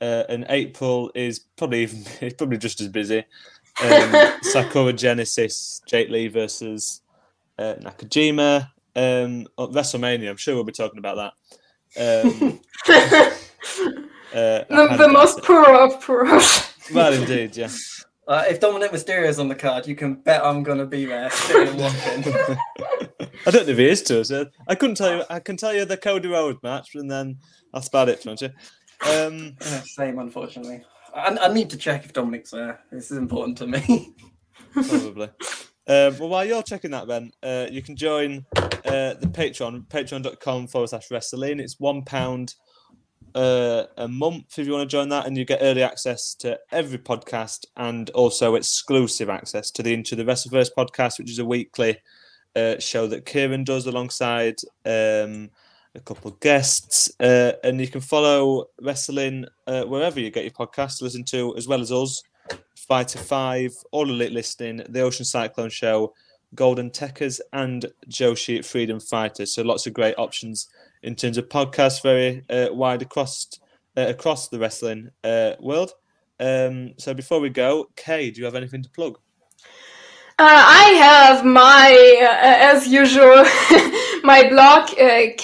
[0.00, 3.24] Uh, and April is probably even it's probably just as busy.
[3.82, 7.02] Um, Sakura Genesis, Jake Lee versus
[7.58, 8.70] uh, Nakajima.
[8.96, 10.30] Um, oh, WrestleMania.
[10.30, 12.24] I'm sure we'll be talking about that.
[12.24, 12.60] Um,
[14.34, 16.24] uh, the, the most poor of poor.
[16.92, 17.68] well, indeed, yeah.
[18.28, 21.04] Uh, if Dominic Mysterio is on the card, you can bet I'm going to be
[21.04, 22.22] there sitting watching.
[23.44, 24.30] I don't know if he is to us.
[24.68, 25.24] I couldn't tell you.
[25.28, 27.38] I can tell you the Cody Rhodes match, and then
[27.72, 28.50] that's about it, don't you?
[29.04, 30.84] Um, Same, unfortunately.
[31.14, 32.80] I, I need to check if Dominic's there.
[32.90, 34.14] This is important to me.
[34.72, 35.28] probably.
[35.86, 40.68] Um, well, while you're checking that, Ben, uh, you can join uh, the Patreon, patreon.com
[40.68, 41.60] forward slash WrestleInn.
[41.60, 42.54] It's one pound
[43.34, 46.58] uh, a month if you want to join that, and you get early access to
[46.70, 51.44] every podcast and also exclusive access to the Into the Wrestleverse podcast, which is a
[51.44, 51.98] weekly
[52.54, 55.50] uh, show that Kieran does alongside um,
[55.94, 57.10] a couple of guests.
[57.20, 61.56] Uh, and you can follow WrestleInn uh, wherever you get your podcast to listen to,
[61.56, 62.22] as well as us.
[62.76, 66.12] Five to Five, All Elite Listening, The Ocean Cyclone Show,
[66.54, 69.54] Golden Techers, and Joshi Freedom Fighters.
[69.54, 70.68] So lots of great options
[71.02, 73.48] in terms of podcasts, very uh, wide across
[73.96, 75.92] uh, across the wrestling uh, world.
[76.38, 79.18] Um, so before we go, Kay, do you have anything to plug?
[80.38, 81.92] Uh, I have my,
[82.32, 83.44] as usual,
[84.24, 85.34] my blog, uh.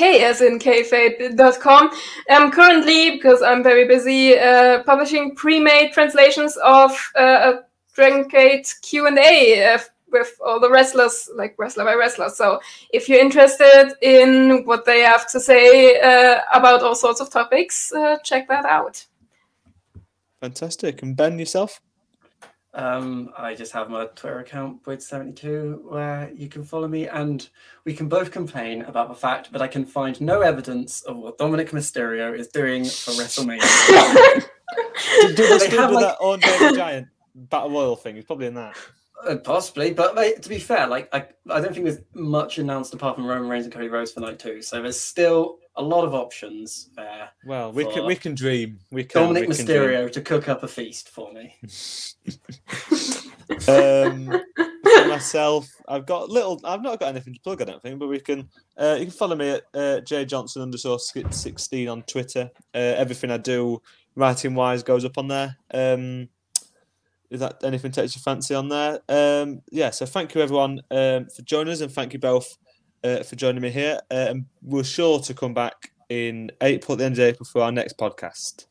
[2.28, 8.74] I'm currently, because I'm very busy, uh, publishing pre-made translations of uh, a Dragon Gate
[8.82, 9.78] Q&A uh,
[10.12, 12.28] with all the wrestlers, like wrestler by wrestler.
[12.28, 17.30] So if you're interested in what they have to say uh, about all sorts of
[17.30, 19.04] topics, uh, check that out.
[20.40, 21.02] Fantastic.
[21.02, 21.80] And Ben, yourself?
[22.76, 27.48] Um, I just have my Twitter account, Boyd72, where you can follow me and
[27.86, 31.38] we can both complain about the fact that I can find no evidence of what
[31.38, 33.62] Dominic Mysterio is doing for WrestleMania.
[35.20, 38.16] Do, do they They have, do like- that Andre the Giant Battle Royal thing?
[38.16, 38.76] He's probably in that.
[39.26, 42.92] Uh, possibly, but like, to be fair, like I, I don't think there's much announced
[42.92, 44.60] apart from Roman Reigns and Cody Rhodes for night two.
[44.60, 47.28] So there's still a lot of options there.
[47.44, 48.78] Well, we can we can dream.
[48.90, 49.22] We can.
[49.22, 49.80] Dominic we can dream.
[49.80, 51.56] Mysterio to cook up a feast for me.
[53.68, 54.26] Um,
[54.82, 56.60] for myself, I've got little.
[56.64, 57.62] I've not got anything to plug.
[57.62, 58.48] I don't think, but we can.
[58.76, 62.50] Uh, you can follow me at uh, J Johnson underscore sixteen on Twitter.
[62.74, 63.80] Uh, everything I do,
[64.16, 65.56] writing wise, goes up on there.
[65.72, 66.28] Um,
[67.30, 69.00] is that anything takes your fancy on there?
[69.08, 69.90] Um, yeah.
[69.90, 72.56] So thank you everyone um, for joining us, and thank you both
[73.04, 74.00] uh, for joining me here.
[74.10, 77.62] Uh, and we're sure to come back in April, at the end of April, for
[77.62, 78.66] our next podcast.